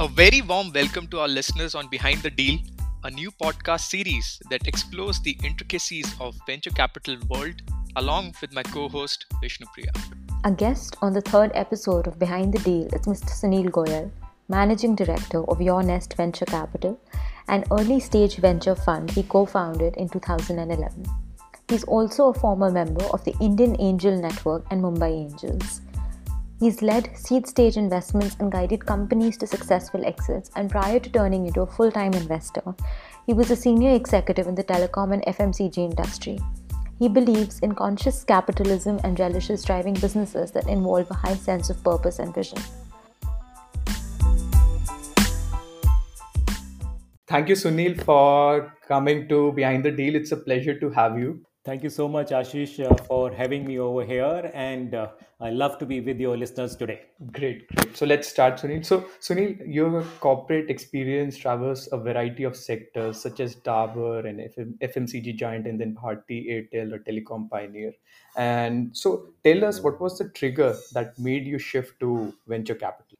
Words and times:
A 0.00 0.08
very 0.08 0.40
warm 0.40 0.72
welcome 0.72 1.06
to 1.08 1.20
our 1.20 1.28
listeners 1.28 1.74
on 1.74 1.86
Behind 1.88 2.22
the 2.22 2.30
Deal, 2.30 2.58
a 3.04 3.10
new 3.10 3.30
podcast 3.30 3.80
series 3.80 4.40
that 4.48 4.66
explores 4.66 5.20
the 5.20 5.36
intricacies 5.44 6.14
of 6.18 6.34
venture 6.46 6.70
capital 6.70 7.18
world 7.28 7.60
along 7.96 8.32
with 8.40 8.50
my 8.54 8.62
co-host 8.62 9.26
Vishnu 9.42 9.66
Priya. 9.74 9.92
A 10.44 10.52
guest 10.52 10.96
on 11.02 11.12
the 11.12 11.20
third 11.20 11.50
episode 11.52 12.06
of 12.06 12.18
Behind 12.18 12.50
the 12.50 12.60
Deal 12.60 12.86
is 12.86 13.02
Mr. 13.02 13.28
Sunil 13.28 13.68
Goyal, 13.70 14.10
Managing 14.48 14.96
Director 14.96 15.44
of 15.50 15.60
Your 15.60 15.82
Nest 15.82 16.16
Venture 16.16 16.46
Capital, 16.46 16.98
an 17.48 17.64
early 17.70 18.00
stage 18.00 18.36
venture 18.36 18.74
fund 18.74 19.10
he 19.10 19.22
co-founded 19.22 19.98
in 19.98 20.08
2011. 20.08 21.04
He's 21.68 21.84
also 21.84 22.28
a 22.28 22.34
former 22.40 22.70
member 22.70 23.04
of 23.12 23.22
the 23.26 23.34
Indian 23.38 23.78
Angel 23.78 24.18
Network 24.18 24.64
and 24.70 24.82
Mumbai 24.82 25.12
Angels. 25.12 25.82
He's 26.60 26.82
led 26.82 27.16
seed 27.16 27.46
stage 27.46 27.78
investments 27.78 28.36
and 28.38 28.52
guided 28.52 28.84
companies 28.84 29.38
to 29.38 29.46
successful 29.46 30.04
exits. 30.04 30.50
And 30.54 30.70
prior 30.70 31.00
to 31.00 31.08
turning 31.08 31.46
into 31.46 31.62
a 31.62 31.66
full 31.66 31.90
time 31.90 32.12
investor, 32.12 32.74
he 33.24 33.32
was 33.32 33.50
a 33.50 33.56
senior 33.56 33.94
executive 33.94 34.46
in 34.46 34.54
the 34.54 34.62
telecom 34.62 35.14
and 35.14 35.24
FMCG 35.24 35.78
industry. 35.78 36.38
He 36.98 37.08
believes 37.08 37.60
in 37.60 37.74
conscious 37.74 38.24
capitalism 38.24 39.00
and 39.04 39.18
relishes 39.18 39.64
driving 39.64 39.94
businesses 39.94 40.50
that 40.50 40.68
involve 40.68 41.10
a 41.10 41.14
high 41.14 41.34
sense 41.34 41.70
of 41.70 41.82
purpose 41.82 42.18
and 42.18 42.34
vision. 42.34 42.58
Thank 47.26 47.48
you, 47.48 47.54
Sunil, 47.54 48.04
for 48.04 48.74
coming 48.86 49.28
to 49.30 49.52
Behind 49.52 49.82
the 49.82 49.92
Deal. 49.92 50.14
It's 50.14 50.32
a 50.32 50.36
pleasure 50.36 50.78
to 50.78 50.90
have 50.90 51.18
you. 51.18 51.40
Thank 51.62 51.82
you 51.82 51.90
so 51.90 52.08
much, 52.08 52.30
Ashish, 52.30 52.80
uh, 52.80 52.94
for 53.04 53.30
having 53.30 53.66
me 53.66 53.78
over 53.78 54.02
here. 54.02 54.50
And 54.54 54.94
uh, 54.94 55.08
I 55.40 55.50
love 55.50 55.78
to 55.80 55.86
be 55.86 56.00
with 56.00 56.18
your 56.18 56.34
listeners 56.36 56.74
today. 56.74 57.02
Great, 57.32 57.68
great. 57.68 57.94
So 57.96 58.06
let's 58.06 58.28
start, 58.28 58.54
Sunil. 58.58 58.84
So, 58.84 59.04
Sunil, 59.20 59.58
your 59.66 60.02
corporate 60.20 60.70
experience 60.70 61.36
travels 61.36 61.86
a 61.92 61.98
variety 61.98 62.44
of 62.44 62.56
sectors 62.56 63.20
such 63.20 63.40
as 63.40 63.56
Dabur 63.56 64.26
and 64.26 64.40
FM, 64.40 64.78
FMCG 64.78 65.36
giant, 65.36 65.66
and 65.66 65.78
then 65.78 65.94
Bharti 65.94 66.48
Airtel 66.50 66.94
or 66.94 66.98
telecom 67.00 67.50
pioneer. 67.50 67.92
And 68.38 68.96
so, 68.96 69.34
tell 69.44 69.62
us 69.66 69.82
what 69.82 70.00
was 70.00 70.16
the 70.16 70.30
trigger 70.30 70.74
that 70.94 71.18
made 71.18 71.46
you 71.46 71.58
shift 71.58 72.00
to 72.00 72.32
venture 72.48 72.74
capital? 72.74 73.18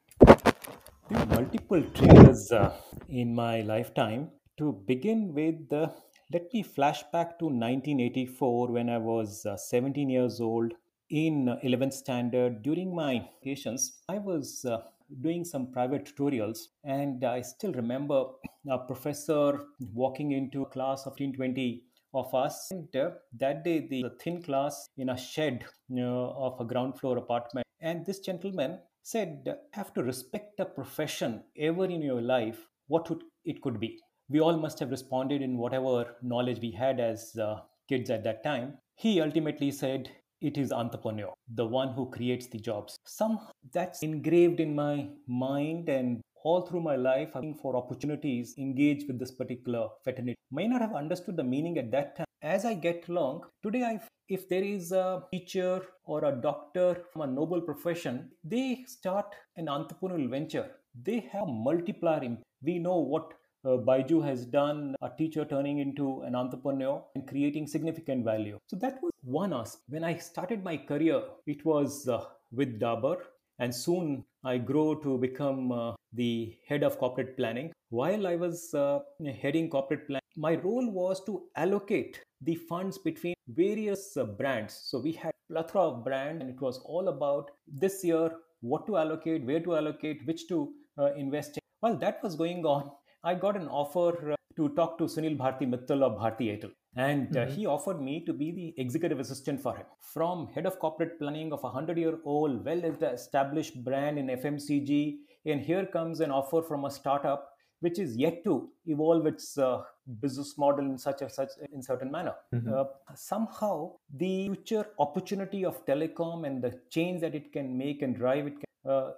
multiple 1.29 1.81
triggers 1.93 2.51
uh, 2.51 2.73
in 3.09 3.33
my 3.35 3.61
lifetime. 3.61 4.29
To 4.57 4.73
begin 4.85 5.33
with, 5.33 5.69
the 5.69 5.91
let 6.33 6.53
me 6.53 6.63
flash 6.63 7.03
back 7.11 7.37
to 7.39 7.45
1984 7.45 8.67
when 8.71 8.89
I 8.89 8.97
was 8.97 9.45
uh, 9.45 9.57
17 9.57 10.09
years 10.09 10.39
old 10.39 10.73
in 11.09 11.57
11th 11.63 11.93
standard. 11.93 12.61
During 12.63 12.95
my 12.95 13.27
patients, 13.43 14.01
I 14.07 14.17
was 14.17 14.63
uh, 14.63 14.77
doing 15.21 15.43
some 15.43 15.71
private 15.71 16.05
tutorials, 16.05 16.59
and 16.83 17.23
I 17.25 17.41
still 17.41 17.73
remember 17.73 18.25
a 18.69 18.77
professor 18.77 19.61
walking 19.93 20.31
into 20.31 20.61
a 20.61 20.69
class 20.69 21.05
of 21.05 21.17
20 21.17 21.83
of 22.13 22.33
us. 22.33 22.69
And 22.71 22.95
uh, 22.95 23.11
that 23.37 23.63
day, 23.63 23.87
the 23.89 24.11
thin 24.21 24.41
class 24.41 24.87
in 24.97 25.09
a 25.09 25.17
shed 25.17 25.65
you 25.89 26.05
of 26.05 26.59
a 26.61 26.65
ground 26.65 26.97
floor 26.99 27.17
apartment. 27.17 27.65
And 27.81 28.05
this 28.05 28.19
gentleman 28.19 28.79
said, 29.03 29.53
Have 29.73 29.93
to 29.95 30.03
respect 30.03 30.59
a 30.59 30.65
profession 30.65 31.43
ever 31.57 31.85
in 31.85 32.01
your 32.01 32.21
life, 32.21 32.67
what 32.87 33.09
would 33.09 33.23
it 33.43 33.61
could 33.61 33.79
be 33.79 33.99
we 34.31 34.39
all 34.39 34.57
must 34.57 34.79
have 34.79 34.91
responded 34.91 35.41
in 35.41 35.57
whatever 35.57 36.15
knowledge 36.21 36.59
we 36.61 36.71
had 36.71 36.99
as 36.99 37.35
uh, 37.35 37.59
kids 37.89 38.09
at 38.09 38.23
that 38.23 38.43
time. 38.43 38.77
He 38.95 39.19
ultimately 39.19 39.71
said, 39.71 40.09
it 40.39 40.57
is 40.57 40.71
entrepreneur, 40.71 41.33
the 41.53 41.65
one 41.65 41.89
who 41.93 42.09
creates 42.09 42.47
the 42.47 42.57
jobs. 42.57 42.97
Some 43.05 43.39
that's 43.73 44.01
engraved 44.01 44.59
in 44.59 44.73
my 44.73 45.09
mind 45.27 45.89
and 45.89 46.21
all 46.43 46.61
through 46.61 46.81
my 46.81 46.95
life, 46.95 47.29
looking 47.35 47.53
for 47.53 47.75
opportunities, 47.75 48.55
engage 48.57 49.03
with 49.07 49.19
this 49.19 49.31
particular 49.31 49.89
fraternity. 50.03 50.35
May 50.49 50.67
not 50.67 50.81
have 50.81 50.95
understood 50.95 51.37
the 51.37 51.43
meaning 51.43 51.77
at 51.77 51.91
that 51.91 52.15
time. 52.15 52.25
As 52.41 52.65
I 52.65 52.73
get 52.73 53.07
along, 53.09 53.43
today 53.61 53.83
I've, 53.83 54.07
if 54.29 54.49
there 54.49 54.63
is 54.63 54.91
a 54.91 55.23
teacher 55.31 55.81
or 56.05 56.25
a 56.25 56.31
doctor 56.31 57.03
from 57.11 57.21
a 57.21 57.27
noble 57.27 57.61
profession, 57.61 58.31
they 58.43 58.83
start 58.87 59.35
an 59.57 59.67
entrepreneurial 59.67 60.29
venture. 60.29 60.71
They 61.03 61.19
have 61.31 61.47
multiplier. 61.47 62.37
We 62.63 62.79
know 62.79 62.97
what 62.97 63.33
uh, 63.65 63.77
Byju 63.77 64.25
has 64.25 64.45
done 64.45 64.95
a 65.01 65.09
teacher 65.09 65.45
turning 65.45 65.79
into 65.79 66.21
an 66.21 66.35
entrepreneur 66.35 67.03
and 67.15 67.27
creating 67.27 67.67
significant 67.67 68.25
value. 68.25 68.57
So 68.67 68.75
that 68.77 69.01
was 69.01 69.11
one 69.23 69.53
aspect. 69.53 69.83
When 69.89 70.03
I 70.03 70.17
started 70.17 70.63
my 70.63 70.77
career, 70.77 71.21
it 71.45 71.65
was 71.65 72.07
uh, 72.07 72.25
with 72.51 72.79
Dabur, 72.79 73.17
and 73.59 73.73
soon 73.73 74.25
I 74.43 74.57
grew 74.57 75.01
to 75.03 75.17
become 75.17 75.71
uh, 75.71 75.93
the 76.13 76.57
head 76.67 76.83
of 76.83 76.97
corporate 76.97 77.37
planning. 77.37 77.71
While 77.89 78.25
I 78.25 78.35
was 78.35 78.73
uh, 78.73 78.99
heading 79.41 79.69
corporate 79.69 80.07
planning, 80.07 80.21
my 80.35 80.55
role 80.55 80.89
was 80.89 81.23
to 81.25 81.43
allocate 81.55 82.21
the 82.41 82.55
funds 82.55 82.97
between 82.97 83.35
various 83.49 84.17
uh, 84.17 84.23
brands. 84.23 84.73
So 84.73 84.99
we 84.99 85.11
had 85.11 85.31
plethora 85.49 85.81
of 85.81 86.05
brands, 86.05 86.41
and 86.41 86.49
it 86.49 86.59
was 86.61 86.79
all 86.79 87.09
about 87.09 87.51
this 87.67 88.03
year 88.03 88.31
what 88.61 88.87
to 88.87 88.97
allocate, 88.97 89.45
where 89.45 89.59
to 89.59 89.75
allocate, 89.75 90.25
which 90.25 90.47
to 90.47 90.73
uh, 90.97 91.13
invest 91.13 91.57
in. 91.57 91.61
While 91.81 91.97
that 91.97 92.21
was 92.23 92.35
going 92.35 92.65
on, 92.65 92.91
I 93.23 93.35
got 93.35 93.55
an 93.55 93.67
offer 93.67 94.31
uh, 94.31 94.35
to 94.55 94.69
talk 94.69 94.97
to 94.97 95.05
Sunil 95.05 95.37
Bharti 95.37 95.69
Mittal 95.69 96.03
of 96.03 96.19
Bharti 96.19 96.47
Airtel. 96.51 96.71
And 96.95 97.35
uh, 97.37 97.41
mm-hmm. 97.41 97.55
he 97.55 97.65
offered 97.65 98.01
me 98.01 98.25
to 98.25 98.33
be 98.33 98.51
the 98.51 98.73
executive 98.81 99.19
assistant 99.19 99.61
for 99.61 99.75
him. 99.75 99.85
From 100.01 100.47
head 100.47 100.65
of 100.65 100.79
corporate 100.79 101.19
planning 101.19 101.53
of 101.53 101.59
a 101.59 101.67
100 101.67 101.97
year 101.97 102.17
old, 102.25 102.65
well 102.65 102.83
established 102.83 103.83
brand 103.83 104.17
in 104.19 104.27
FMCG. 104.27 105.17
And 105.45 105.61
here 105.61 105.85
comes 105.85 106.19
an 106.19 106.31
offer 106.31 106.61
from 106.61 106.85
a 106.85 106.91
startup 106.91 107.51
which 107.81 107.97
is 107.99 108.15
yet 108.15 108.43
to 108.43 108.69
evolve 108.85 109.25
its 109.25 109.57
uh, 109.57 109.81
business 110.21 110.55
model 110.57 110.85
in 110.85 110.97
such 110.97 111.21
a 111.21 111.29
such 111.29 111.49
in 111.73 111.81
certain 111.81 112.11
manner. 112.11 112.33
Mm-hmm. 112.53 112.73
Uh, 112.73 112.83
somehow, 113.15 113.93
the 114.15 114.47
future 114.47 114.85
opportunity 114.99 115.65
of 115.65 115.85
telecom 115.85 116.45
and 116.45 116.61
the 116.63 116.79
change 116.89 117.21
that 117.21 117.35
it 117.35 117.51
can 117.51 117.77
make 117.77 118.01
and 118.03 118.15
drive 118.15 118.47
it 118.47 118.53
can, 118.53 118.63
uh, 118.63 118.70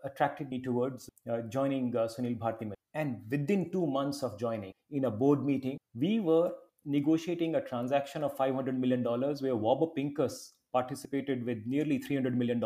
attracted 0.03 0.50
me 0.50 0.62
towards 0.62 1.09
uh, 1.31 1.41
joining 1.50 1.96
uh, 1.96 2.07
Sunil 2.07 2.38
Bharti. 2.38 2.72
And 2.94 3.22
within 3.29 3.72
two 3.72 3.88
months 3.88 4.22
of 4.24 4.40
joining, 4.40 4.72
in 4.91 5.06
a 5.06 5.12
board 5.12 5.46
meeting, 5.46 5.78
we 5.96 6.19
were 6.19 6.51
negotiating 6.85 7.56
a 7.56 7.62
transaction 7.62 8.23
of 8.23 8.38
$500 8.38 8.78
million 8.78 9.03
where 9.03 9.56
Warburg 9.56 9.96
Pincus 9.96 10.53
participated 10.73 11.46
with 11.46 11.59
nearly 11.66 12.00
$300 12.00 12.34
million. 12.35 12.62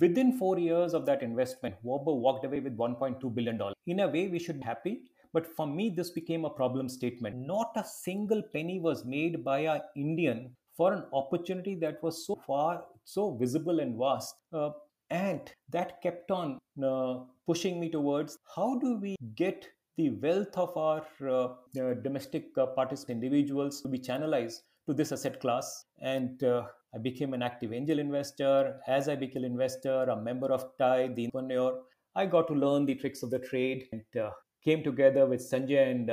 Within 0.00 0.36
four 0.36 0.58
years 0.58 0.94
of 0.94 1.06
that 1.06 1.22
investment, 1.22 1.76
Warburg 1.82 2.16
walked 2.16 2.44
away 2.44 2.60
with 2.60 2.76
$1.2 2.76 3.34
billion. 3.34 3.60
In 3.86 4.00
a 4.00 4.08
way, 4.08 4.28
we 4.28 4.38
should 4.38 4.60
be 4.60 4.66
happy. 4.66 5.02
But 5.32 5.46
for 5.46 5.66
me, 5.66 5.90
this 5.90 6.10
became 6.10 6.44
a 6.44 6.50
problem 6.50 6.88
statement. 6.88 7.36
Not 7.36 7.72
a 7.76 7.84
single 7.84 8.42
penny 8.42 8.80
was 8.80 9.04
made 9.04 9.44
by 9.44 9.60
an 9.60 9.80
Indian 9.94 10.56
for 10.76 10.92
an 10.92 11.04
opportunity 11.12 11.74
that 11.76 12.02
was 12.02 12.26
so 12.26 12.38
far, 12.46 12.84
so 13.04 13.36
visible 13.36 13.80
and 13.80 13.98
vast. 13.98 14.34
Uh, 14.52 14.70
and 15.10 15.52
that 15.70 16.02
kept 16.02 16.30
on 16.30 16.58
uh, 16.82 17.20
pushing 17.46 17.78
me 17.80 17.88
towards 17.90 18.38
how 18.54 18.78
do 18.78 18.96
we 18.96 19.16
get 19.34 19.68
the 19.96 20.10
wealth 20.10 20.56
of 20.56 20.76
our 20.76 21.02
uh, 21.22 21.48
uh, 21.80 21.94
domestic 22.02 22.46
uh, 22.58 22.66
individuals 23.08 23.80
to 23.80 23.88
be 23.88 23.98
channelized 23.98 24.60
to 24.86 24.94
this 24.94 25.12
asset 25.12 25.40
class. 25.40 25.84
And 26.00 26.42
uh, 26.42 26.66
i 26.94 26.98
became 26.98 27.34
an 27.34 27.42
active 27.42 27.72
angel 27.72 27.98
investor. 27.98 28.80
As 28.86 29.08
i 29.08 29.16
became 29.16 29.44
an 29.44 29.50
investor 29.52 30.04
a 30.04 30.16
member 30.16 30.52
of 30.52 30.64
TIE 30.78 31.08
the 31.08 31.26
entrepreneur 31.26 31.82
i 32.14 32.26
got 32.26 32.46
to 32.48 32.54
learn 32.54 32.86
the 32.86 32.94
tricks 32.94 33.22
of 33.22 33.30
the 33.30 33.38
trade 33.38 33.84
and 33.92 34.22
uh, 34.22 34.30
came 34.64 34.82
together 34.82 35.26
with 35.26 35.40
sanjay 35.40 35.90
and 35.90 36.10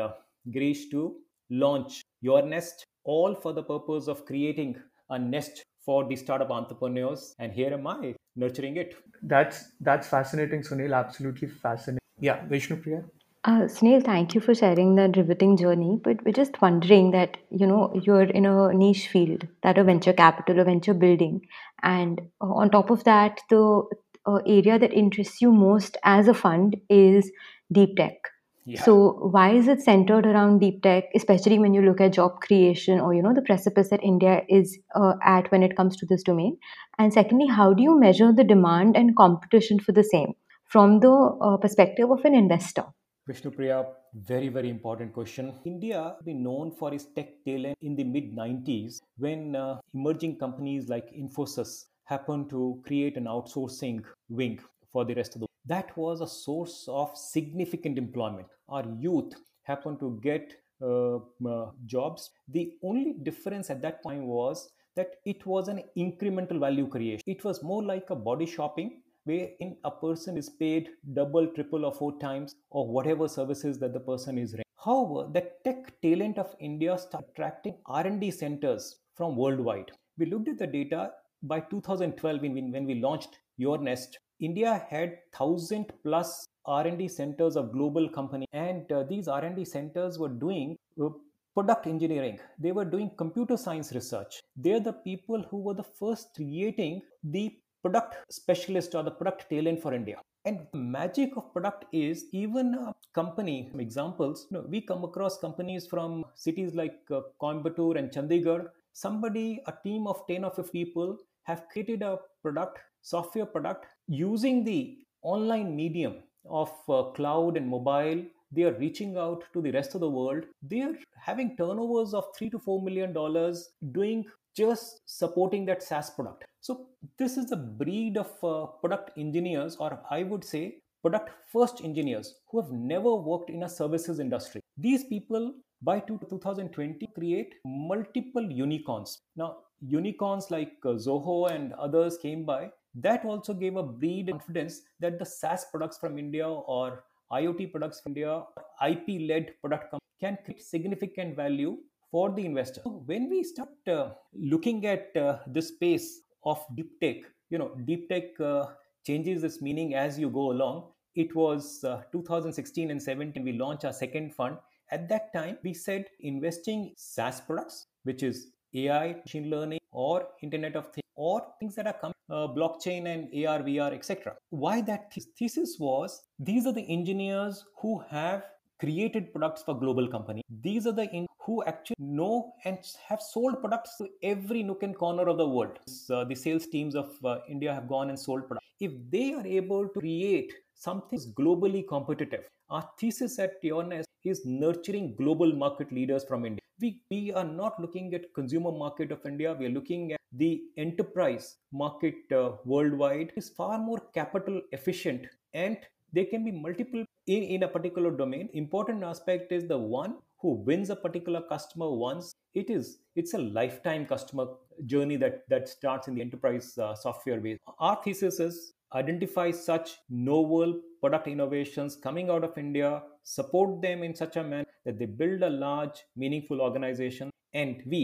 girish 0.56 0.90
to 0.92 1.16
launch 1.50 2.02
your 2.22 2.42
nest 2.42 2.86
all 3.04 3.36
for 3.36 3.54
the 3.54 3.64
purpose 3.64 4.08
of 4.08 4.26
creating 4.26 4.76
a 5.10 5.20
nest 5.20 5.64
for 5.86 6.08
the 6.08 6.16
startup 6.16 6.52
entrepreneurs. 6.52 7.36
And 7.40 7.52
here 7.52 7.74
am 7.74 7.88
i 7.88 8.16
nurturing 8.36 8.78
it 8.78 8.96
that's 9.24 9.72
that's 9.80 10.08
fascinating 10.08 10.62
sunil 10.62 10.96
absolutely 10.96 11.48
fascinating 11.48 12.00
yeah 12.20 12.46
vishnu 12.46 12.78
priya 12.78 13.04
uh, 13.46 13.68
Sunil, 13.68 14.02
thank 14.02 14.34
you 14.36 14.40
for 14.40 14.56
sharing 14.56 14.96
that 14.96 15.18
riveting 15.18 15.58
journey. 15.58 16.00
But 16.02 16.24
we're 16.24 16.32
just 16.32 16.62
wondering 16.62 17.12
that 17.12 17.36
you 17.52 17.68
know 17.68 17.92
you're 18.02 18.24
in 18.24 18.46
a 18.46 18.74
niche 18.74 19.10
field, 19.10 19.46
that 19.64 19.78
of 19.78 19.88
venture 19.88 20.14
capital 20.14 20.62
or 20.62 20.64
venture 20.64 20.94
building, 20.94 21.42
and 21.82 22.22
uh, 22.40 22.46
on 22.46 22.70
top 22.70 22.90
of 22.90 23.04
that, 23.04 23.42
the 23.50 23.84
uh, 24.26 24.40
area 24.48 24.80
that 24.80 24.94
interests 24.94 25.42
you 25.42 25.52
most 25.52 25.98
as 26.06 26.30
a 26.30 26.34
fund 26.34 26.78
is 26.90 27.30
deep 27.70 27.98
tech. 27.98 28.33
Yeah. 28.66 28.82
So 28.84 29.30
why 29.32 29.52
is 29.52 29.68
it 29.68 29.82
centered 29.82 30.26
around 30.26 30.60
deep 30.60 30.82
tech, 30.84 31.06
especially 31.16 31.60
when 31.60 31.74
you 31.74 31.82
look 31.82 32.00
at 32.00 32.14
job 32.14 32.40
creation 32.40 33.00
or 33.00 33.14
you 33.14 33.22
know 33.22 33.34
the 33.34 33.42
precipice 33.42 33.90
that 33.90 34.04
India 34.04 34.42
is 34.48 34.80
uh, 34.96 35.14
at 35.24 35.52
when 35.52 35.64
it 35.64 35.76
comes 35.76 35.98
to 35.98 36.06
this 36.06 36.24
domain? 36.24 36.58
And 36.98 37.14
secondly, 37.14 37.48
how 37.48 37.74
do 37.74 37.84
you 37.84 38.00
measure 38.00 38.32
the 38.32 38.44
demand 38.44 38.96
and 38.96 39.16
competition 39.18 39.80
for 39.80 39.92
the 39.92 40.04
same 40.04 40.34
from 40.70 41.02
the 41.02 41.12
uh, 41.12 41.58
perspective 41.58 42.10
of 42.10 42.24
an 42.24 42.36
investor? 42.36 42.86
Vishnu 43.28 43.52
Priya, 43.52 43.86
very, 44.14 44.50
very 44.50 44.70
important 44.70 45.14
question. 45.14 45.54
India 45.66 46.14
has 46.16 46.26
been 46.26 46.44
known 46.44 46.72
for 46.72 46.94
its 46.94 47.06
tech 47.16 47.30
talent 47.46 47.78
in 47.82 47.96
the 47.96 48.04
mid 48.04 48.36
90s 48.36 49.02
when 49.18 49.56
uh, 49.56 49.80
emerging 49.94 50.38
companies 50.38 50.90
like 50.90 51.14
Infosys 51.14 51.86
happened 52.06 52.50
to 52.50 52.82
create 52.86 53.16
an 53.16 53.26
outsourcing 53.26 54.04
wing 54.30 54.60
for 54.94 55.04
the 55.06 55.16
rest 55.16 55.36
of 55.36 55.42
the 55.42 55.46
world. 55.46 55.50
that 55.72 55.92
was 55.98 56.22
a 56.22 56.28
source 56.28 56.78
of 57.02 57.12
significant 57.20 57.98
employment. 57.98 58.48
Our 58.70 58.86
youth 59.04 59.34
happened 59.70 60.00
to 60.02 60.20
get 60.22 60.56
uh, 60.82 61.16
uh, 61.16 61.72
jobs. 61.86 62.32
The 62.50 62.74
only 62.84 63.14
difference 63.24 63.70
at 63.70 63.82
that 63.84 64.04
point 64.04 64.24
was 64.24 64.70
that 64.96 65.16
it 65.26 65.46
was 65.46 65.70
an 65.70 65.82
incremental 65.98 66.60
value 66.60 66.88
creation. 66.88 67.24
It 67.26 67.44
was 67.44 67.64
more 67.64 67.84
like 67.84 68.10
a 68.10 68.16
body 68.16 68.46
shopping 68.46 69.02
wherein 69.26 69.78
a 69.84 69.92
person 69.92 70.38
is 70.38 70.50
paid 70.50 70.90
double, 71.14 71.48
triple, 71.48 71.86
or 71.86 71.94
four 71.94 72.20
times 72.20 72.56
of 72.72 72.88
whatever 72.88 73.28
services 73.28 73.80
that 73.80 73.94
the 73.94 74.00
person 74.00 74.38
is 74.38 74.52
renting. 74.52 74.64
However, 74.84 75.30
the 75.32 75.50
tech 75.64 76.02
talent 76.02 76.38
of 76.38 76.56
India 76.60 76.98
started 76.98 77.30
attracting 77.32 77.78
R&D 77.86 78.32
centers 78.32 78.98
from 79.16 79.38
worldwide. 79.38 79.92
We 80.18 80.26
looked 80.26 80.50
at 80.50 80.58
the 80.58 80.68
data 80.68 81.12
by 81.42 81.62
2012 81.62 82.42
when, 82.42 82.72
when 82.72 82.86
we 82.86 82.96
launched 82.96 83.40
Your 83.58 83.78
Nest. 83.78 84.20
India 84.40 84.86
had 84.90 85.20
1000 85.38 85.92
plus 86.04 86.46
R&D 86.66 87.08
centers 87.08 87.56
of 87.56 87.72
global 87.72 88.10
companies 88.10 88.48
and 88.54 88.92
uh, 88.92 89.04
these 89.04 89.28
R&D 89.28 89.66
centers 89.66 90.18
were 90.18 90.30
doing 90.30 90.78
uh, 91.02 91.10
product 91.54 91.86
engineering 91.88 92.40
they 92.58 92.72
were 92.72 92.86
doing 92.86 93.12
computer 93.18 93.56
science 93.56 93.92
research 93.94 94.42
they're 94.56 94.80
the 94.80 94.94
people 94.94 95.46
who 95.50 95.58
were 95.58 95.76
the 95.76 95.90
first 96.00 96.30
creating 96.36 97.02
the 97.24 97.56
product 97.84 98.16
specialist 98.30 98.96
or 98.96 99.04
the 99.04 99.12
product 99.12 99.50
talent 99.50 99.82
for 99.82 99.94
India. 99.94 100.18
And 100.46 100.60
the 100.72 100.78
magic 100.78 101.36
of 101.38 101.52
product 101.54 101.86
is 101.92 102.26
even 102.32 102.74
a 102.74 102.96
company 103.14 103.72
examples. 103.78 104.48
You 104.50 104.58
know, 104.58 104.66
we 104.68 104.82
come 104.82 105.04
across 105.04 105.38
companies 105.38 105.86
from 105.88 106.26
cities 106.34 106.74
like 106.74 107.00
uh, 107.12 107.22
Coimbatore 107.42 107.98
and 107.98 108.10
Chandigarh. 108.10 108.68
Somebody, 108.94 109.62
a 109.68 109.74
team 109.84 110.08
of 110.08 110.26
10 110.28 110.46
or 110.46 110.52
15 110.52 110.72
people 110.72 111.18
have 111.44 111.68
created 111.70 112.02
a 112.02 112.20
product, 112.42 112.80
software 113.02 113.46
product 113.46 113.86
using 114.08 114.64
the 114.64 114.98
online 115.22 115.76
medium 115.76 116.16
of 116.50 116.72
uh, 116.90 117.04
cloud 117.16 117.58
and 117.58 117.68
mobile 117.68 118.24
they 118.52 118.64
are 118.64 118.74
reaching 118.74 119.18
out 119.18 119.44
to 119.54 119.62
the 119.62 119.72
rest 119.72 119.96
of 119.96 120.02
the 120.02 120.10
world 120.10 120.44
they 120.62 120.82
are 120.82 120.96
having 121.16 121.56
turnovers 121.58 122.14
of 122.14 122.26
3 122.38 122.50
to 122.50 122.60
4 122.60 122.82
million 122.82 123.14
dollars 123.14 123.70
doing 123.92 124.26
just 124.56 125.02
supporting 125.06 125.66
that 125.66 125.82
SaaS 125.82 126.10
product. 126.10 126.46
So 126.62 126.88
this 127.18 127.38
is 127.38 127.52
a 127.52 127.58
breed 127.58 128.18
of 128.18 128.32
uh, 128.44 128.68
product 128.82 129.12
engineers, 129.18 129.76
or 129.78 130.00
I 130.10 130.24
would 130.24 130.44
say 130.44 130.78
product 131.02 131.32
first 131.52 131.82
engineers 131.84 132.36
who 132.50 132.62
have 132.62 132.72
never 132.72 133.16
worked 133.16 133.50
in 133.50 133.64
a 133.64 133.70
services 133.70 134.20
industry. 134.20 134.62
These 134.78 135.06
people 135.06 135.54
by 135.82 136.00
2020 136.00 137.08
create 137.14 137.56
multiple 137.66 138.50
unicorns. 138.50 139.20
Now, 139.36 139.58
unicorns 139.82 140.50
like 140.50 140.74
uh, 140.86 140.92
Zoho 140.92 141.52
and 141.52 141.74
others 141.74 142.18
came 142.18 142.46
by. 142.46 142.70
That 142.96 143.26
also 143.26 143.54
gave 143.54 143.76
a 143.76 143.84
breed 143.84 144.30
confidence 144.30 144.82
that 145.00 145.18
the 145.20 145.26
SaaS 145.26 145.66
products 145.72 145.98
from 145.98 146.20
India 146.20 146.48
or 146.48 147.04
IoT 147.32 147.72
products 147.72 148.02
from 148.02 148.12
India, 148.12 148.44
IP 148.88 149.30
led 149.30 149.54
product 149.62 149.96
can 150.20 150.38
create 150.46 150.62
significant 150.62 151.36
value 151.36 151.78
for 152.12 152.32
the 152.32 152.46
investor. 152.46 152.82
So 152.84 153.02
when 153.06 153.30
we 153.30 153.44
start 153.44 153.70
uh, 153.88 154.10
looking 154.34 154.86
at 154.86 155.16
uh, 155.18 155.40
this 155.48 155.70
space 155.70 156.22
of 156.46 156.64
deep 156.76 157.00
tech, 157.02 157.18
you 157.50 157.58
know, 157.58 157.72
deep 157.86 158.08
tech 158.10 158.40
uh, 158.40 158.66
changes 159.06 159.44
its 159.44 159.62
meaning 159.62 159.96
as 159.96 160.20
you 160.20 160.30
go 160.30 160.52
along. 160.52 160.92
It 161.16 161.36
was 161.36 161.84
uh, 161.84 162.04
2016 162.12 162.92
and 162.92 163.02
17 163.02 163.44
we 163.44 163.54
launched 163.54 163.86
our 163.86 163.94
second 163.94 164.34
fund. 164.34 164.58
At 164.92 165.10
that 165.10 165.34
time, 165.34 165.58
we 165.64 165.74
said 165.74 166.06
investing 166.20 166.94
SaaS 166.98 167.42
products, 167.42 167.88
which 168.04 168.22
is 168.22 168.48
AI, 168.74 169.14
machine 169.26 169.50
learning, 169.50 169.80
or 169.92 170.28
Internet 170.42 170.76
of 170.76 170.88
Things, 170.94 171.08
or 171.16 171.46
things 171.60 171.76
that 171.76 171.88
are 171.88 171.94
coming, 172.02 172.16
uh, 172.30 172.48
blockchain 172.48 173.08
and 173.14 173.30
AR, 173.34 173.62
VR, 173.64 173.94
etc. 173.94 174.36
Why 174.50 174.82
that 174.82 175.12
th- 175.12 175.28
thesis 175.38 175.78
was 175.80 176.22
these 176.40 176.66
are 176.66 176.74
the 176.74 176.88
engineers 176.90 177.64
who 177.82 178.00
have 178.10 178.44
created 178.80 179.32
products 179.34 179.64
for 179.64 179.80
global 179.80 180.08
companies. 180.08 180.44
These 180.62 180.88
are 180.88 180.92
the 180.92 181.10
in- 181.12 181.28
who 181.46 181.64
actually 181.66 181.96
know 182.00 182.54
and 182.66 182.78
have 183.08 183.22
sold 183.22 183.60
products 183.60 183.98
to 183.98 184.08
every 184.24 184.64
nook 184.64 184.84
and 184.84 184.98
corner 184.98 185.28
of 185.28 185.38
the 185.38 185.48
world. 185.48 185.78
Uh, 186.10 186.24
the 186.24 186.36
sales 186.36 186.68
teams 186.68 186.96
of 186.96 187.10
uh, 187.24 187.40
India 187.50 187.74
have 187.74 187.88
gone 187.88 188.10
and 188.10 188.20
sold 188.20 188.48
products. 188.48 188.68
If 188.80 188.92
they 189.10 189.34
are 189.34 189.46
able 189.46 189.88
to 189.90 190.00
create 190.00 190.54
something 190.74 191.20
globally 191.40 191.88
competitive, 191.88 192.44
our 192.70 192.90
thesis 193.00 193.40
at 193.40 193.62
Yournest 193.64 194.08
is 194.24 194.46
nurturing 194.46 195.16
global 195.16 195.54
market 195.54 195.92
leaders 195.92 196.24
from 196.24 196.46
India. 196.46 196.63
We, 196.84 197.00
we 197.10 197.32
are 197.32 197.46
not 197.46 197.80
looking 197.80 198.14
at 198.14 198.34
consumer 198.34 198.72
market 198.72 199.14
of 199.14 199.26
India. 199.26 199.56
We 199.58 199.68
are 199.68 199.76
looking 199.78 200.12
at 200.12 200.20
the 200.34 200.64
enterprise 200.76 201.56
market 201.72 202.16
uh, 202.30 202.58
worldwide. 202.66 203.32
is 203.38 203.50
far 203.50 203.78
more 203.78 204.02
capital 204.14 204.60
efficient 204.74 205.28
and 205.54 205.78
there 206.12 206.26
can 206.26 206.44
be 206.44 206.52
multiple 206.52 207.06
in, 207.28 207.44
in 207.44 207.64
a 207.64 207.68
particular 207.70 208.12
domain 208.12 208.50
important 208.54 209.02
aspect 209.02 209.54
is 209.54 209.66
the 209.68 209.78
one 209.78 210.16
who 210.42 210.56
wins 210.70 210.90
a 210.90 210.96
particular 210.96 211.42
customer 211.54 211.90
once 211.90 212.36
it 212.54 212.70
is 212.70 212.98
it's 213.16 213.34
a 213.34 213.38
lifetime 213.38 214.06
customer 214.06 214.46
journey 214.86 215.16
that 215.16 215.44
that 215.48 215.70
starts 215.70 216.10
in 216.10 216.16
the 216.16 216.22
enterprise 216.22 216.78
uh, 216.78 216.94
software 216.94 217.40
base 217.40 217.58
our 217.80 217.98
thesis 218.04 218.40
is 218.40 218.74
identify 218.94 219.50
such 219.52 219.96
novel 220.10 220.82
product 221.04 221.28
innovations 221.36 221.96
coming 222.08 222.30
out 222.36 222.44
of 222.50 222.58
india 222.66 222.92
support 223.36 223.82
them 223.86 224.04
in 224.08 224.14
such 224.24 224.36
a 224.42 224.44
manner 224.52 224.74
that 224.86 224.98
they 225.00 225.10
build 225.22 225.42
a 225.50 225.54
large 225.66 226.04
meaningful 226.24 226.62
organization 226.68 227.30
and 227.54 227.84
we 227.94 228.04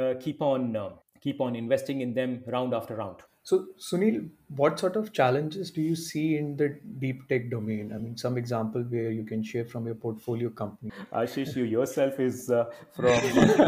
uh, 0.00 0.14
keep 0.24 0.42
on 0.42 0.76
uh, 0.84 0.90
keep 1.20 1.40
on 1.40 1.56
investing 1.64 2.00
in 2.06 2.12
them 2.20 2.42
round 2.56 2.74
after 2.80 2.96
round 3.04 3.26
So, 3.48 3.56
Sunil, 3.78 4.28
what 4.60 4.80
sort 4.80 4.96
of 5.00 5.12
challenges 5.12 5.70
do 5.74 5.80
you 5.80 5.94
see 5.94 6.36
in 6.36 6.56
the 6.56 6.80
deep 7.02 7.28
tech 7.28 7.44
domain? 7.48 7.92
I 7.94 7.98
mean, 7.98 8.16
some 8.16 8.38
example 8.40 8.82
where 8.94 9.12
you 9.12 9.24
can 9.28 9.44
share 9.50 9.64
from 9.64 9.86
your 9.86 9.94
portfolio 9.94 10.50
company. 10.50 10.90
Ashish, 11.12 11.54
you 11.54 11.62
yourself 11.74 12.18
is 12.18 12.50
uh, 12.50 12.64
from 12.96 13.14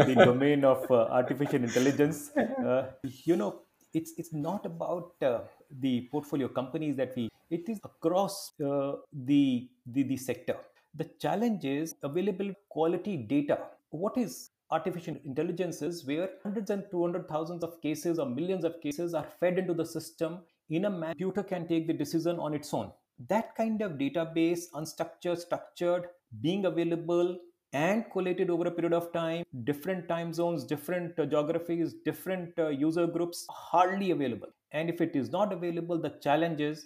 the 0.09 0.17
domain 0.25 0.65
of 0.65 0.83
uh, 0.91 0.99
artificial 1.19 1.63
intelligence. 1.63 2.19
Uh, 2.37 2.81
you 3.29 3.37
know, 3.37 3.61
it's 3.93 4.11
it's 4.17 4.33
not 4.33 4.65
about 4.65 5.13
uh, 5.21 5.39
the 5.87 6.09
portfolio 6.11 6.49
companies 6.49 6.97
that 6.97 7.15
we. 7.15 7.29
It 7.49 7.67
is 7.67 7.79
across 7.83 8.53
uh, 8.63 8.93
the, 9.11 9.69
the 9.87 10.03
the 10.03 10.17
sector. 10.17 10.57
The 10.95 11.09
challenge 11.19 11.65
is 11.65 11.95
available 12.03 12.53
quality 12.69 13.17
data. 13.17 13.59
What 13.89 14.17
is 14.17 14.51
artificial 14.71 15.15
intelligences 15.25 16.05
where 16.05 16.29
hundreds 16.43 16.69
and 16.69 16.83
200 16.91 17.27
thousands 17.27 17.63
of 17.63 17.81
cases 17.81 18.19
or 18.19 18.27
millions 18.27 18.63
of 18.63 18.79
cases 18.81 19.13
are 19.13 19.25
fed 19.39 19.57
into 19.57 19.73
the 19.73 19.85
system 19.85 20.39
in 20.69 20.85
a 20.85 20.91
computer 20.91 21.41
can 21.43 21.67
take 21.67 21.87
the 21.87 21.93
decision 21.93 22.37
on 22.37 22.53
its 22.53 22.73
own 22.73 22.91
that 23.27 23.55
kind 23.55 23.81
of 23.81 23.93
database 23.93 24.65
unstructured 24.75 25.37
structured 25.37 26.05
being 26.41 26.65
available 26.65 27.37
and 27.73 28.05
collated 28.11 28.49
over 28.49 28.67
a 28.67 28.71
period 28.71 28.93
of 28.93 29.11
time 29.11 29.43
different 29.63 30.07
time 30.07 30.31
zones 30.33 30.63
different 30.63 31.19
uh, 31.19 31.25
geographies 31.25 31.95
different 32.05 32.57
uh, 32.59 32.69
user 32.69 33.07
groups 33.07 33.45
hardly 33.49 34.11
available 34.11 34.47
and 34.71 34.89
if 34.89 35.01
it 35.01 35.15
is 35.15 35.31
not 35.31 35.51
available 35.51 35.97
the 35.97 36.13
challenge 36.21 36.61
is 36.61 36.85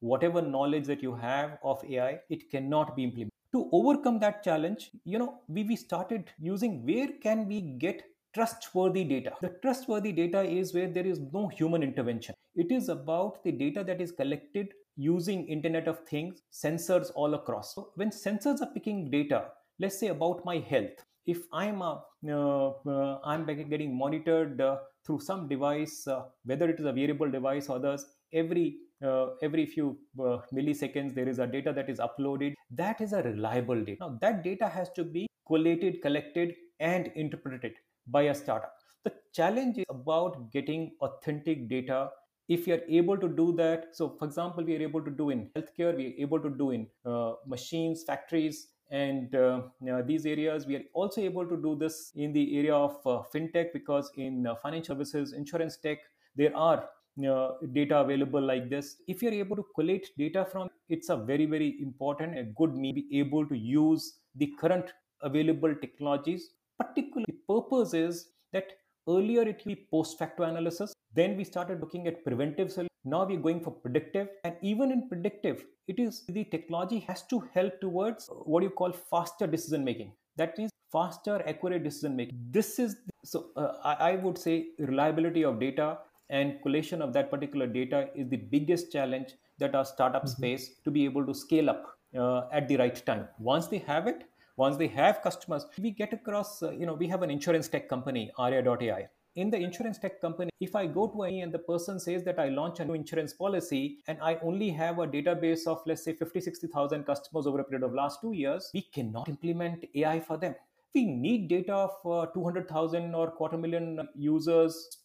whatever 0.00 0.42
knowledge 0.42 0.86
that 0.86 1.02
you 1.02 1.14
have 1.14 1.58
of 1.62 1.82
ai 1.84 2.18
it 2.28 2.50
cannot 2.50 2.94
be 2.96 3.04
implemented. 3.04 3.32
To 3.52 3.68
overcome 3.72 4.18
that 4.20 4.42
challenge 4.44 4.90
you 5.04 5.18
know 5.18 5.40
we, 5.48 5.64
we 5.64 5.76
started 5.76 6.30
using 6.38 6.84
where 6.84 7.08
can 7.22 7.46
we 7.46 7.60
get 7.60 8.02
trustworthy 8.34 9.04
data. 9.04 9.32
The 9.40 9.56
trustworthy 9.62 10.12
data 10.12 10.42
is 10.42 10.74
where 10.74 10.88
there 10.88 11.06
is 11.06 11.18
no 11.32 11.48
human 11.48 11.82
intervention. 11.82 12.34
It 12.54 12.70
is 12.70 12.88
about 12.88 13.42
the 13.42 13.52
data 13.52 13.82
that 13.84 14.00
is 14.00 14.12
collected 14.12 14.68
using 14.96 15.46
internet 15.46 15.88
of 15.88 16.00
things 16.00 16.42
sensors 16.52 17.10
all 17.14 17.34
across. 17.34 17.74
So 17.74 17.90
when 17.94 18.10
sensors 18.10 18.60
are 18.60 18.70
picking 18.74 19.10
data 19.10 19.46
let's 19.80 19.98
say 19.98 20.08
about 20.08 20.44
my 20.44 20.58
health 20.58 21.04
if 21.26 21.42
i'm 21.52 21.82
a, 21.82 22.02
uh, 22.28 22.68
uh, 22.94 23.18
i'm 23.24 23.44
getting 23.46 23.96
monitored 23.96 24.60
uh, 24.60 24.76
through 25.06 25.20
some 25.20 25.48
device 25.48 26.06
uh, 26.06 26.22
whether 26.44 26.68
it 26.68 26.80
is 26.80 26.86
a 26.86 26.92
wearable 26.92 27.30
device 27.30 27.68
or 27.68 27.76
others 27.76 28.04
every 28.32 28.78
uh, 29.04 29.28
every 29.42 29.64
few 29.64 29.96
uh, 30.18 30.38
milliseconds 30.52 31.14
there 31.14 31.28
is 31.28 31.38
a 31.38 31.46
data 31.46 31.72
that 31.72 31.88
is 31.88 31.98
uploaded. 31.98 32.54
That 32.70 33.00
is 33.00 33.12
a 33.12 33.22
reliable 33.22 33.84
data. 33.84 33.98
Now 34.00 34.18
that 34.20 34.42
data 34.42 34.68
has 34.68 34.90
to 34.92 35.04
be 35.04 35.26
collated 35.46 36.02
collected 36.02 36.54
and 36.80 37.10
interpreted 37.14 37.74
by 38.06 38.22
a 38.22 38.34
startup. 38.34 38.74
The 39.04 39.12
challenge 39.32 39.78
is 39.78 39.84
about 39.88 40.52
getting 40.52 40.92
authentic 41.00 41.68
data. 41.68 42.10
If 42.48 42.66
you 42.66 42.74
are 42.74 42.82
able 42.88 43.18
to 43.18 43.28
do 43.28 43.52
that 43.56 43.88
so 43.92 44.16
for 44.18 44.24
example 44.24 44.64
we 44.64 44.76
are 44.76 44.82
able 44.82 45.02
to 45.02 45.10
do 45.10 45.30
in 45.30 45.50
healthcare 45.54 45.94
we 45.96 46.06
are 46.06 46.14
able 46.18 46.40
to 46.40 46.50
do 46.50 46.70
in 46.70 46.86
uh, 47.04 47.32
machines 47.46 48.04
factories 48.04 48.68
and 48.90 49.34
uh, 49.34 49.60
these 50.06 50.24
areas. 50.26 50.66
We 50.66 50.76
are 50.76 50.84
also 50.94 51.20
able 51.20 51.46
to 51.46 51.56
do 51.56 51.76
this 51.76 52.12
in 52.16 52.32
the 52.32 52.58
area 52.58 52.74
of 52.74 52.96
uh, 53.06 53.22
fintech 53.34 53.72
because 53.72 54.10
in 54.16 54.46
uh, 54.46 54.54
financial 54.56 54.96
services 54.96 55.32
insurance 55.32 55.76
tech 55.76 55.98
there 56.36 56.56
are 56.56 56.88
uh, 57.26 57.52
data 57.72 57.98
available 57.98 58.40
like 58.40 58.68
this 58.70 58.96
if 59.08 59.22
you're 59.22 59.32
able 59.32 59.56
to 59.56 59.66
collate 59.74 60.08
data 60.16 60.46
from 60.52 60.68
it's 60.88 61.08
a 61.08 61.16
very 61.16 61.46
very 61.46 61.76
important 61.80 62.38
a 62.38 62.44
good 62.60 62.74
me 62.74 62.92
be 62.92 63.06
able 63.18 63.46
to 63.46 63.56
use 63.56 64.18
the 64.36 64.52
current 64.60 64.92
available 65.22 65.74
technologies 65.80 66.50
particularly 66.78 67.24
the 67.28 67.54
purpose 67.54 67.94
is 67.94 68.28
that 68.52 68.72
Earlier, 69.08 69.42
it 69.42 69.62
would 69.64 69.74
be 69.74 69.86
post 69.90 70.18
facto 70.18 70.42
analysis. 70.42 70.92
Then 71.14 71.36
we 71.36 71.44
started 71.44 71.80
looking 71.80 72.06
at 72.06 72.24
preventive 72.24 72.70
solutions. 72.70 72.90
Now 73.04 73.24
we're 73.24 73.40
going 73.40 73.60
for 73.60 73.70
predictive. 73.70 74.28
And 74.44 74.54
even 74.60 74.90
in 74.92 75.08
predictive, 75.08 75.64
it 75.86 75.98
is 75.98 76.24
the 76.28 76.44
technology 76.44 76.98
has 77.08 77.22
to 77.28 77.40
help 77.54 77.80
towards 77.80 78.28
what 78.44 78.62
you 78.62 78.70
call 78.70 78.92
faster 78.92 79.46
decision 79.46 79.82
making. 79.82 80.12
That 80.36 80.58
means 80.58 80.70
faster, 80.92 81.42
accurate 81.46 81.84
decision 81.84 82.16
making. 82.16 82.38
This 82.50 82.78
is 82.78 82.96
so 83.24 83.46
uh, 83.56 83.72
I, 83.82 84.10
I 84.10 84.16
would 84.16 84.36
say 84.36 84.68
reliability 84.78 85.42
of 85.42 85.58
data 85.58 85.98
and 86.30 86.60
collation 86.62 87.02
of 87.02 87.12
that 87.12 87.30
particular 87.30 87.66
data 87.66 88.08
is 88.14 88.28
the 88.28 88.36
biggest 88.36 88.92
challenge 88.92 89.34
that 89.58 89.74
our 89.74 89.84
startup 89.84 90.24
mm-hmm. 90.24 90.42
space 90.42 90.70
to 90.84 90.90
be 90.90 91.04
able 91.04 91.26
to 91.26 91.34
scale 91.34 91.70
up 91.70 91.86
uh, 92.18 92.42
at 92.52 92.68
the 92.68 92.76
right 92.76 93.04
time. 93.04 93.28
Once 93.38 93.66
they 93.66 93.78
have 93.78 94.06
it, 94.06 94.24
once 94.56 94.76
they 94.76 94.88
have 94.88 95.22
customers, 95.22 95.66
we 95.80 95.90
get 95.90 96.12
across, 96.12 96.62
uh, 96.62 96.70
you 96.70 96.84
know, 96.84 96.94
we 96.94 97.06
have 97.06 97.22
an 97.22 97.30
insurance 97.30 97.68
tech 97.68 97.88
company, 97.88 98.30
Arya.ai. 98.38 99.08
In 99.36 99.50
the 99.50 99.56
insurance 99.56 99.98
tech 99.98 100.20
company, 100.20 100.50
if 100.58 100.74
I 100.74 100.86
go 100.86 101.06
to 101.06 101.22
any 101.22 101.42
and 101.42 101.52
the 101.52 101.60
person 101.60 102.00
says 102.00 102.24
that 102.24 102.40
I 102.40 102.48
launch 102.48 102.80
a 102.80 102.84
new 102.84 102.94
insurance 102.94 103.32
policy 103.32 103.98
and 104.08 104.18
I 104.20 104.36
only 104.42 104.70
have 104.70 104.98
a 104.98 105.06
database 105.06 105.68
of, 105.68 105.80
let's 105.86 106.02
say, 106.02 106.12
50, 106.12 106.40
60,000 106.40 107.04
customers 107.04 107.46
over 107.46 107.60
a 107.60 107.64
period 107.64 107.84
of 107.84 107.94
last 107.94 108.20
two 108.20 108.32
years, 108.32 108.68
we 108.74 108.82
cannot 108.82 109.28
implement 109.28 109.84
AI 109.94 110.18
for 110.18 110.36
them 110.36 110.56
we 110.98 111.14
need 111.14 111.48
data 111.48 111.72
of 111.72 111.90
uh, 112.04 112.26
200,000 112.32 113.14
or 113.14 113.30
quarter 113.30 113.56
million 113.56 114.08
users 114.14 114.98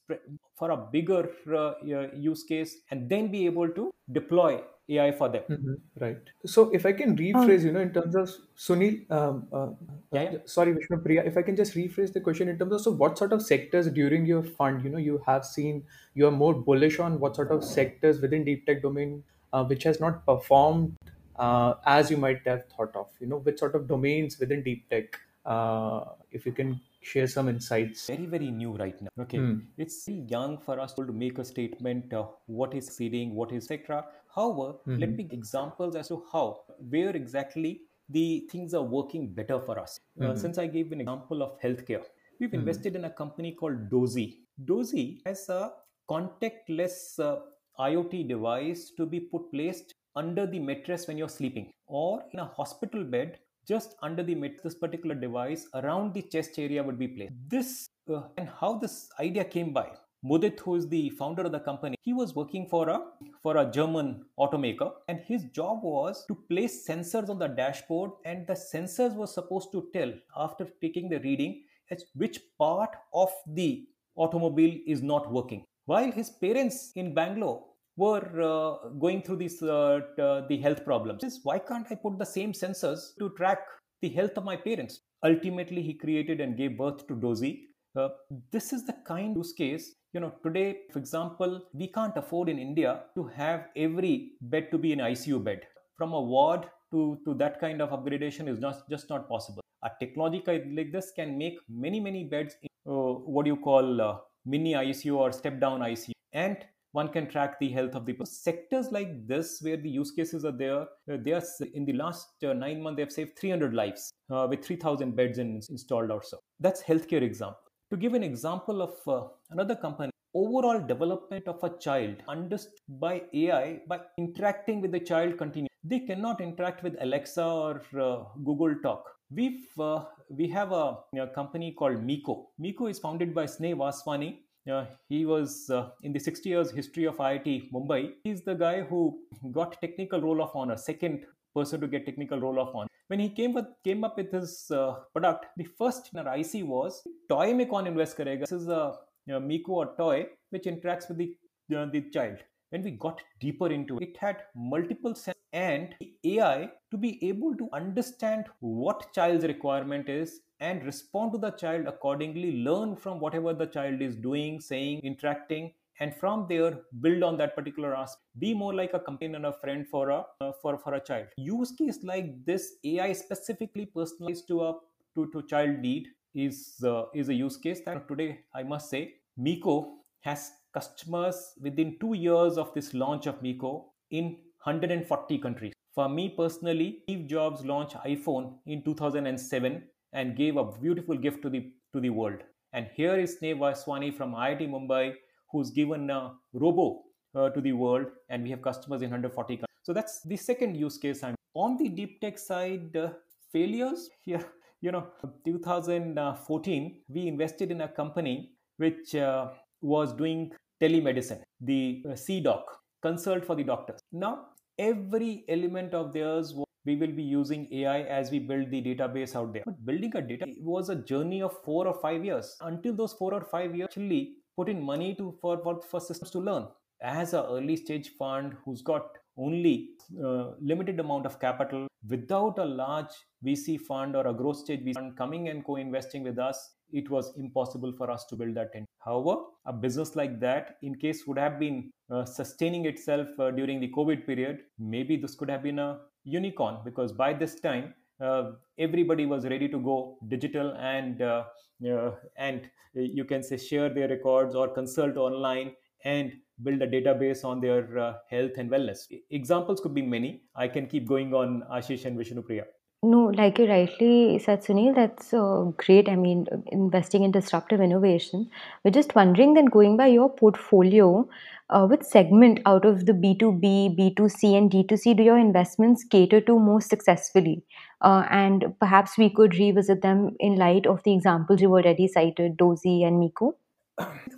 for 0.57 0.71
a 0.71 0.77
bigger 0.77 1.29
uh, 1.55 1.73
use 2.15 2.43
case 2.43 2.77
and 2.91 3.09
then 3.09 3.31
be 3.31 3.45
able 3.45 3.69
to 3.69 3.91
deploy 4.11 4.61
AI 4.89 5.11
for 5.11 5.29
them. 5.29 5.43
Mm-hmm. 5.49 5.73
Right. 6.03 6.17
So 6.45 6.69
if 6.73 6.85
I 6.85 6.91
can 6.93 7.15
rephrase, 7.17 7.61
oh. 7.61 7.65
you 7.65 7.71
know, 7.71 7.79
in 7.79 7.93
terms 7.93 8.15
of 8.15 8.29
Sunil, 8.57 9.09
um, 9.11 9.47
uh, 9.53 9.67
yeah, 10.11 10.31
yeah. 10.31 10.37
sorry, 10.45 10.73
Vishnu 10.73 10.97
Priya, 10.97 11.23
if 11.23 11.37
I 11.37 11.41
can 11.41 11.55
just 11.55 11.73
rephrase 11.75 12.11
the 12.11 12.19
question 12.19 12.49
in 12.49 12.57
terms 12.59 12.73
of 12.73 12.81
so 12.81 12.91
what 12.91 13.17
sort 13.17 13.31
of 13.33 13.41
sectors 13.41 13.87
during 13.89 14.25
your 14.25 14.43
fund, 14.43 14.83
you 14.83 14.89
know, 14.89 14.97
you 14.97 15.21
have 15.25 15.45
seen 15.45 15.83
you 16.15 16.27
are 16.27 16.31
more 16.31 16.53
bullish 16.53 16.99
on 16.99 17.19
what 17.19 17.35
sort 17.35 17.51
of 17.51 17.63
sectors 17.63 18.19
within 18.19 18.43
deep 18.43 18.65
tech 18.65 18.81
domain 18.81 19.23
uh, 19.53 19.63
which 19.63 19.83
has 19.83 19.99
not 19.99 20.25
performed 20.25 20.97
uh, 21.37 21.75
as 21.85 22.11
you 22.11 22.17
might 22.17 22.41
have 22.45 22.65
thought 22.75 22.95
of, 22.95 23.07
you 23.19 23.27
know, 23.27 23.37
which 23.37 23.59
sort 23.59 23.75
of 23.75 23.87
domains 23.87 24.39
within 24.39 24.63
deep 24.63 24.89
tech 24.89 25.17
uh, 25.45 26.05
if 26.31 26.45
you 26.45 26.51
can 26.51 26.79
share 27.01 27.27
some 27.27 27.49
insights 27.49 28.07
very 28.07 28.25
very 28.25 28.49
new 28.49 28.71
right 28.77 29.01
now 29.01 29.09
okay 29.19 29.37
mm. 29.37 29.61
it's 29.77 30.07
young 30.07 30.57
for 30.57 30.79
us 30.79 30.93
to 30.93 31.03
make 31.11 31.37
a 31.37 31.45
statement 31.45 32.13
of 32.13 32.33
what 32.45 32.73
is 32.73 32.87
seeding 32.87 33.35
what 33.35 33.51
is 33.51 33.69
etc 33.69 34.05
however 34.35 34.73
mm-hmm. 34.73 34.99
let 34.99 35.11
me 35.11 35.27
examples 35.31 35.95
as 35.95 36.07
to 36.07 36.23
how 36.31 36.61
where 36.89 37.09
exactly 37.09 37.81
the 38.09 38.47
things 38.51 38.73
are 38.73 38.83
working 38.83 39.27
better 39.27 39.59
for 39.59 39.77
us 39.79 39.99
uh, 39.99 40.23
mm-hmm. 40.23 40.31
uh, 40.31 40.35
since 40.35 40.57
i 40.57 40.65
gave 40.65 40.91
an 40.91 41.01
example 41.01 41.43
of 41.43 41.59
healthcare 41.61 42.03
we've 42.39 42.49
mm-hmm. 42.49 42.59
invested 42.59 42.95
in 42.95 43.05
a 43.05 43.09
company 43.09 43.51
called 43.51 43.89
Dozee 43.89 44.37
Dozee 44.63 45.21
has 45.25 45.49
a 45.49 45.73
contactless 46.09 47.19
uh, 47.19 47.39
iot 47.79 48.27
device 48.27 48.91
to 48.97 49.05
be 49.05 49.19
put 49.19 49.51
placed 49.51 49.93
under 50.15 50.45
the 50.45 50.59
mattress 50.59 51.07
when 51.07 51.17
you're 51.17 51.29
sleeping 51.29 51.71
or 51.87 52.23
in 52.31 52.39
a 52.39 52.45
hospital 52.45 53.03
bed 53.03 53.39
just 53.67 53.95
under 54.01 54.23
the 54.23 54.35
mid 54.35 54.59
this 54.63 54.75
particular 54.75 55.15
device 55.15 55.67
around 55.73 56.13
the 56.13 56.21
chest 56.21 56.57
area 56.57 56.83
would 56.83 56.99
be 56.99 57.07
placed 57.07 57.33
this 57.47 57.87
uh, 58.09 58.23
and 58.37 58.49
how 58.59 58.77
this 58.77 59.09
idea 59.19 59.43
came 59.43 59.71
by 59.73 59.87
Mudit, 60.25 60.57
who 60.61 60.75
is 60.75 60.87
the 60.87 61.09
founder 61.09 61.43
of 61.43 61.51
the 61.51 61.59
company, 61.59 61.97
he 62.01 62.13
was 62.13 62.33
working 62.33 62.65
for 62.69 62.87
a 62.87 62.99
for 63.41 63.57
a 63.57 63.69
German 63.69 64.23
automaker, 64.39 64.89
and 65.09 65.19
his 65.19 65.43
job 65.51 65.83
was 65.83 66.25
to 66.27 66.35
place 66.49 66.87
sensors 66.87 67.29
on 67.29 67.39
the 67.39 67.47
dashboard, 67.47 68.11
and 68.23 68.47
the 68.47 68.53
sensors 68.53 69.15
were 69.15 69.27
supposed 69.27 69.73
to 69.73 69.89
tell 69.91 70.13
after 70.37 70.65
taking 70.81 71.09
the 71.09 71.19
reading 71.19 71.63
as 71.91 72.05
which 72.15 72.39
part 72.57 72.95
of 73.13 73.29
the 73.47 73.85
automobile 74.15 74.79
is 74.87 75.01
not 75.01 75.29
working. 75.29 75.65
While 75.85 76.11
his 76.11 76.29
parents 76.29 76.93
in 76.95 77.13
Bangalore 77.13 77.65
were 77.97 78.41
uh, 78.41 78.89
going 78.99 79.21
through 79.21 79.37
this 79.37 79.61
uh, 79.61 79.99
t- 80.17 80.41
the 80.49 80.57
health 80.61 80.83
problems. 80.83 81.23
Is 81.23 81.39
why 81.43 81.59
can't 81.59 81.87
i 81.91 81.95
put 81.95 82.17
the 82.17 82.25
same 82.25 82.53
sensors 82.53 83.15
to 83.19 83.29
track 83.37 83.59
the 84.01 84.09
health 84.09 84.37
of 84.37 84.43
my 84.43 84.55
parents? 84.55 85.01
Ultimately 85.23 85.81
he 85.81 85.93
created 85.93 86.41
and 86.41 86.57
gave 86.57 86.77
birth 86.77 87.07
to 87.07 87.15
Dozee. 87.15 87.67
Uh, 87.95 88.09
this 88.51 88.73
is 88.73 88.85
the 88.85 88.95
kind 89.07 89.35
use 89.37 89.53
case 89.53 89.93
you 90.13 90.19
know 90.19 90.33
today 90.43 90.77
for 90.91 90.97
example 90.97 91.61
we 91.73 91.87
can't 91.87 92.17
afford 92.17 92.49
in 92.49 92.57
india 92.57 93.01
to 93.15 93.23
have 93.23 93.67
every 93.75 94.31
bed 94.53 94.71
to 94.71 94.77
be 94.77 94.93
an 94.93 94.99
icu 94.99 95.43
bed. 95.43 95.61
From 95.97 96.13
a 96.13 96.21
ward 96.21 96.65
to 96.91 97.19
to 97.25 97.33
that 97.35 97.59
kind 97.59 97.81
of 97.81 97.91
upgradation 97.97 98.47
is 98.47 98.59
not 98.59 98.89
just 98.89 99.09
not 99.09 99.29
possible. 99.29 99.61
A 99.83 99.91
technology 99.99 100.41
like 100.77 100.91
this 100.91 101.11
can 101.15 101.37
make 101.37 101.57
many 101.69 101.99
many 101.99 102.23
beds 102.23 102.55
in, 102.61 102.69
uh, 102.91 103.13
what 103.35 103.45
do 103.45 103.51
you 103.51 103.57
call 103.57 104.01
uh, 104.01 104.17
mini 104.45 104.73
icu 104.73 105.15
or 105.15 105.31
step 105.31 105.59
down 105.59 105.81
icu 105.81 106.11
and 106.33 106.57
one 106.93 107.09
can 107.09 107.27
track 107.27 107.59
the 107.59 107.69
health 107.69 107.95
of 107.95 108.05
the 108.05 108.13
person. 108.13 108.33
Sectors 108.33 108.91
like 108.91 109.27
this, 109.27 109.59
where 109.61 109.77
the 109.77 109.89
use 109.89 110.11
cases 110.11 110.45
are 110.45 110.51
there, 110.51 110.81
uh, 110.81 111.17
they 111.19 111.33
are 111.33 111.43
in 111.73 111.85
the 111.85 111.93
last 111.93 112.27
uh, 112.43 112.53
nine 112.53 112.81
months, 112.81 112.97
they 112.97 113.03
have 113.03 113.11
saved 113.11 113.37
300 113.37 113.73
lives 113.73 114.13
uh, 114.31 114.47
with 114.49 114.63
3,000 114.63 115.15
beds 115.15 115.39
in, 115.39 115.61
installed 115.69 116.11
or 116.11 116.23
so. 116.23 116.39
That's 116.59 116.81
healthcare 116.81 117.21
example. 117.21 117.59
To 117.91 117.97
give 117.97 118.13
an 118.13 118.23
example 118.23 118.81
of 118.81 118.95
uh, 119.07 119.27
another 119.49 119.75
company, 119.75 120.11
overall 120.35 120.79
development 120.79 121.47
of 121.47 121.63
a 121.63 121.77
child 121.77 122.15
understood 122.27 122.79
by 122.87 123.23
AI 123.33 123.81
by 123.87 123.99
interacting 124.17 124.81
with 124.81 124.91
the 124.91 124.99
child 124.99 125.37
continues. 125.37 125.69
They 125.83 125.99
cannot 125.99 126.41
interact 126.41 126.83
with 126.83 126.95
Alexa 127.01 127.43
or 127.43 127.81
uh, 127.99 128.23
Google 128.43 128.75
Talk. 128.81 129.09
We've 129.31 129.67
uh, 129.79 130.05
we 130.29 130.47
have 130.49 130.71
a, 130.71 130.97
a, 131.19 131.27
company 131.27 131.71
called 131.71 132.03
Miko. 132.03 132.49
Miko 132.57 132.87
is 132.87 132.99
founded 132.99 133.33
by 133.33 133.45
Sneh 133.45 133.75
Vaswani, 133.75 134.37
uh, 134.71 134.85
he 135.09 135.25
was 135.25 135.69
uh, 135.69 135.89
in 136.03 136.13
the 136.13 136.19
60 136.19 136.49
years 136.49 136.71
history 136.71 137.05
of 137.05 137.17
IIT 137.17 137.71
Mumbai. 137.71 138.13
He's 138.23 138.41
the 138.43 138.53
guy 138.53 138.81
who 138.81 139.19
got 139.51 139.79
technical 139.81 140.21
roll 140.21 140.41
of 140.41 140.51
honor, 140.55 140.77
second 140.77 141.25
person 141.55 141.81
to 141.81 141.87
get 141.87 142.05
technical 142.05 142.39
roll 142.39 142.59
of 142.59 142.75
honor. 142.75 142.87
When 143.07 143.19
he 143.19 143.29
came 143.29 143.53
with, 143.53 143.65
came 143.83 144.03
up 144.03 144.17
with 144.17 144.31
his 144.31 144.71
uh, 144.71 144.95
product, 145.13 145.47
the 145.57 145.65
first 145.77 146.09
in 146.13 146.19
our 146.25 146.37
IC 146.37 146.65
was 146.65 147.03
toy 147.29 147.53
me 147.53 147.65
kon 147.65 147.87
invest 147.87 148.17
karega. 148.17 148.41
This 148.41 148.53
is 148.53 148.67
a 148.67 148.93
you 149.25 149.33
know, 149.33 149.39
Miko 149.39 149.73
or 149.73 149.95
toy 149.97 150.27
which 150.49 150.63
interacts 150.63 151.09
with 151.09 151.17
the 151.17 151.35
you 151.67 151.77
know, 151.77 151.89
the 151.89 152.01
child. 152.11 152.37
When 152.69 152.83
we 152.83 152.91
got 152.91 153.21
deeper 153.39 153.67
into 153.71 153.97
it, 153.97 154.09
it 154.09 154.17
had 154.17 154.43
multiple 154.55 155.13
sensors 155.13 155.33
and 155.53 155.95
AI 156.25 156.69
to 156.91 156.97
be 156.97 157.23
able 157.27 157.55
to 157.55 157.69
understand 157.73 158.45
what 158.59 159.13
child's 159.13 159.45
requirement 159.45 160.09
is 160.09 160.41
and 160.59 160.83
respond 160.83 161.31
to 161.33 161.37
the 161.37 161.51
child 161.51 161.85
accordingly, 161.87 162.63
learn 162.63 162.95
from 162.95 163.19
whatever 163.19 163.53
the 163.53 163.67
child 163.67 164.01
is 164.01 164.15
doing, 164.15 164.59
saying, 164.59 164.99
interacting, 165.03 165.71
and 165.99 166.15
from 166.15 166.47
there 166.49 166.79
build 167.01 167.21
on 167.21 167.37
that 167.37 167.55
particular 167.55 167.95
aspect. 167.95 168.23
Be 168.39 168.53
more 168.53 168.73
like 168.73 168.93
a 168.93 168.99
companion 168.99 169.35
and 169.35 169.45
a 169.45 169.53
friend 169.59 169.87
for 169.87 170.09
a 170.09 170.25
uh, 170.41 170.51
for 170.61 170.77
for 170.77 170.95
a 170.95 170.99
child. 170.99 171.27
Use 171.37 171.71
case 171.71 171.99
like 172.03 172.45
this, 172.45 172.73
AI 172.83 173.13
specifically 173.13 173.85
personalized 173.85 174.47
to 174.47 174.63
a 174.63 174.73
to, 175.15 175.29
to 175.31 175.43
child 175.43 175.79
need 175.79 176.07
is 176.33 176.81
uh, 176.83 177.03
is 177.13 177.29
a 177.29 177.33
use 177.33 177.57
case 177.57 177.81
that 177.85 178.07
today 178.07 178.39
I 178.55 178.63
must 178.63 178.89
say 178.89 179.15
Miko 179.37 179.97
has 180.21 180.51
customers 180.73 181.53
within 181.61 181.97
two 181.99 182.15
years 182.15 182.57
of 182.57 182.73
this 182.73 182.93
launch 182.93 183.27
of 183.27 183.41
Miko 183.41 183.91
in 184.09 184.37
140 184.63 185.37
countries. 185.39 185.73
For 185.93 186.09
me 186.09 186.29
personally, 186.29 186.99
Steve 187.03 187.27
Jobs 187.27 187.65
launched 187.65 187.95
iPhone 187.97 188.55
in 188.65 188.83
2007 188.83 189.83
and 190.13 190.35
gave 190.35 190.57
a 190.57 190.63
beautiful 190.63 191.17
gift 191.17 191.41
to 191.43 191.49
the 191.49 191.71
to 191.93 191.99
the 191.99 192.09
world. 192.09 192.39
And 192.73 192.87
here 192.95 193.19
is 193.19 193.37
Sneh 193.37 193.57
Vaswani 193.57 194.15
from 194.15 194.33
IIT 194.33 194.69
Mumbai, 194.69 195.13
who's 195.51 195.69
given 195.69 196.09
a 196.09 196.33
robo 196.53 197.03
uh, 197.35 197.49
to 197.49 197.61
the 197.61 197.73
world, 197.73 198.07
and 198.29 198.43
we 198.43 198.49
have 198.49 198.61
customers 198.61 199.01
in 199.01 199.09
140 199.09 199.57
countries. 199.57 199.67
So 199.83 199.93
that's 199.93 200.21
the 200.21 200.37
second 200.37 200.75
use 200.75 200.97
case. 200.97 201.23
I'm 201.23 201.35
on 201.53 201.77
the 201.77 201.89
deep 201.89 202.19
tech 202.21 202.39
side. 202.39 202.95
Uh, 202.95 203.09
failures 203.51 204.09
here, 204.25 204.45
you 204.81 204.91
know, 204.91 205.07
2014, 205.45 207.01
we 207.07 207.27
invested 207.27 207.71
in 207.71 207.81
a 207.81 207.87
company 207.87 208.51
which 208.77 209.15
uh, 209.15 209.49
was 209.81 210.13
doing 210.13 210.51
telemedicine, 210.81 211.41
the 211.61 212.03
uh, 212.05 212.09
CDoc, 212.13 212.63
consult 213.01 213.45
for 213.45 213.55
the 213.55 213.63
doctors. 213.63 213.99
Now, 214.11 214.47
every 214.77 215.45
element 215.47 215.93
of 215.93 216.13
theirs 216.13 216.53
we 216.85 216.95
will 216.95 217.11
be 217.11 217.23
using 217.23 217.67
AI 217.71 218.01
as 218.01 218.29
we 218.29 218.39
build 218.39 218.69
the 218.69 218.81
database 218.81 219.35
out 219.35 219.53
there. 219.53 219.63
But 219.65 219.85
building 219.85 220.11
a 220.15 220.21
data 220.21 220.47
was 220.59 220.89
a 220.89 220.95
journey 220.95 221.41
of 221.41 221.61
four 221.63 221.87
or 221.87 221.93
five 221.93 222.25
years. 222.25 222.57
Until 222.61 222.93
those 222.93 223.13
four 223.13 223.33
or 223.33 223.41
five 223.41 223.75
years, 223.75 223.87
actually 223.89 224.33
put 224.57 224.69
in 224.69 224.83
money 224.83 225.15
to 225.15 225.37
for, 225.41 225.61
for, 225.63 225.81
for 225.81 225.99
systems 225.99 226.31
to 226.31 226.39
learn. 226.39 226.67
As 227.01 227.33
a 227.33 227.43
early 227.43 227.75
stage 227.75 228.09
fund 228.17 228.55
who's 228.63 228.81
got 228.81 229.17
only 229.37 229.89
uh, 230.23 230.51
limited 230.61 230.99
amount 230.99 231.25
of 231.25 231.39
capital 231.39 231.87
without 232.07 232.59
a 232.59 232.65
large 232.65 233.13
VC 233.45 233.79
fund 233.79 234.15
or 234.15 234.27
a 234.27 234.33
growth 234.33 234.57
stage 234.57 234.81
VC 234.81 234.93
fund 234.93 235.17
coming 235.17 235.49
and 235.49 235.65
co-investing 235.65 236.23
with 236.23 236.37
us, 236.37 236.75
it 236.93 237.09
was 237.09 237.33
impossible 237.37 237.93
for 237.97 238.09
us 238.09 238.25
to 238.25 238.35
build 238.35 238.55
that. 238.55 238.71
In. 238.75 238.85
However, 239.03 239.41
a 239.65 239.73
business 239.73 240.15
like 240.15 240.39
that, 240.39 240.77
in 240.81 240.95
case 240.95 241.25
would 241.27 241.37
have 241.37 241.59
been 241.59 241.91
uh, 242.09 242.23
sustaining 242.25 242.85
itself 242.85 243.27
uh, 243.39 243.51
during 243.51 243.79
the 243.79 243.91
COVID 243.91 244.25
period, 244.25 244.59
maybe 244.79 245.17
this 245.17 245.35
could 245.35 245.49
have 245.49 245.63
been 245.63 245.79
a 245.79 245.99
unicorn 246.23 246.77
because 246.85 247.11
by 247.11 247.33
this 247.33 247.59
time 247.59 247.93
uh, 248.21 248.51
everybody 248.77 249.25
was 249.25 249.45
ready 249.45 249.67
to 249.67 249.79
go 249.79 250.17
digital 250.27 250.71
and 250.79 251.21
uh, 251.21 251.43
uh, 251.89 252.11
and 252.37 252.69
you 252.93 253.25
can 253.25 253.43
say 253.43 253.57
share 253.57 253.89
their 253.89 254.07
records 254.07 254.55
or 254.55 254.67
consult 254.69 255.17
online 255.17 255.73
and 256.05 256.31
build 256.61 256.81
a 256.81 256.87
database 256.87 257.43
on 257.43 257.59
their 257.59 257.97
uh, 257.97 258.13
health 258.29 258.51
and 258.57 258.69
wellness. 258.69 258.99
Examples 259.31 259.79
could 259.81 259.93
be 259.93 260.01
many. 260.01 260.43
I 260.55 260.67
can 260.67 260.87
keep 260.87 261.07
going 261.07 261.33
on 261.33 261.63
Ashish 261.71 262.05
and 262.05 262.17
Vishnupriya. 262.17 262.65
No, 263.05 263.25
like 263.35 263.59
you 263.59 263.67
rightly 263.67 264.39
said, 264.39 264.63
Sunil, 264.63 264.95
that's 264.95 265.33
uh, 265.33 265.71
great. 265.75 266.07
I 266.07 266.15
mean, 266.15 266.47
investing 266.71 267.23
in 267.23 267.31
disruptive 267.31 267.81
innovation. 267.81 268.49
We're 268.83 268.91
just 268.91 269.13
wondering 269.13 269.55
then, 269.55 269.65
going 269.65 269.97
by 269.97 270.07
your 270.07 270.29
portfolio, 270.29 271.27
uh, 271.69 271.85
which 271.85 272.03
segment 272.03 272.61
out 272.65 272.85
of 272.85 273.05
the 273.05 273.11
B2B, 273.11 273.99
B2C, 273.99 274.57
and 274.57 274.71
D2C 274.71 275.17
do 275.17 275.23
your 275.23 275.37
investments 275.37 276.05
cater 276.05 276.39
to 276.39 276.57
most 276.57 276.89
successfully? 276.89 277.65
Uh, 277.99 278.25
and 278.29 278.73
perhaps 278.79 279.17
we 279.17 279.29
could 279.29 279.55
revisit 279.55 280.01
them 280.01 280.37
in 280.39 280.55
light 280.55 280.87
of 280.87 281.03
the 281.03 281.13
examples 281.13 281.59
you 281.59 281.73
already 281.73 282.07
cited, 282.07 282.55
Dozee 282.55 283.05
and 283.05 283.19
Miko. 283.19 283.57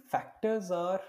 Factors 0.07 0.72
are 0.72 1.01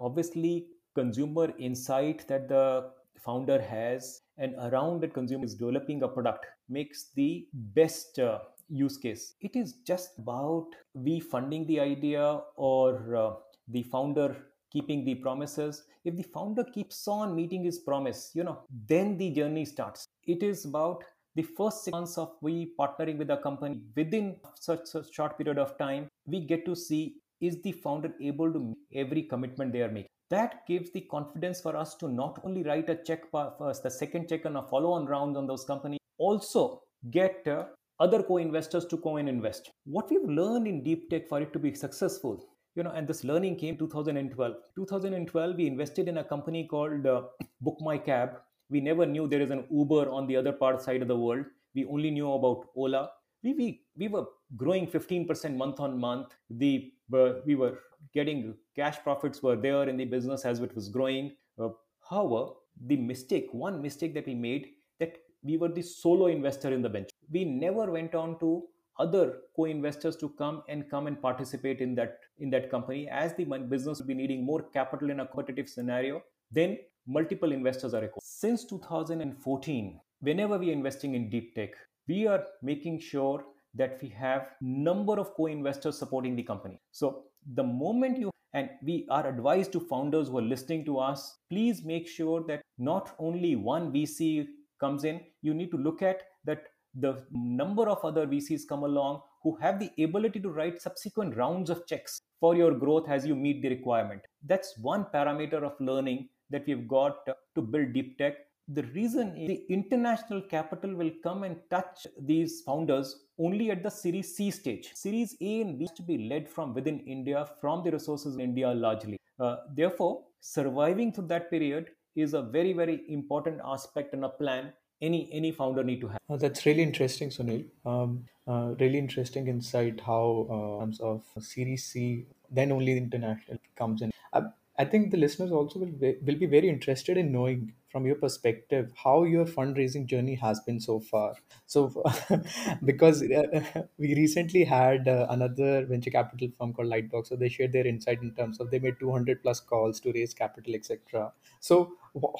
obviously 0.00 0.66
consumer 0.96 1.52
insight 1.60 2.26
that 2.26 2.48
the 2.48 2.90
founder 3.24 3.60
has 3.60 4.22
and 4.38 4.54
around 4.66 5.00
that 5.00 5.14
consumer 5.14 5.44
is 5.44 5.54
developing 5.54 6.02
a 6.02 6.08
product 6.08 6.46
makes 6.68 7.10
the 7.14 7.46
best 7.52 8.18
uh, 8.18 8.38
use 8.68 8.96
case. 8.96 9.34
It 9.40 9.56
is 9.56 9.74
just 9.86 10.18
about 10.18 10.66
we 10.94 11.20
funding 11.20 11.66
the 11.66 11.80
idea 11.80 12.40
or 12.56 13.16
uh, 13.16 13.32
the 13.68 13.82
founder 13.84 14.36
keeping 14.72 15.04
the 15.04 15.14
promises. 15.16 15.84
If 16.04 16.16
the 16.16 16.24
founder 16.34 16.64
keeps 16.64 17.06
on 17.08 17.34
meeting 17.34 17.64
his 17.64 17.78
promise 17.78 18.30
you 18.34 18.44
know 18.44 18.60
then 18.86 19.16
the 19.18 19.30
journey 19.30 19.64
starts. 19.64 20.06
It 20.26 20.42
is 20.42 20.64
about 20.64 21.04
the 21.36 21.42
first 21.42 21.84
six 21.84 21.92
months 21.92 22.16
of 22.18 22.32
we 22.40 22.72
partnering 22.78 23.18
with 23.18 23.30
a 23.30 23.38
company. 23.38 23.80
Within 23.96 24.36
such 24.60 24.94
a 24.94 25.04
short 25.12 25.36
period 25.38 25.58
of 25.58 25.76
time 25.78 26.08
we 26.26 26.40
get 26.40 26.64
to 26.66 26.74
see 26.74 27.16
is 27.40 27.60
the 27.62 27.72
founder 27.72 28.12
able 28.20 28.52
to 28.52 28.58
meet 28.58 28.76
every 28.94 29.22
commitment 29.22 29.72
they 29.72 29.82
are 29.82 29.90
making 29.90 30.13
that 30.30 30.66
gives 30.66 30.90
the 30.92 31.02
confidence 31.02 31.60
for 31.60 31.76
us 31.76 31.94
to 31.96 32.08
not 32.08 32.40
only 32.44 32.62
write 32.62 32.88
a 32.88 32.96
check 32.96 33.22
first 33.58 33.82
the 33.82 33.90
second 33.90 34.28
check 34.28 34.44
and 34.44 34.56
a 34.56 34.62
follow-on 34.62 35.06
round 35.06 35.36
on 35.36 35.46
those 35.46 35.64
companies 35.64 36.00
also 36.18 36.82
get 37.10 37.46
uh, 37.46 37.64
other 38.00 38.22
co-investors 38.22 38.86
to 38.86 38.96
co-invest. 38.96 39.70
What 39.84 40.10
we've 40.10 40.28
learned 40.28 40.66
in 40.66 40.82
deep 40.82 41.10
tech 41.10 41.28
for 41.28 41.40
it 41.40 41.52
to 41.52 41.58
be 41.58 41.74
successful 41.74 42.44
you 42.76 42.82
know 42.82 42.90
and 42.90 43.06
this 43.06 43.22
learning 43.24 43.56
came 43.56 43.76
2012 43.76 44.54
2012 44.74 45.56
we 45.56 45.66
invested 45.66 46.08
in 46.08 46.18
a 46.18 46.24
company 46.24 46.66
called 46.66 47.06
uh, 47.06 47.22
book 47.60 47.78
my 47.80 47.98
cab. 47.98 48.38
We 48.70 48.80
never 48.80 49.06
knew 49.06 49.28
there 49.28 49.42
is 49.42 49.50
an 49.50 49.64
uber 49.70 50.10
on 50.10 50.26
the 50.26 50.36
other 50.36 50.52
part 50.52 50.80
side 50.80 51.02
of 51.02 51.08
the 51.08 51.16
world. 51.16 51.44
We 51.74 51.84
only 51.84 52.10
knew 52.10 52.32
about 52.32 52.68
ola. 52.74 53.10
We, 53.42 53.52
we, 53.52 53.82
we 53.96 54.08
were 54.08 54.24
growing 54.56 54.86
15% 54.86 55.54
month 55.54 55.80
on 55.80 56.00
month. 56.00 56.28
The 56.48 56.92
uh, 57.12 57.34
we 57.44 57.54
were 57.56 57.78
getting 58.14 58.54
cash 58.76 58.98
profits 59.02 59.42
were 59.42 59.56
there 59.56 59.88
in 59.88 59.96
the 59.96 60.04
business 60.04 60.44
as 60.44 60.60
it 60.60 60.74
was 60.74 60.88
growing. 60.88 61.32
Uh, 61.58 61.68
however 62.08 62.52
the 62.86 62.96
mistake 62.96 63.48
one 63.52 63.80
mistake 63.80 64.14
that 64.14 64.26
we 64.26 64.34
made 64.34 64.70
that 64.98 65.16
we 65.42 65.56
were 65.56 65.68
the 65.68 65.82
solo 65.82 66.26
investor 66.26 66.72
in 66.72 66.82
the 66.82 66.88
venture. 66.88 67.14
We 67.30 67.44
never 67.44 67.90
went 67.90 68.14
on 68.14 68.38
to 68.40 68.64
other 68.98 69.40
co-investors 69.56 70.16
to 70.16 70.28
come 70.30 70.62
and 70.68 70.88
come 70.88 71.06
and 71.06 71.20
participate 71.20 71.80
in 71.80 71.94
that 71.96 72.18
in 72.38 72.50
that 72.50 72.70
company. 72.70 73.08
As 73.08 73.34
the 73.34 73.44
business 73.44 73.98
will 73.98 74.06
be 74.06 74.14
needing 74.14 74.44
more 74.44 74.62
capital 74.62 75.10
in 75.10 75.20
a 75.20 75.26
competitive 75.26 75.68
scenario 75.68 76.22
then 76.50 76.78
multiple 77.06 77.52
investors 77.52 77.94
are 77.94 78.02
required. 78.02 78.22
Since 78.22 78.64
2014 78.66 80.00
whenever 80.20 80.58
we 80.58 80.70
are 80.70 80.72
investing 80.72 81.14
in 81.14 81.28
deep 81.30 81.54
tech 81.54 81.70
we 82.08 82.26
are 82.26 82.44
making 82.62 83.00
sure 83.00 83.44
that 83.74 83.98
we 84.00 84.08
have 84.08 84.48
number 84.60 85.18
of 85.18 85.34
co-investors 85.34 85.98
supporting 85.98 86.36
the 86.36 86.42
company. 86.42 86.80
So 86.92 87.24
the 87.54 87.64
moment 87.64 88.18
you 88.18 88.30
and 88.54 88.70
we 88.82 89.06
are 89.10 89.26
advised 89.26 89.72
to 89.72 89.80
founders 89.80 90.28
who 90.28 90.38
are 90.38 90.50
listening 90.54 90.84
to 90.84 90.98
us 90.98 91.38
please 91.50 91.84
make 91.84 92.08
sure 92.08 92.42
that 92.48 92.62
not 92.78 93.14
only 93.18 93.56
one 93.56 93.92
vc 93.92 94.46
comes 94.80 95.04
in. 95.04 95.20
You 95.42 95.54
need 95.54 95.70
to 95.70 95.76
look 95.76 96.02
at 96.02 96.22
that 96.44 96.64
the 96.94 97.24
number 97.32 97.88
of 97.88 98.04
other 98.04 98.26
vcs 98.26 98.66
come 98.68 98.84
along 98.84 99.20
who 99.42 99.56
have 99.56 99.78
the 99.78 99.90
ability 100.02 100.40
to 100.40 100.50
write 100.50 100.80
subsequent 100.80 101.36
rounds 101.36 101.70
of 101.70 101.86
checks 101.86 102.20
for 102.40 102.54
your 102.54 102.72
growth 102.72 103.08
as 103.08 103.26
you 103.26 103.34
meet 103.34 103.62
the 103.62 103.68
requirement. 103.68 104.22
That's 104.44 104.78
one 104.78 105.06
parameter 105.14 105.62
of 105.62 105.74
learning 105.80 106.28
that 106.50 106.66
we've 106.66 106.86
got 106.88 107.26
to 107.54 107.62
build 107.62 107.92
deep 107.92 108.16
tech 108.18 108.34
the 108.68 108.82
reason 108.94 109.36
is 109.36 109.48
the 109.48 109.64
international 109.68 110.40
capital 110.40 110.94
will 110.94 111.10
come 111.22 111.42
and 111.42 111.56
touch 111.70 112.06
these 112.18 112.62
founders 112.62 113.24
only 113.38 113.70
at 113.70 113.82
the 113.82 113.90
Series 113.90 114.34
C 114.36 114.50
stage. 114.50 114.92
Series 114.94 115.36
A 115.40 115.60
and 115.60 115.78
B 115.78 115.88
to 115.96 116.02
be 116.02 116.28
led 116.28 116.48
from 116.48 116.72
within 116.72 117.00
India, 117.00 117.46
from 117.60 117.84
the 117.84 117.90
resources 117.90 118.34
in 118.36 118.40
India 118.40 118.72
largely. 118.72 119.18
Uh, 119.38 119.56
therefore, 119.74 120.22
surviving 120.40 121.12
through 121.12 121.26
that 121.26 121.50
period 121.50 121.90
is 122.16 122.34
a 122.34 122.42
very, 122.42 122.72
very 122.72 123.02
important 123.08 123.60
aspect 123.64 124.14
and 124.14 124.24
a 124.24 124.28
plan 124.28 124.72
any 125.02 125.28
any 125.32 125.52
founder 125.52 125.82
need 125.82 126.00
to 126.00 126.08
have. 126.08 126.20
Oh, 126.28 126.36
that's 126.36 126.64
really 126.64 126.82
interesting, 126.82 127.28
Sunil. 127.28 127.64
Um, 127.84 128.24
uh, 128.46 128.74
really 128.78 128.98
interesting 128.98 129.48
insight 129.48 130.00
how 130.00 130.46
uh, 130.48 130.84
terms 130.84 131.00
of 131.00 131.22
Series 131.38 131.84
C, 131.84 132.26
then 132.50 132.72
only 132.72 132.96
international 132.96 133.58
comes 133.76 134.02
in. 134.02 134.12
Uh, 134.32 134.42
I 134.78 134.84
think 134.84 135.10
the 135.10 135.16
listeners 135.16 135.52
also 135.52 135.80
will 135.80 136.14
will 136.22 136.36
be 136.36 136.46
very 136.46 136.68
interested 136.68 137.16
in 137.16 137.32
knowing 137.32 137.72
from 137.94 138.06
your 138.06 138.16
perspective 138.16 138.92
how 139.00 139.22
your 139.22 139.44
fundraising 139.44 140.04
journey 140.04 140.34
has 140.34 140.58
been 140.66 140.80
so 140.80 140.98
far. 140.98 141.36
So, 141.66 142.02
because 142.84 143.22
uh, 143.22 143.84
we 143.98 144.16
recently 144.16 144.64
had 144.64 145.06
uh, 145.06 145.28
another 145.30 145.86
venture 145.86 146.10
capital 146.10 146.48
firm 146.58 146.72
called 146.72 146.88
Lightbox, 146.88 147.28
so 147.28 147.36
they 147.36 147.48
shared 147.48 147.72
their 147.72 147.86
insight 147.86 148.20
in 148.20 148.34
terms 148.34 148.58
of 148.58 148.72
they 148.72 148.80
made 148.80 148.98
200 148.98 149.42
plus 149.44 149.60
calls 149.60 150.00
to 150.00 150.10
raise 150.10 150.34
capital, 150.34 150.74
etc. 150.74 151.32
So, 151.60 151.92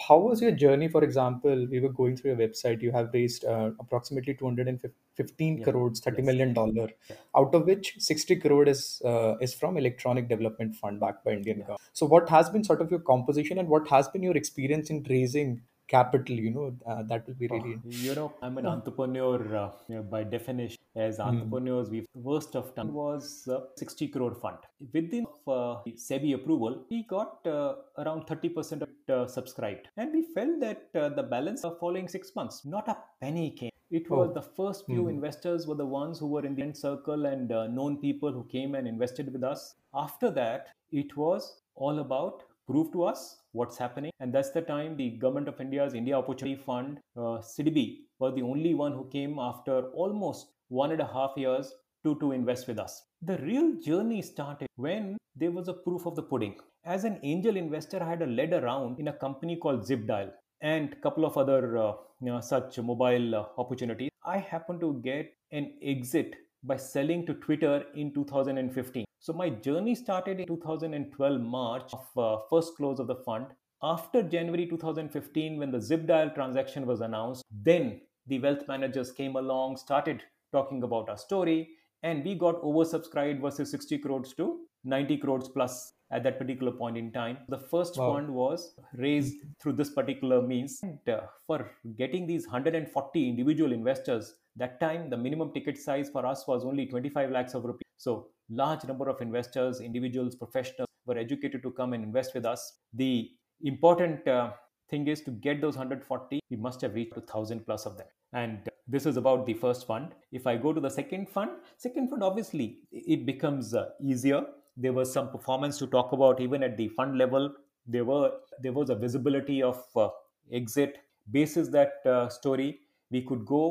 how 0.06 0.18
was 0.18 0.40
your 0.40 0.52
journey? 0.52 0.88
For 0.88 1.02
example, 1.02 1.66
we 1.68 1.80
were 1.80 1.88
going 1.88 2.16
through 2.16 2.37
your 2.37 2.48
website. 2.48 2.80
You 2.80 2.92
have 2.92 3.10
raised 3.12 3.44
uh, 3.44 3.70
approximately 3.80 4.34
215 4.34 5.58
yeah. 5.58 5.64
crores, 5.64 6.00
thirty 6.00 6.22
yes. 6.22 6.26
million 6.26 6.54
dollar, 6.54 6.90
yeah. 7.10 7.16
out 7.37 7.54
of 7.54 7.66
which 7.66 7.96
60 7.98 8.37
crore 8.37 8.68
is 8.68 9.02
uh, 9.04 9.34
is 9.40 9.52
from 9.52 9.76
Electronic 9.76 10.28
Development 10.28 10.76
Fund 10.76 11.00
backed 11.00 11.24
by 11.24 11.32
Indian 11.32 11.58
yeah. 11.58 11.62
government. 11.64 11.90
So, 11.92 12.06
what 12.06 12.28
has 12.28 12.50
been 12.50 12.62
sort 12.62 12.80
of 12.80 12.90
your 12.90 13.00
composition, 13.00 13.58
and 13.58 13.68
what 13.68 13.88
has 13.88 14.08
been 14.08 14.22
your 14.22 14.37
experience 14.37 14.90
in 14.90 15.04
raising 15.10 15.62
capital 15.94 16.37
you 16.46 16.52
know 16.57 16.66
uh, 16.90 17.02
that 17.11 17.26
will 17.26 17.38
be 17.42 17.48
really 17.54 17.74
oh, 17.76 17.98
you 18.07 18.14
know 18.18 18.28
i'm 18.42 18.57
an 18.62 18.66
entrepreneur 18.74 19.38
uh, 19.62 19.70
you 19.88 19.96
know, 19.96 20.04
by 20.14 20.22
definition 20.37 20.80
as 21.07 21.16
hmm. 21.16 21.28
entrepreneurs 21.28 21.88
mm. 21.88 21.92
we 21.92 21.98
worst 22.30 22.52
of 22.61 22.66
time 22.76 22.92
was 23.02 23.24
uh, 23.54 23.61
60 23.76 24.09
crore 24.14 24.35
fund 24.42 24.61
within 24.96 25.24
uh, 25.57 25.74
sebi 26.07 26.33
approval 26.38 26.74
we 26.90 26.98
got 27.16 27.46
uh, 27.57 27.74
around 28.02 28.22
30% 28.26 28.83
of 28.85 28.88
it 28.94 29.12
uh, 29.16 29.26
subscribed 29.37 29.87
and 29.96 30.12
we 30.16 30.22
felt 30.37 30.57
that 30.66 30.83
the 31.18 31.26
balance 31.37 31.62
of 31.68 31.78
following 31.83 32.09
6 32.09 32.37
months 32.38 32.59
not 32.76 32.88
a 32.94 32.96
penny 33.24 33.48
came 33.61 33.74
it 33.98 34.07
was 34.14 34.28
oh. 34.30 34.35
the 34.38 34.46
first 34.59 34.87
few 34.90 35.02
mm. 35.04 35.14
investors 35.16 35.66
were 35.68 35.80
the 35.83 35.90
ones 36.00 36.18
who 36.20 36.28
were 36.35 36.44
in 36.48 36.54
the 36.57 36.64
end 36.66 36.76
circle 36.87 37.26
and 37.33 37.50
known 37.78 37.92
people 38.07 38.33
who 38.37 38.44
came 38.57 38.72
and 38.78 38.88
invested 38.94 39.28
with 39.35 39.44
us 39.52 39.62
after 40.07 40.30
that 40.40 40.72
it 41.02 41.12
was 41.24 41.44
all 41.85 41.98
about 42.07 42.44
prove 42.66 42.92
to 42.92 43.05
us 43.05 43.37
what's 43.53 43.79
happening. 43.79 44.11
And 44.20 44.33
that's 44.33 44.50
the 44.50 44.62
time 44.62 44.96
the 44.96 45.11
government 45.11 45.48
of 45.48 45.61
India's 45.61 45.94
India 45.94 46.16
Opportunity 46.16 46.57
Fund, 46.57 46.98
uh, 47.16 47.40
SIDBI, 47.40 47.98
was 48.18 48.35
the 48.35 48.42
only 48.42 48.74
one 48.74 48.92
who 48.92 49.09
came 49.11 49.38
after 49.38 49.88
almost 49.90 50.48
one 50.68 50.92
and 50.92 51.00
a 51.00 51.07
half 51.07 51.33
years 51.37 51.74
to, 52.05 52.14
to 52.20 52.33
invest 52.33 52.68
with 52.68 52.79
us. 52.79 53.03
The 53.22 53.38
real 53.38 53.74
journey 53.81 54.22
started 54.22 54.68
when 54.77 55.16
there 55.37 55.50
was 55.50 55.68
a 55.68 55.72
proof 55.72 56.07
of 56.07 56.14
the 56.14 56.22
pudding. 56.22 56.57
As 56.85 57.05
an 57.05 57.18
angel 57.22 57.57
investor, 57.57 58.03
I 58.03 58.11
had 58.11 58.22
a 58.22 58.27
led 58.27 58.53
around 58.53 59.00
in 59.00 59.09
a 59.09 59.12
company 59.12 59.57
called 59.57 59.81
Zipdial 59.81 60.31
and 60.61 60.92
a 60.92 60.96
couple 60.96 61.24
of 61.24 61.37
other 61.37 61.77
uh, 61.79 61.92
you 62.20 62.33
know, 62.33 62.40
such 62.40 62.79
mobile 62.79 63.35
uh, 63.35 63.44
opportunities. 63.59 64.11
I 64.24 64.38
happened 64.38 64.81
to 64.81 65.00
get 65.03 65.35
an 65.53 65.74
exit 65.83 66.35
by 66.62 66.77
selling 66.77 67.27
to 67.27 67.35
Twitter 67.35 67.85
in 67.94 68.12
2015. 68.12 69.05
So 69.24 69.32
my 69.32 69.48
journey 69.48 69.94
started 69.94 70.40
in 70.40 70.46
2012 70.46 71.40
March 71.40 71.94
of 71.94 72.06
uh, 72.18 72.42
first 72.50 72.76
close 72.76 72.98
of 72.98 73.06
the 73.06 73.14
fund. 73.14 73.46
After 73.82 74.22
January 74.22 74.66
2015, 74.66 75.58
when 75.58 75.70
the 75.70 75.78
Zipdial 75.78 76.34
transaction 76.34 76.84
was 76.84 77.00
announced, 77.00 77.42
then 77.50 78.02
the 78.26 78.38
wealth 78.40 78.68
managers 78.68 79.12
came 79.12 79.37
along, 79.37 79.78
started 79.78 80.22
talking 80.52 80.82
about 80.82 81.08
our 81.08 81.16
story, 81.16 81.70
and 82.02 82.22
we 82.22 82.34
got 82.34 82.60
oversubscribed 82.60 83.40
versus 83.40 83.70
60 83.70 83.96
crores 83.96 84.34
to 84.34 84.58
90 84.84 85.16
crores 85.16 85.48
plus 85.48 85.94
at 86.10 86.22
that 86.22 86.38
particular 86.38 86.72
point 86.72 86.98
in 86.98 87.10
time. 87.10 87.38
The 87.48 87.60
first 87.70 87.96
wow. 87.96 88.12
fund 88.12 88.28
was 88.28 88.74
raised 88.92 89.37
through 89.58 89.72
this 89.72 89.88
particular 89.88 90.42
means. 90.42 90.80
And, 90.82 90.98
uh, 91.08 91.22
for 91.46 91.70
getting 91.96 92.26
these 92.26 92.46
140 92.46 93.26
individual 93.26 93.72
investors, 93.72 94.34
that 94.56 94.78
time 94.80 95.08
the 95.08 95.16
minimum 95.16 95.50
ticket 95.54 95.78
size 95.78 96.10
for 96.10 96.26
us 96.26 96.46
was 96.46 96.62
only 96.62 96.84
25 96.84 97.30
lakhs 97.30 97.54
of 97.54 97.64
rupees. 97.64 97.88
So 97.96 98.28
large 98.50 98.85
number 98.85 99.09
of 99.09 99.20
investors, 99.20 99.80
individuals, 99.80 100.35
professionals 100.35 100.88
were 101.07 101.18
educated 101.18 101.62
to 101.62 101.70
come 101.70 101.92
and 101.92 102.04
invest 102.04 102.35
with 102.35 102.44
us. 102.44 102.80
The 102.92 103.30
important 103.62 104.26
uh, 104.26 104.52
thing 104.88 105.07
is 105.09 105.20
to 105.22 105.30
get 105.30 105.61
those 105.61 105.76
140, 105.76 106.40
we 106.50 106.57
must 106.57 106.80
have 106.83 106.94
reached 106.94 107.16
1000 107.16 107.64
plus 107.64 107.87
of 107.87 107.96
them. 107.96 108.07
And 108.33 108.68
this 108.87 109.07
is 109.07 109.16
about 109.16 109.46
the 109.46 109.54
first 109.54 109.87
fund 109.87 110.14
if 110.33 110.46
i 110.46 110.57
go 110.57 110.72
to 110.72 110.80
the 110.80 110.90
second 110.90 111.28
fund 111.28 111.50
second 111.78 112.09
fund 112.11 112.22
obviously 112.22 112.80
it 112.92 113.24
becomes 113.24 113.74
uh, 113.74 113.88
easier 114.00 114.44
there 114.76 114.92
was 114.92 115.12
some 115.12 115.30
performance 115.30 115.78
to 115.78 115.87
talk 115.87 116.12
about 116.12 116.40
even 116.40 116.62
at 116.62 116.76
the 116.76 116.88
fund 116.88 117.16
level 117.16 117.50
there 117.87 118.04
were 118.04 118.30
there 118.61 118.72
was 118.72 118.90
a 118.90 118.94
visibility 118.94 119.62
of 119.62 119.83
uh, 119.96 120.09
exit 120.52 120.98
basis 121.30 121.68
that 121.68 121.94
uh, 122.07 122.28
story 122.28 122.80
we 123.14 123.22
could 123.29 123.44
go 123.46 123.62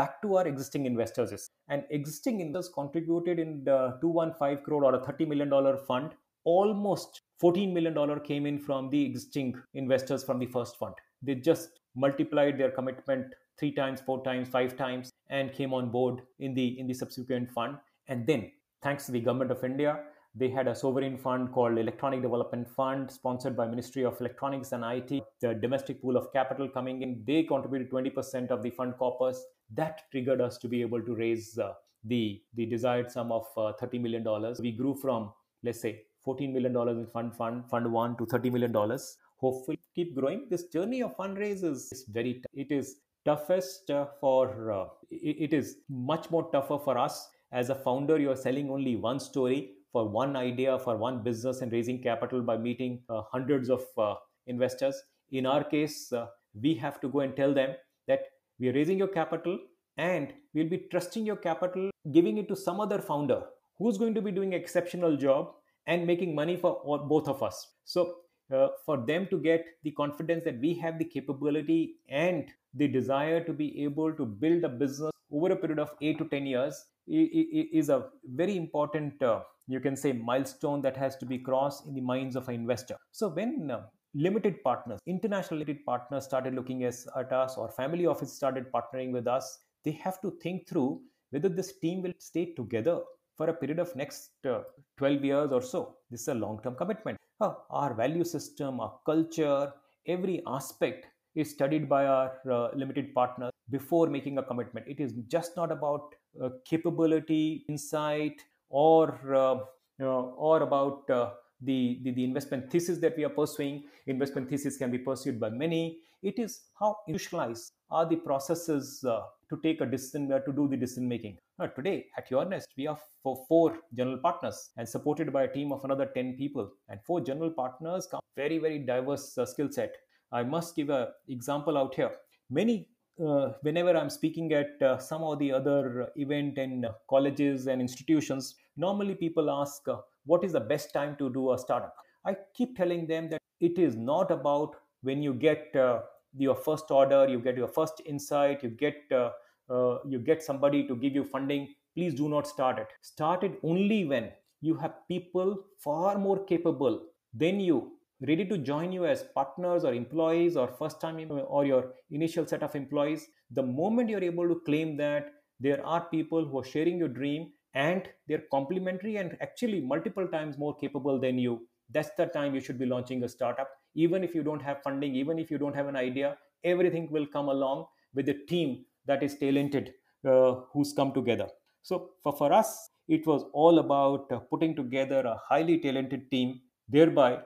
back 0.00 0.20
to 0.22 0.36
our 0.36 0.46
existing 0.46 0.86
investors 0.86 1.48
and 1.68 1.84
existing 1.98 2.40
investors 2.40 2.72
contributed 2.78 3.38
in 3.44 3.64
the 3.64 3.78
215 4.00 4.64
crore 4.64 4.84
or 4.84 4.94
a 4.94 5.04
30 5.04 5.26
million 5.26 5.48
dollar 5.48 5.76
fund. 5.76 6.12
Almost 6.44 7.22
14 7.40 7.72
million 7.74 7.94
dollar 7.94 8.18
came 8.30 8.46
in 8.46 8.58
from 8.58 8.90
the 8.90 9.04
existing 9.04 9.54
investors 9.74 10.24
from 10.24 10.38
the 10.38 10.46
first 10.46 10.78
fund. 10.78 10.94
They 11.22 11.36
just 11.50 11.80
multiplied 11.94 12.58
their 12.58 12.70
commitment 12.70 13.34
three 13.58 13.72
times 13.72 14.00
four 14.00 14.22
times 14.24 14.48
five 14.48 14.76
times 14.76 15.10
and 15.30 15.52
came 15.52 15.72
on 15.74 15.90
board 15.90 16.22
in 16.38 16.54
the 16.54 16.66
in 16.80 16.86
the 16.86 16.94
subsequent 16.94 17.50
fund. 17.58 17.78
And 18.08 18.26
then 18.26 18.50
thanks 18.82 19.06
to 19.06 19.12
the 19.12 19.20
government 19.20 19.50
of 19.50 19.62
india 19.64 19.92
they 20.34 20.48
had 20.48 20.66
a 20.66 20.74
sovereign 20.74 21.18
fund 21.18 21.52
called 21.52 21.76
electronic 21.78 22.22
development 22.22 22.66
fund 22.68 23.10
sponsored 23.10 23.56
by 23.56 23.66
ministry 23.66 24.04
of 24.04 24.18
electronics 24.20 24.72
and 24.72 24.84
it 24.84 25.22
the 25.40 25.54
domestic 25.54 26.00
pool 26.00 26.16
of 26.16 26.32
capital 26.32 26.68
coming 26.68 27.02
in 27.02 27.22
they 27.26 27.42
contributed 27.42 27.90
20% 27.90 28.50
of 28.50 28.62
the 28.62 28.70
fund 28.70 28.94
corpus. 28.98 29.44
That 29.74 30.02
triggered 30.10 30.40
us 30.40 30.58
to 30.58 30.68
be 30.68 30.80
able 30.80 31.02
to 31.02 31.14
raise 31.14 31.58
uh, 31.58 31.72
the 32.04 32.42
the 32.54 32.66
desired 32.66 33.10
sum 33.10 33.30
of 33.30 33.46
uh, 33.56 33.72
30 33.74 33.98
million 33.98 34.22
dollars. 34.22 34.60
We 34.60 34.72
grew 34.72 34.94
from 34.94 35.32
let's 35.62 35.80
say 35.80 36.02
14 36.24 36.52
million 36.52 36.72
dollars 36.72 36.98
in 36.98 37.06
fund 37.06 37.34
fund 37.36 37.68
fund 37.68 37.92
1 37.92 38.16
to 38.16 38.26
30 38.26 38.50
million 38.50 38.72
dollars. 38.72 39.16
Hopefully 39.36 39.80
keep 39.94 40.14
growing. 40.14 40.46
This 40.48 40.64
journey 40.64 41.02
of 41.02 41.16
fundraisers 41.16 41.92
is 41.92 42.04
very 42.08 42.42
it 42.54 42.70
is 42.70 42.96
toughest 43.24 43.90
uh, 43.90 44.06
for 44.20 44.72
uh, 44.72 44.86
it 45.10 45.52
is 45.52 45.76
much 45.90 46.30
more 46.30 46.50
tougher 46.50 46.78
for 46.78 46.96
us. 46.96 47.28
As 47.52 47.68
a 47.68 47.74
founder 47.74 48.18
you 48.18 48.30
are 48.30 48.36
selling 48.36 48.70
only 48.70 48.96
one 48.96 49.20
story 49.20 49.72
for 49.92 50.08
one 50.08 50.36
idea 50.36 50.78
for 50.78 50.96
one 50.96 51.22
business 51.22 51.60
and 51.60 51.72
raising 51.72 52.02
capital 52.02 52.42
by 52.42 52.56
meeting 52.56 53.00
uh, 53.08 53.22
hundreds 53.30 53.70
of 53.70 53.84
uh, 53.98 54.14
investors. 54.46 55.00
In 55.30 55.46
our 55.46 55.62
case 55.62 56.12
uh, 56.12 56.26
we 56.60 56.74
have 56.74 57.00
to 57.00 57.08
go 57.08 57.20
and 57.20 57.36
tell 57.36 57.54
them 57.54 57.74
that 58.08 58.20
we 58.58 58.68
are 58.68 58.72
raising 58.72 58.98
your 58.98 59.08
capital 59.08 59.58
and 59.96 60.32
we'll 60.54 60.68
be 60.68 60.86
trusting 60.90 61.26
your 61.26 61.36
capital 61.36 61.90
giving 62.10 62.38
it 62.38 62.48
to 62.48 62.56
some 62.56 62.80
other 62.80 62.98
founder 62.98 63.42
who's 63.78 63.98
going 63.98 64.14
to 64.14 64.22
be 64.22 64.32
doing 64.32 64.52
exceptional 64.52 65.16
job 65.16 65.52
and 65.86 66.06
making 66.06 66.34
money 66.34 66.56
for 66.56 66.72
all, 66.72 66.98
both 66.98 67.28
of 67.28 67.42
us. 67.42 67.68
So 67.84 68.16
uh, 68.52 68.68
for 68.84 68.98
them 68.98 69.26
to 69.30 69.38
get 69.38 69.64
the 69.82 69.90
confidence 69.92 70.44
that 70.44 70.60
we 70.60 70.74
have 70.74 70.98
the 70.98 71.04
capability 71.04 71.96
and 72.08 72.48
the 72.74 72.88
desire 72.88 73.42
to 73.44 73.52
be 73.52 73.82
able 73.84 74.12
to 74.12 74.24
build 74.24 74.64
a 74.64 74.68
business 74.68 75.10
over 75.30 75.52
a 75.52 75.56
period 75.56 75.78
of 75.78 75.94
8 76.00 76.18
to 76.18 76.24
10 76.26 76.46
years 76.46 76.84
is 77.06 77.88
a 77.88 78.04
very 78.34 78.56
important 78.56 79.22
uh, 79.22 79.40
you 79.68 79.80
can 79.80 79.96
say 79.96 80.12
milestone 80.12 80.80
that 80.82 80.96
has 80.96 81.16
to 81.16 81.26
be 81.26 81.38
crossed 81.38 81.86
in 81.86 81.94
the 81.94 82.00
minds 82.00 82.36
of 82.36 82.48
an 82.48 82.54
investor. 82.54 82.96
So 83.12 83.28
when 83.28 83.70
uh, 83.70 83.82
limited 84.14 84.62
partners 84.62 85.00
international 85.06 85.58
limited 85.60 85.84
partners 85.86 86.24
started 86.24 86.54
looking 86.54 86.84
at 86.84 87.32
us 87.32 87.56
or 87.56 87.70
family 87.70 88.06
office 88.06 88.32
started 88.32 88.66
partnering 88.70 89.10
with 89.10 89.26
us 89.26 89.60
they 89.84 89.92
have 89.92 90.20
to 90.20 90.30
think 90.42 90.68
through 90.68 91.00
whether 91.30 91.48
this 91.48 91.78
team 91.78 92.02
will 92.02 92.12
stay 92.18 92.44
together 92.54 93.00
for 93.36 93.48
a 93.48 93.54
period 93.54 93.78
of 93.78 93.94
next 93.96 94.30
uh, 94.46 94.60
12 94.98 95.24
years 95.24 95.50
or 95.50 95.62
so. 95.62 95.96
This 96.10 96.22
is 96.22 96.28
a 96.28 96.34
long 96.34 96.60
term 96.62 96.74
commitment. 96.74 97.18
Uh, 97.40 97.54
our 97.70 97.94
value 97.94 98.24
system 98.24 98.80
our 98.80 98.98
culture 99.06 99.72
every 100.06 100.42
aspect 100.46 101.06
is 101.34 101.50
studied 101.50 101.88
by 101.88 102.04
our 102.06 102.30
uh, 102.50 102.68
limited 102.74 103.14
partners 103.14 103.50
before 103.70 104.06
making 104.08 104.36
a 104.38 104.42
commitment. 104.42 104.86
It 104.86 105.00
is 105.00 105.14
just 105.28 105.56
not 105.56 105.72
about 105.72 106.14
capability 106.64 107.64
insight 107.68 108.42
or 108.68 109.18
uh, 109.34 109.58
or 110.00 110.62
about 110.62 111.08
uh, 111.10 111.30
the, 111.60 112.00
the, 112.02 112.10
the 112.10 112.24
investment 112.24 112.70
thesis 112.70 112.98
that 112.98 113.16
we 113.16 113.24
are 113.24 113.30
pursuing. 113.30 113.84
Investment 114.06 114.48
thesis 114.48 114.76
can 114.76 114.90
be 114.90 114.98
pursued 114.98 115.38
by 115.38 115.50
many. 115.50 115.98
It 116.22 116.38
is 116.38 116.62
how 116.78 116.96
institutionalized 117.08 117.72
are 117.90 118.06
the 118.06 118.16
processes 118.16 119.04
uh, 119.04 119.22
to 119.50 119.58
take 119.62 119.80
a 119.80 119.86
decision 119.86 120.32
uh, 120.32 120.38
to 120.40 120.52
do 120.52 120.68
the 120.68 120.76
decision 120.76 121.08
making. 121.08 121.36
Uh, 121.58 121.66
today 121.66 122.06
at 122.16 122.30
Yournest 122.30 122.66
we 122.76 122.84
have 122.84 123.00
for 123.22 123.44
four 123.48 123.78
general 123.94 124.18
partners 124.18 124.70
and 124.76 124.88
supported 124.88 125.32
by 125.32 125.44
a 125.44 125.52
team 125.52 125.72
of 125.72 125.84
another 125.84 126.06
10 126.06 126.36
people. 126.36 126.70
And 126.88 127.00
four 127.04 127.20
general 127.20 127.50
partners 127.50 128.08
come 128.10 128.20
very 128.36 128.58
very 128.58 128.78
diverse 128.78 129.38
skill 129.46 129.70
set. 129.70 129.96
I 130.32 130.42
must 130.42 130.74
give 130.74 130.90
an 130.90 131.08
example 131.28 131.76
out 131.76 131.94
here. 131.94 132.12
Many 132.50 132.88
uh, 133.20 133.52
whenever 133.62 133.96
I'm 133.96 134.10
speaking 134.10 134.52
at 134.52 134.80
uh, 134.82 134.98
some 134.98 135.22
of 135.22 135.38
the 135.38 135.52
other 135.52 136.08
event 136.16 136.58
and 136.58 136.86
colleges 137.08 137.66
and 137.66 137.80
institutions, 137.80 138.54
normally 138.76 139.14
people 139.14 139.50
ask, 139.50 139.86
uh, 139.88 139.96
what 140.24 140.44
is 140.44 140.52
the 140.52 140.60
best 140.60 140.92
time 140.92 141.16
to 141.16 141.30
do 141.30 141.52
a 141.52 141.58
startup? 141.58 141.94
I 142.24 142.36
keep 142.54 142.76
telling 142.76 143.06
them 143.06 143.28
that 143.30 143.40
it 143.60 143.78
is 143.78 143.96
not 143.96 144.30
about 144.30 144.76
when 145.02 145.22
you 145.22 145.34
get 145.34 145.74
uh, 145.76 146.00
your 146.36 146.54
first 146.54 146.90
order, 146.90 147.28
you 147.28 147.38
get 147.38 147.56
your 147.56 147.68
first 147.68 148.00
insight, 148.06 148.62
you 148.62 148.70
get 148.70 148.96
uh, 149.10 149.30
uh, 149.70 149.98
you 150.06 150.18
get 150.18 150.42
somebody 150.42 150.86
to 150.86 150.96
give 150.96 151.14
you 151.14 151.24
funding. 151.24 151.68
Please 151.94 152.14
do 152.14 152.28
not 152.28 152.46
start 152.46 152.78
it. 152.78 152.88
Start 153.02 153.44
it 153.44 153.58
only 153.62 154.04
when 154.04 154.30
you 154.60 154.74
have 154.76 154.94
people 155.08 155.64
far 155.78 156.18
more 156.18 156.44
capable 156.44 157.02
than 157.34 157.60
you 157.60 157.92
ready 158.28 158.44
to 158.44 158.58
join 158.58 158.92
you 158.92 159.04
as 159.04 159.24
partners 159.34 159.84
or 159.84 159.94
employees 159.94 160.56
or 160.56 160.68
first 160.68 161.00
time 161.00 161.18
or 161.30 161.64
your 161.64 161.92
initial 162.10 162.46
set 162.46 162.62
of 162.62 162.74
employees 162.76 163.26
the 163.50 163.62
moment 163.62 164.08
you're 164.08 164.22
able 164.22 164.48
to 164.48 164.60
claim 164.64 164.96
that 164.96 165.32
there 165.58 165.84
are 165.84 166.08
people 166.10 166.44
who 166.44 166.58
are 166.60 166.64
sharing 166.64 166.98
your 166.98 167.08
dream 167.08 167.50
and 167.74 168.08
they're 168.28 168.44
complementary 168.50 169.16
and 169.16 169.36
actually 169.40 169.80
multiple 169.80 170.28
times 170.28 170.58
more 170.58 170.76
capable 170.76 171.18
than 171.18 171.38
you 171.38 171.66
that's 171.90 172.10
the 172.16 172.26
time 172.26 172.54
you 172.54 172.60
should 172.60 172.78
be 172.78 172.86
launching 172.86 173.22
a 173.24 173.28
startup. 173.28 173.68
Even 173.94 174.24
if 174.24 174.34
you 174.34 174.42
don't 174.42 174.62
have 174.62 174.82
funding 174.82 175.14
even 175.14 175.38
if 175.38 175.50
you 175.50 175.58
don't 175.58 175.74
have 175.74 175.88
an 175.88 175.96
idea 175.96 176.36
everything 176.64 177.10
will 177.10 177.26
come 177.26 177.48
along 177.48 177.86
with 178.14 178.28
a 178.28 178.34
team 178.48 178.84
that 179.06 179.22
is 179.22 179.36
talented 179.36 179.92
uh, 180.26 180.54
who's 180.72 180.92
come 180.92 181.12
together. 181.12 181.48
So 181.82 182.10
for, 182.22 182.32
for 182.32 182.52
us 182.52 182.90
it 183.08 183.26
was 183.26 183.44
all 183.52 183.78
about 183.80 184.30
uh, 184.30 184.38
putting 184.38 184.76
together 184.76 185.20
a 185.20 185.40
highly 185.48 185.78
talented 185.78 186.30
team 186.30 186.60
thereby 186.88 187.40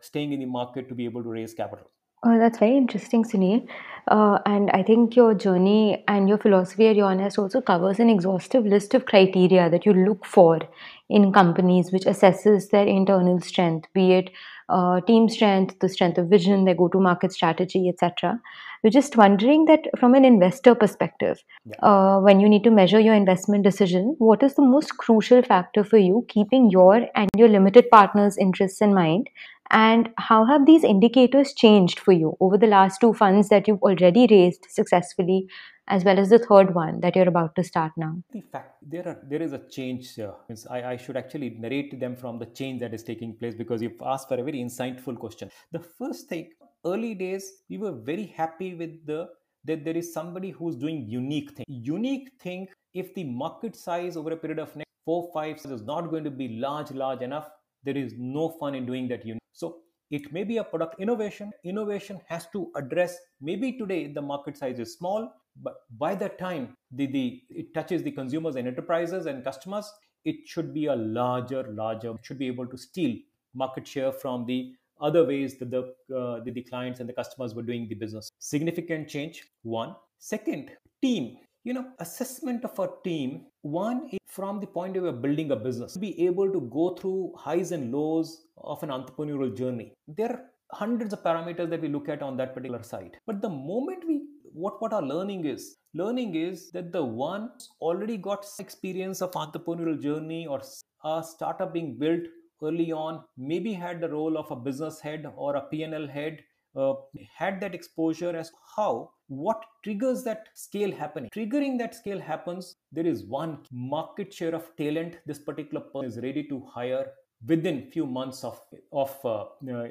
staying 0.00 0.32
in 0.32 0.40
the 0.40 0.46
market 0.46 0.88
to 0.88 0.94
be 0.94 1.04
able 1.04 1.22
to 1.22 1.28
raise 1.28 1.54
capital. 1.54 1.86
Oh, 2.24 2.38
that's 2.38 2.58
very 2.58 2.76
interesting, 2.76 3.24
Sunil. 3.24 3.66
Uh, 4.06 4.38
and 4.46 4.70
I 4.70 4.82
think 4.84 5.16
your 5.16 5.34
journey 5.34 6.04
and 6.06 6.28
your 6.28 6.38
philosophy 6.38 6.86
at 6.88 6.96
Yournest 6.96 7.38
also 7.38 7.60
covers 7.60 7.98
an 7.98 8.08
exhaustive 8.08 8.64
list 8.64 8.94
of 8.94 9.06
criteria 9.06 9.68
that 9.70 9.84
you 9.84 9.92
look 9.92 10.24
for 10.24 10.60
in 11.08 11.32
companies, 11.32 11.90
which 11.90 12.04
assesses 12.04 12.70
their 12.70 12.86
internal 12.86 13.40
strength, 13.40 13.88
be 13.92 14.12
it 14.12 14.30
uh, 14.72 15.00
team 15.02 15.28
strength, 15.28 15.78
the 15.80 15.88
strength 15.88 16.18
of 16.18 16.28
vision, 16.28 16.64
their 16.64 16.74
go-to-market 16.74 17.32
strategy, 17.32 17.88
etc. 17.88 18.40
We're 18.82 18.90
just 18.90 19.16
wondering 19.16 19.66
that 19.66 19.80
from 19.98 20.14
an 20.14 20.24
investor 20.24 20.74
perspective, 20.74 21.44
yeah. 21.66 21.76
uh, 21.82 22.20
when 22.20 22.40
you 22.40 22.48
need 22.48 22.64
to 22.64 22.70
measure 22.70 22.98
your 22.98 23.14
investment 23.14 23.64
decision, 23.64 24.16
what 24.18 24.42
is 24.42 24.54
the 24.54 24.62
most 24.62 24.96
crucial 24.96 25.42
factor 25.42 25.84
for 25.84 25.98
you, 25.98 26.24
keeping 26.28 26.70
your 26.70 27.06
and 27.14 27.30
your 27.36 27.48
limited 27.48 27.90
partners' 27.90 28.38
interests 28.38 28.80
in 28.80 28.94
mind, 28.94 29.28
and 29.70 30.10
how 30.18 30.44
have 30.44 30.66
these 30.66 30.84
indicators 30.84 31.52
changed 31.54 31.98
for 31.98 32.12
you 32.12 32.36
over 32.40 32.58
the 32.58 32.66
last 32.66 33.00
two 33.00 33.14
funds 33.14 33.48
that 33.48 33.68
you've 33.68 33.82
already 33.82 34.26
raised 34.30 34.66
successfully, 34.68 35.46
as 35.88 36.04
well 36.04 36.18
as 36.18 36.30
the 36.30 36.38
third 36.38 36.74
one 36.74 37.00
that 37.00 37.16
you're 37.16 37.28
about 37.28 37.54
to 37.56 37.64
start 37.64 37.92
now? 37.96 38.16
In 38.32 38.42
fact, 38.42 38.76
there 38.82 39.06
are 39.06 39.18
there 39.28 39.42
is 39.42 39.52
a 39.52 39.58
change. 39.68 40.18
Uh, 40.18 40.32
I, 40.70 40.82
I 40.92 40.96
should 40.96 41.16
actually 41.16 41.50
narrate 41.50 41.98
them 42.00 42.16
from 42.16 42.38
the 42.38 42.46
change 42.46 42.80
that 42.80 42.94
is 42.94 43.02
taking 43.02 43.36
place 43.36 43.54
because 43.54 43.82
you've 43.82 44.00
asked 44.04 44.28
for 44.28 44.38
a 44.38 44.44
very 44.44 44.58
insightful 44.58 45.18
question. 45.18 45.50
The 45.72 45.80
first 45.80 46.28
thing, 46.28 46.50
early 46.84 47.14
days, 47.14 47.50
we 47.68 47.78
were 47.78 47.92
very 47.92 48.26
happy 48.26 48.74
with 48.74 49.04
the 49.06 49.28
that 49.64 49.84
there 49.84 49.96
is 49.96 50.12
somebody 50.12 50.50
who's 50.50 50.76
doing 50.76 51.06
unique 51.08 51.52
thing. 51.56 51.64
Unique 51.68 52.30
thing. 52.40 52.68
If 52.94 53.14
the 53.14 53.24
market 53.24 53.76
size 53.76 54.16
over 54.16 54.32
a 54.32 54.36
period 54.36 54.58
of 54.58 54.74
next 54.76 54.92
four 55.04 55.30
five 55.34 55.56
is 55.56 55.82
not 55.82 56.10
going 56.10 56.24
to 56.24 56.30
be 56.30 56.48
large 56.64 56.90
large 56.92 57.22
enough 57.22 57.48
there 57.84 57.96
is 57.96 58.14
no 58.16 58.48
fun 58.60 58.74
in 58.74 58.86
doing 58.86 59.08
that 59.08 59.24
unit 59.26 59.42
so 59.52 59.78
it 60.10 60.32
may 60.32 60.44
be 60.44 60.58
a 60.58 60.64
product 60.64 61.00
innovation 61.00 61.50
innovation 61.64 62.20
has 62.28 62.46
to 62.52 62.70
address 62.76 63.16
maybe 63.40 63.72
today 63.78 64.12
the 64.12 64.22
market 64.22 64.56
size 64.56 64.78
is 64.78 64.94
small 64.94 65.32
but 65.56 65.74
by 65.98 66.14
the 66.14 66.28
time 66.28 66.76
the, 66.90 67.06
the 67.06 67.42
it 67.50 67.74
touches 67.74 68.02
the 68.02 68.10
consumers 68.10 68.56
and 68.56 68.66
enterprises 68.66 69.26
and 69.26 69.44
customers 69.44 69.92
it 70.24 70.36
should 70.46 70.72
be 70.72 70.86
a 70.86 70.96
larger 70.96 71.64
larger 71.70 72.14
should 72.22 72.38
be 72.38 72.46
able 72.46 72.66
to 72.66 72.78
steal 72.78 73.14
market 73.54 73.86
share 73.86 74.12
from 74.12 74.46
the 74.46 74.72
other 75.00 75.24
ways 75.24 75.58
that 75.58 75.70
the, 75.70 75.82
uh, 76.16 76.42
the, 76.44 76.52
the 76.54 76.62
clients 76.62 77.00
and 77.00 77.08
the 77.08 77.12
customers 77.12 77.54
were 77.54 77.62
doing 77.62 77.88
the 77.88 77.94
business. 77.94 78.30
Significant 78.38 79.08
change 79.08 79.44
one. 79.62 79.96
Second 80.18 80.70
team. 81.02 81.38
You 81.64 81.74
know 81.74 81.86
assessment 82.00 82.64
of 82.64 82.76
a 82.80 82.88
team 83.04 83.46
one 83.60 84.10
from 84.26 84.58
the 84.58 84.66
point 84.66 84.96
of 84.96 85.04
view 85.04 85.10
of 85.10 85.22
building 85.22 85.52
a 85.52 85.56
business. 85.56 85.96
Be 85.96 86.26
able 86.26 86.50
to 86.52 86.60
go 86.60 86.94
through 86.94 87.34
highs 87.38 87.70
and 87.70 87.92
lows 87.92 88.46
of 88.56 88.82
an 88.82 88.88
entrepreneurial 88.88 89.56
journey. 89.56 89.92
There 90.08 90.30
are 90.30 90.42
hundreds 90.72 91.12
of 91.12 91.22
parameters 91.22 91.70
that 91.70 91.80
we 91.80 91.88
look 91.88 92.08
at 92.08 92.22
on 92.22 92.36
that 92.36 92.54
particular 92.54 92.82
side 92.82 93.18
but 93.26 93.42
the 93.42 93.48
moment 93.48 94.02
we 94.08 94.22
what 94.52 94.80
what 94.80 94.92
our 94.92 95.02
learning 95.02 95.44
is. 95.44 95.76
Learning 95.94 96.34
is 96.34 96.70
that 96.72 96.92
the 96.92 97.04
one 97.04 97.50
already 97.80 98.16
got 98.16 98.46
experience 98.58 99.20
of 99.20 99.32
entrepreneurial 99.32 100.00
journey 100.00 100.46
or 100.46 100.62
a 101.04 101.22
startup 101.22 101.72
being 101.72 101.98
built 101.98 102.22
early 102.62 102.92
on 102.92 103.22
maybe 103.36 103.72
had 103.72 104.00
the 104.00 104.08
role 104.08 104.38
of 104.38 104.50
a 104.50 104.56
business 104.56 105.00
head 105.00 105.26
or 105.36 105.56
a 105.56 105.62
pnl 105.72 106.08
head 106.08 106.38
uh, 106.76 106.94
had 107.34 107.60
that 107.60 107.74
exposure 107.74 108.34
as 108.34 108.52
how 108.76 109.10
what 109.26 109.64
triggers 109.82 110.22
that 110.24 110.48
scale 110.54 110.92
happening. 110.92 111.30
Triggering 111.34 111.78
that 111.78 111.94
scale 111.94 112.20
happens 112.20 112.76
there 112.92 113.06
is 113.06 113.24
one 113.24 113.58
market 113.70 114.32
share 114.32 114.54
of 114.54 114.74
talent 114.76 115.18
this 115.26 115.38
particular 115.38 115.82
person 115.82 116.08
is 116.10 116.18
ready 116.22 116.44
to 116.44 116.64
hire 116.72 117.06
within 117.46 117.90
few 117.90 118.06
months 118.06 118.44
of 118.44 118.60
of 118.92 119.14
uh, 119.24 119.44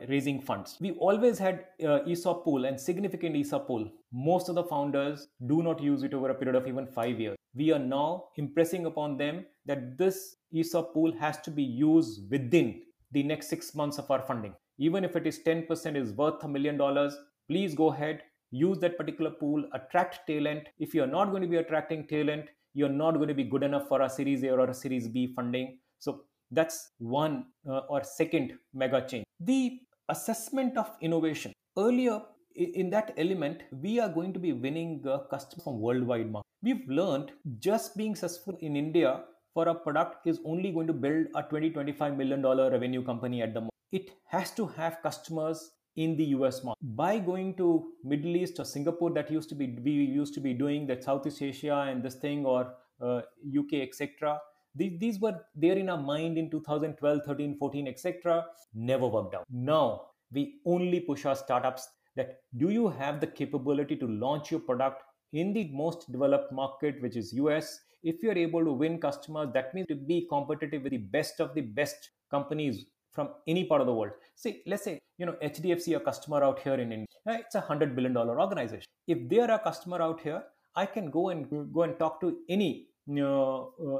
raising 0.07 0.41
funds. 0.41 0.77
We 0.79 0.91
always 0.91 1.37
had 1.37 1.65
uh, 1.83 1.99
esop 2.07 2.43
pool 2.43 2.65
and 2.65 2.79
significant 2.79 3.35
esop 3.35 3.67
pool. 3.67 3.91
Most 4.11 4.49
of 4.49 4.55
the 4.55 4.63
founders 4.63 5.27
do 5.47 5.61
not 5.61 5.81
use 5.81 6.03
it 6.03 6.13
over 6.13 6.29
a 6.29 6.35
period 6.35 6.55
of 6.55 6.67
even 6.67 6.87
5 6.87 7.19
years. 7.19 7.37
We 7.53 7.71
are 7.73 7.79
now 7.79 8.25
impressing 8.37 8.85
upon 8.85 9.17
them 9.17 9.45
that 9.65 9.97
this 9.97 10.37
esop 10.53 10.93
pool 10.93 11.13
has 11.19 11.41
to 11.41 11.51
be 11.51 11.63
used 11.63 12.29
within 12.31 12.81
the 13.11 13.23
next 13.23 13.49
6 13.49 13.75
months 13.75 13.97
of 13.97 14.09
our 14.09 14.21
funding. 14.21 14.53
Even 14.77 15.03
if 15.03 15.15
it 15.15 15.27
is 15.27 15.39
10% 15.45 15.95
is 15.95 16.13
worth 16.13 16.43
a 16.43 16.47
million 16.47 16.77
dollars 16.77 17.17
please 17.49 17.75
go 17.75 17.91
ahead 17.91 18.21
use 18.51 18.79
that 18.79 18.97
particular 18.97 19.31
pool 19.31 19.63
attract 19.73 20.25
talent. 20.27 20.67
If 20.79 20.93
you're 20.93 21.07
not 21.07 21.31
going 21.31 21.41
to 21.41 21.47
be 21.47 21.57
attracting 21.57 22.07
talent 22.07 22.49
you're 22.73 22.89
not 22.89 23.15
going 23.15 23.27
to 23.27 23.33
be 23.33 23.43
good 23.43 23.63
enough 23.63 23.87
for 23.87 24.01
a 24.01 24.09
series 24.09 24.43
a 24.43 24.51
or 24.51 24.69
a 24.69 24.73
series 24.73 25.07
b 25.07 25.33
funding. 25.35 25.79
So 25.99 26.23
that's 26.51 26.91
one 26.99 27.45
uh, 27.67 27.81
or 27.89 28.03
second 28.03 28.53
mega 28.73 29.01
change. 29.07 29.25
The 29.39 29.79
assessment 30.09 30.77
of 30.77 30.91
innovation. 31.01 31.53
Earlier, 31.77 32.21
in 32.55 32.89
that 32.89 33.13
element, 33.17 33.63
we 33.71 33.99
are 33.99 34.09
going 34.09 34.33
to 34.33 34.39
be 34.39 34.51
winning 34.51 35.03
uh, 35.07 35.19
customers 35.29 35.63
from 35.63 35.79
worldwide 35.79 36.31
market. 36.31 36.47
We've 36.61 36.87
learned 36.87 37.31
just 37.59 37.95
being 37.95 38.15
successful 38.15 38.57
in 38.59 38.75
India 38.75 39.21
for 39.53 39.67
a 39.67 39.75
product 39.75 40.27
is 40.27 40.39
only 40.45 40.71
going 40.71 40.87
to 40.87 40.93
build 40.93 41.27
a 41.35 41.43
20 41.43 41.71
25 41.71 42.17
million 42.17 42.41
dollar 42.41 42.69
revenue 42.69 43.03
company 43.03 43.41
at 43.41 43.53
the 43.53 43.61
moment. 43.61 43.71
It 43.91 44.11
has 44.27 44.51
to 44.51 44.67
have 44.67 44.97
customers 45.01 45.71
in 45.95 46.15
the 46.15 46.25
US 46.35 46.63
market. 46.63 46.79
By 46.81 47.19
going 47.19 47.55
to 47.55 47.91
Middle 48.03 48.35
East 48.35 48.59
or 48.59 48.65
Singapore, 48.65 49.11
that 49.11 49.31
used 49.31 49.49
to 49.49 49.55
be 49.55 49.77
we 49.83 49.91
used 49.91 50.33
to 50.35 50.39
be 50.39 50.53
doing 50.53 50.87
that 50.87 51.03
Southeast 51.03 51.41
Asia 51.41 51.85
and 51.89 52.03
this 52.03 52.15
thing 52.15 52.45
or 52.45 52.73
uh, 53.01 53.21
UK 53.57 53.81
etc 53.87 54.39
these, 54.75 54.99
these 54.99 55.19
were 55.19 55.35
there 55.55 55.77
in 55.77 55.89
our 55.89 55.97
mind 55.97 56.37
in 56.37 56.49
2012 56.49 57.21
13 57.25 57.57
14 57.57 57.87
etc 57.87 58.45
never 58.73 59.07
worked 59.07 59.35
out. 59.35 59.45
Now 59.49 60.07
we 60.31 60.55
only 60.65 60.99
push 60.99 61.25
our 61.25 61.35
startups 61.35 61.87
that 62.15 62.39
do 62.57 62.69
you 62.69 62.87
have 62.87 63.19
the 63.19 63.27
capability 63.27 63.95
to 63.97 64.07
launch 64.07 64.51
your 64.51 64.59
product 64.59 65.03
in 65.33 65.53
the 65.53 65.69
most 65.73 66.11
developed 66.11 66.51
market 66.51 67.01
which 67.01 67.15
is 67.15 67.33
us 67.33 67.79
if 68.03 68.23
you're 68.23 68.37
able 68.37 68.63
to 68.63 68.71
win 68.71 68.99
customers 68.99 69.49
that 69.53 69.73
means 69.73 69.87
to 69.87 69.95
be 69.95 70.27
competitive 70.29 70.83
with 70.83 70.91
the 70.91 70.97
best 70.97 71.39
of 71.39 71.53
the 71.53 71.61
best 71.61 72.11
companies 72.29 72.85
from 73.11 73.29
any 73.47 73.65
part 73.65 73.81
of 73.81 73.87
the 73.87 73.93
world. 73.93 74.13
See 74.35 74.61
let's 74.65 74.83
say 74.83 74.99
you 75.17 75.25
know 75.25 75.35
hdfc 75.43 75.95
a 75.95 75.99
customer 75.99 76.43
out 76.43 76.59
here 76.59 76.75
in 76.75 76.91
india 76.91 77.07
eh, 77.27 77.37
it's 77.45 77.55
a 77.55 77.59
100 77.59 77.95
billion 77.95 78.13
dollar 78.13 78.39
organization. 78.39 78.87
If 79.07 79.27
they 79.29 79.39
are 79.39 79.51
a 79.51 79.59
customer 79.59 80.01
out 80.01 80.21
here 80.21 80.43
i 80.75 80.85
can 80.85 81.11
go 81.11 81.29
and 81.29 81.49
go 81.73 81.83
and 81.83 81.99
talk 81.99 82.21
to 82.21 82.37
any 82.49 82.87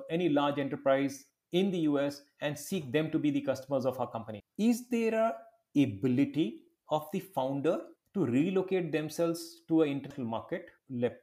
any 0.10 0.30
large 0.30 0.60
enterprise 0.60 1.26
in 1.52 1.72
the 1.72 1.80
US 1.80 2.22
and 2.42 2.58
seek 2.58 2.92
them 2.92 3.12
to 3.12 3.20
be 3.20 3.30
the 3.32 3.42
customers 3.42 3.86
of 3.86 4.00
our 4.00 4.10
company. 4.10 4.42
Is 4.58 4.88
there 4.90 5.14
a 5.14 5.36
ability 5.82 6.62
of 6.90 7.08
the 7.14 7.20
founder 7.20 7.80
to 8.14 8.26
relocate 8.26 8.92
themselves 8.92 9.62
to 9.70 9.84
an 9.84 9.90
international 9.90 10.28
market, 10.28 10.70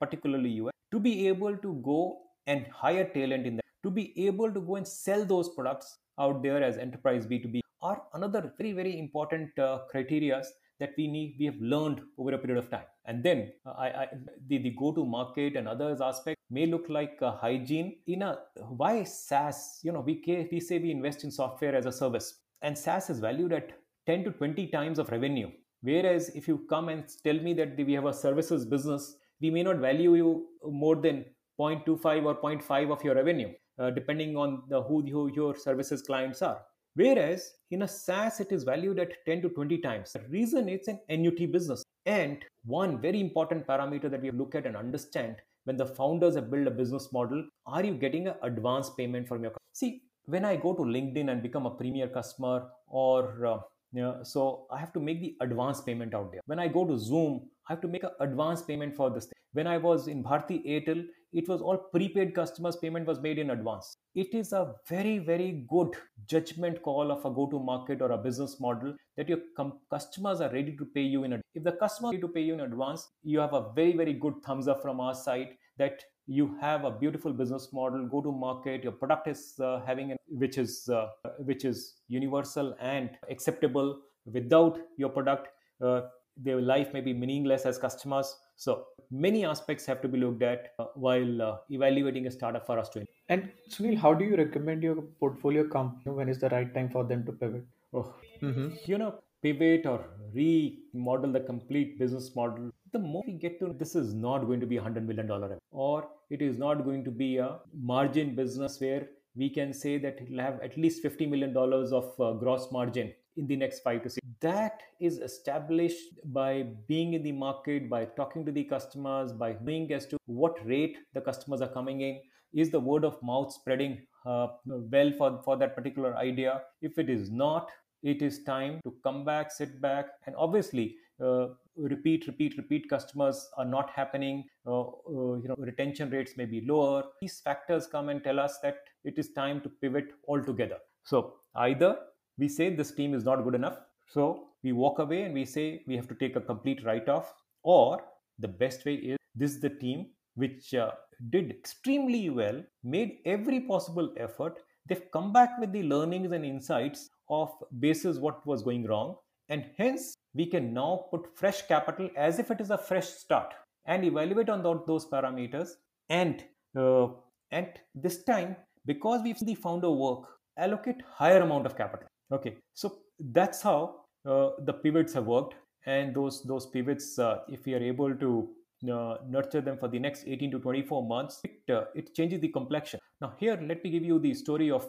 particularly 0.00 0.50
US, 0.62 0.72
to 0.92 0.98
be 0.98 1.28
able 1.28 1.56
to 1.56 1.74
go 1.84 2.20
and 2.46 2.66
hire 2.68 3.04
talent 3.04 3.46
in 3.46 3.56
that, 3.56 3.64
to 3.82 3.90
be 3.90 4.26
able 4.26 4.50
to 4.50 4.60
go 4.60 4.76
and 4.76 4.88
sell 4.88 5.24
those 5.24 5.48
products 5.50 5.98
out 6.18 6.42
there 6.42 6.62
as 6.62 6.78
enterprise 6.78 7.26
B2B 7.26 7.60
are 7.82 8.02
another 8.14 8.52
very, 8.58 8.72
very 8.72 8.98
important 8.98 9.56
uh, 9.58 9.80
criteria 9.90 10.42
that 10.80 10.92
we 10.96 11.06
need 11.06 11.36
we 11.38 11.46
have 11.46 11.60
learned 11.60 12.00
over 12.18 12.32
a 12.32 12.38
period 12.38 12.58
of 12.58 12.70
time 12.70 12.84
and 13.04 13.22
then 13.22 13.52
uh, 13.66 13.70
I, 13.70 13.86
I, 13.86 14.08
the, 14.46 14.58
the 14.58 14.70
go 14.78 14.92
to 14.92 15.04
market 15.04 15.56
and 15.56 15.68
others 15.68 16.00
aspect 16.00 16.37
may 16.50 16.66
look 16.66 16.86
like 16.88 17.18
hygiene 17.20 17.96
in 18.06 18.22
a 18.22 18.38
why 18.56 19.04
SaaS 19.04 19.80
you 19.82 19.92
know 19.92 20.00
we, 20.00 20.22
we 20.50 20.60
say 20.60 20.78
we 20.78 20.90
invest 20.90 21.24
in 21.24 21.30
software 21.30 21.74
as 21.74 21.86
a 21.86 21.92
service 21.92 22.40
and 22.62 22.76
SaaS 22.76 23.10
is 23.10 23.20
valued 23.20 23.52
at 23.52 23.72
10 24.06 24.24
to 24.24 24.30
20 24.30 24.66
times 24.68 24.98
of 24.98 25.10
revenue 25.10 25.50
whereas 25.82 26.30
if 26.30 26.48
you 26.48 26.66
come 26.68 26.88
and 26.88 27.04
tell 27.24 27.38
me 27.40 27.52
that 27.54 27.76
we 27.76 27.92
have 27.92 28.06
a 28.06 28.14
services 28.14 28.64
business 28.64 29.16
we 29.40 29.50
may 29.50 29.62
not 29.62 29.76
value 29.76 30.14
you 30.14 30.46
more 30.64 30.96
than 30.96 31.24
0.25 31.60 32.24
or 32.24 32.34
0.5 32.36 32.92
of 32.92 33.04
your 33.04 33.14
revenue 33.14 33.52
uh, 33.78 33.90
depending 33.90 34.36
on 34.36 34.62
the 34.68 34.82
who, 34.82 35.02
who 35.02 35.30
your 35.34 35.54
services 35.56 36.02
clients 36.02 36.42
are 36.42 36.60
Whereas 36.98 37.52
in 37.70 37.82
a 37.82 37.88
SaaS, 37.88 38.40
it 38.40 38.50
is 38.50 38.64
valued 38.64 38.98
at 38.98 39.24
10 39.24 39.42
to 39.42 39.50
20 39.50 39.78
times. 39.78 40.12
The 40.12 40.22
reason 40.30 40.68
it's 40.68 40.88
an 40.88 40.98
annuity 41.08 41.46
business. 41.46 41.84
And 42.06 42.44
one 42.64 43.00
very 43.00 43.20
important 43.20 43.68
parameter 43.68 44.10
that 44.10 44.20
we 44.20 44.32
look 44.32 44.56
at 44.56 44.66
and 44.66 44.76
understand 44.76 45.36
when 45.68 45.76
the 45.76 45.86
founders 45.86 46.34
have 46.34 46.50
built 46.50 46.66
a 46.66 46.76
business 46.82 47.12
model, 47.12 47.44
are 47.66 47.84
you 47.84 47.94
getting 47.94 48.28
an 48.28 48.36
advance 48.42 48.90
payment 48.98 49.28
from 49.28 49.42
your 49.42 49.52
See, 49.80 50.02
when 50.24 50.44
I 50.44 50.56
go 50.56 50.74
to 50.74 50.82
LinkedIn 50.82 51.30
and 51.30 51.42
become 51.42 51.66
a 51.66 51.70
premier 51.70 52.08
customer 52.08 52.68
or 52.86 53.46
uh, 53.46 53.58
yeah, 53.92 54.22
so 54.22 54.66
I 54.70 54.78
have 54.78 54.92
to 54.94 55.00
make 55.00 55.20
the 55.20 55.36
advance 55.40 55.80
payment 55.80 56.14
out 56.14 56.32
there. 56.32 56.40
When 56.46 56.58
I 56.58 56.68
go 56.68 56.86
to 56.86 56.98
Zoom, 56.98 57.48
I 57.68 57.72
have 57.72 57.80
to 57.82 57.88
make 57.88 58.04
an 58.04 58.10
advance 58.20 58.62
payment 58.62 58.94
for 58.94 59.10
this. 59.10 59.26
Thing. 59.26 59.32
When 59.52 59.66
I 59.66 59.78
was 59.78 60.08
in 60.08 60.22
Bharti 60.22 60.66
Airtel, 60.66 61.06
it 61.32 61.48
was 61.48 61.60
all 61.60 61.76
prepaid 61.76 62.34
customers 62.34 62.76
payment 62.76 63.06
was 63.06 63.20
made 63.20 63.38
in 63.38 63.50
advance 63.50 63.96
it 64.14 64.34
is 64.34 64.52
a 64.52 64.74
very 64.88 65.18
very 65.18 65.66
good 65.68 65.94
judgment 66.26 66.82
call 66.82 67.12
of 67.12 67.24
a 67.24 67.30
go 67.30 67.46
to 67.46 67.58
market 67.58 68.00
or 68.00 68.12
a 68.12 68.18
business 68.18 68.58
model 68.60 68.94
that 69.16 69.28
your 69.28 69.38
com- 69.56 69.78
customers 69.90 70.40
are 70.40 70.50
ready 70.52 70.76
to 70.76 70.86
pay 70.94 71.02
you 71.02 71.24
in 71.24 71.32
advance 71.34 71.44
if 71.54 71.62
the 71.64 71.72
customer 71.72 72.08
ready 72.10 72.20
to 72.20 72.28
pay 72.28 72.40
you 72.40 72.54
in 72.54 72.60
advance 72.60 73.08
you 73.22 73.38
have 73.38 73.52
a 73.52 73.66
very 73.74 73.96
very 73.96 74.14
good 74.14 74.34
thumbs 74.44 74.68
up 74.68 74.80
from 74.80 75.00
our 75.00 75.14
side 75.14 75.48
that 75.76 76.02
you 76.28 76.56
have 76.60 76.84
a 76.84 76.90
beautiful 76.90 77.32
business 77.32 77.68
model 77.72 78.06
go 78.06 78.20
to 78.20 78.30
market 78.30 78.82
your 78.82 78.92
product 78.92 79.28
is 79.28 79.54
uh, 79.60 79.80
having 79.86 80.12
an, 80.12 80.18
which 80.28 80.58
is 80.58 80.88
uh, 80.88 81.08
which 81.50 81.64
is 81.64 81.94
universal 82.08 82.74
and 82.80 83.10
acceptable 83.30 83.98
without 84.26 84.78
your 84.96 85.08
product 85.08 85.48
uh, 85.82 86.02
their 86.36 86.60
life 86.60 86.92
may 86.92 87.00
be 87.00 87.12
meaningless 87.12 87.64
as 87.66 87.78
customers 87.78 88.36
so 88.56 88.86
many 89.10 89.44
aspects 89.44 89.86
have 89.86 90.00
to 90.02 90.08
be 90.08 90.18
looked 90.18 90.42
at 90.42 90.72
uh, 90.78 90.86
while 90.94 91.42
uh, 91.42 91.56
evaluating 91.70 92.26
a 92.26 92.30
startup 92.30 92.66
for 92.66 92.78
us 92.78 92.88
to. 92.90 93.06
And 93.28 93.50
Sunil, 93.70 93.96
how 93.96 94.14
do 94.14 94.24
you 94.24 94.36
recommend 94.36 94.82
your 94.82 94.96
portfolio 95.20 95.66
company 95.66 96.14
when 96.14 96.28
is 96.28 96.40
the 96.40 96.48
right 96.48 96.72
time 96.74 96.90
for 96.90 97.04
them 97.04 97.24
to 97.26 97.32
pivot? 97.32 97.64
Oh, 97.92 98.14
mm-hmm. 98.42 98.70
you 98.84 98.98
know, 98.98 99.14
pivot 99.42 99.86
or 99.86 100.04
remodel 100.34 101.32
the 101.32 101.40
complete 101.40 101.98
business 101.98 102.34
model. 102.34 102.70
The 102.92 102.98
more 102.98 103.22
we 103.26 103.34
get 103.34 103.58
to 103.60 103.74
this 103.78 103.94
is 103.94 104.12
not 104.12 104.46
going 104.46 104.60
to 104.60 104.66
be 104.66 104.76
a 104.76 104.82
hundred 104.82 105.06
million 105.06 105.26
dollar 105.26 105.58
or 105.70 106.08
it 106.30 106.42
is 106.42 106.58
not 106.58 106.84
going 106.84 107.04
to 107.04 107.10
be 107.10 107.38
a 107.38 107.58
margin 107.74 108.34
business 108.34 108.80
where 108.80 109.08
we 109.34 109.48
can 109.48 109.72
say 109.72 109.98
that 109.98 110.18
it'll 110.20 110.40
have 110.40 110.60
at 110.60 110.76
least 110.76 111.02
$50 111.02 111.28
million 111.28 111.56
of 111.56 112.20
uh, 112.20 112.32
gross 112.32 112.70
margin 112.72 113.12
in 113.36 113.46
the 113.46 113.56
next 113.56 113.80
five 113.80 114.02
to 114.02 114.10
six. 114.10 114.26
That 114.40 114.82
is 115.00 115.18
established 115.18 116.20
by 116.24 116.66
being 116.86 117.14
in 117.14 117.22
the 117.22 117.32
market, 117.32 117.88
by 117.88 118.04
talking 118.04 118.44
to 118.46 118.52
the 118.52 118.64
customers, 118.64 119.32
by 119.32 119.56
knowing 119.62 119.92
as 119.92 120.06
to 120.06 120.18
what 120.26 120.64
rate 120.66 120.98
the 121.14 121.20
customers 121.20 121.60
are 121.60 121.68
coming 121.68 122.00
in. 122.00 122.20
Is 122.52 122.70
the 122.70 122.80
word 122.80 123.04
of 123.04 123.22
mouth 123.22 123.52
spreading 123.52 124.00
uh, 124.26 124.48
well 124.66 125.12
for, 125.16 125.40
for 125.44 125.56
that 125.58 125.76
particular 125.76 126.16
idea? 126.16 126.62
If 126.80 126.98
it 126.98 127.08
is 127.10 127.30
not, 127.30 127.70
it 128.02 128.22
is 128.22 128.44
time 128.44 128.80
to 128.84 128.94
come 129.02 129.24
back, 129.24 129.50
sit 129.50 129.80
back, 129.80 130.06
and 130.26 130.34
obviously 130.36 130.96
uh, 131.22 131.48
repeat, 131.76 132.26
repeat, 132.26 132.56
repeat 132.56 132.88
customers 132.88 133.48
are 133.56 133.64
not 133.64 133.90
happening. 133.90 134.44
Uh, 134.66 134.82
uh, 134.82 135.34
you 135.36 135.48
know, 135.48 135.56
retention 135.58 136.10
rates 136.10 136.36
may 136.36 136.44
be 136.44 136.64
lower. 136.66 137.04
These 137.20 137.40
factors 137.40 137.86
come 137.86 138.08
and 138.08 138.22
tell 138.22 138.38
us 138.38 138.58
that 138.62 138.76
it 139.04 139.18
is 139.18 139.32
time 139.32 139.60
to 139.62 139.68
pivot 139.68 140.12
altogether. 140.28 140.78
So 141.04 141.34
either 141.56 141.96
we 142.38 142.48
say 142.48 142.74
this 142.74 142.92
team 142.92 143.14
is 143.14 143.24
not 143.24 143.42
good 143.42 143.54
enough. 143.54 143.78
So 144.08 144.48
we 144.62 144.72
walk 144.72 144.98
away 144.98 145.22
and 145.22 145.34
we 145.34 145.44
say 145.44 145.82
we 145.86 145.96
have 145.96 146.08
to 146.08 146.14
take 146.14 146.36
a 146.36 146.40
complete 146.40 146.84
write 146.84 147.08
off. 147.08 147.34
Or 147.62 148.00
the 148.38 148.48
best 148.48 148.84
way 148.84 148.94
is 148.94 149.18
this 149.34 149.52
is 149.52 149.60
the 149.60 149.70
team 149.70 150.06
which 150.34 150.72
uh, 150.74 150.92
did 151.30 151.50
extremely 151.50 152.30
well, 152.30 152.62
made 152.84 153.18
every 153.24 153.60
possible 153.60 154.12
effort. 154.16 154.60
They've 154.88 155.10
come 155.12 155.32
back 155.32 155.58
with 155.58 155.72
the 155.72 155.82
learnings 155.82 156.30
and 156.30 156.44
insights 156.44 157.10
of 157.30 157.50
basis 157.78 158.18
what 158.18 158.46
was 158.46 158.62
going 158.62 158.86
wrong. 158.86 159.16
And 159.48 159.66
hence, 159.76 160.14
we 160.34 160.46
can 160.46 160.74
now 160.74 161.06
put 161.10 161.36
fresh 161.36 161.62
capital 161.62 162.10
as 162.16 162.38
if 162.38 162.50
it 162.50 162.60
is 162.60 162.70
a 162.70 162.78
fresh 162.78 163.06
start 163.06 163.54
and 163.86 164.04
evaluate 164.04 164.48
on 164.50 164.62
those 164.62 165.06
parameters. 165.06 165.70
And 166.08 166.44
uh, 166.76 167.08
and 167.50 167.68
this 167.94 168.24
time, 168.24 168.56
because 168.84 169.22
we've 169.22 169.38
the 169.40 169.54
founder 169.54 169.90
work, 169.90 170.24
allocate 170.58 171.00
higher 171.16 171.40
amount 171.42 171.66
of 171.66 171.76
capital 171.76 172.08
okay 172.32 172.54
so 172.74 172.98
that's 173.32 173.62
how 173.62 173.94
uh, 174.26 174.50
the 174.64 174.72
pivots 174.72 175.12
have 175.12 175.26
worked 175.26 175.54
and 175.86 176.14
those 176.14 176.42
those 176.42 176.66
pivots 176.66 177.18
uh, 177.18 177.38
if 177.48 177.64
we 177.64 177.74
are 177.74 177.82
able 177.82 178.14
to 178.14 178.48
uh, 178.92 179.16
nurture 179.28 179.60
them 179.60 179.76
for 179.78 179.88
the 179.88 179.98
next 179.98 180.24
18 180.26 180.52
to 180.52 180.58
24 180.60 181.04
months, 181.04 181.40
it, 181.42 181.74
uh, 181.74 181.86
it 181.96 182.14
changes 182.14 182.38
the 182.38 182.46
complexion. 182.46 183.00
Now, 183.20 183.34
here, 183.36 183.58
let 183.60 183.82
me 183.82 183.90
give 183.90 184.04
you 184.04 184.20
the 184.20 184.32
story 184.34 184.70
of 184.70 184.86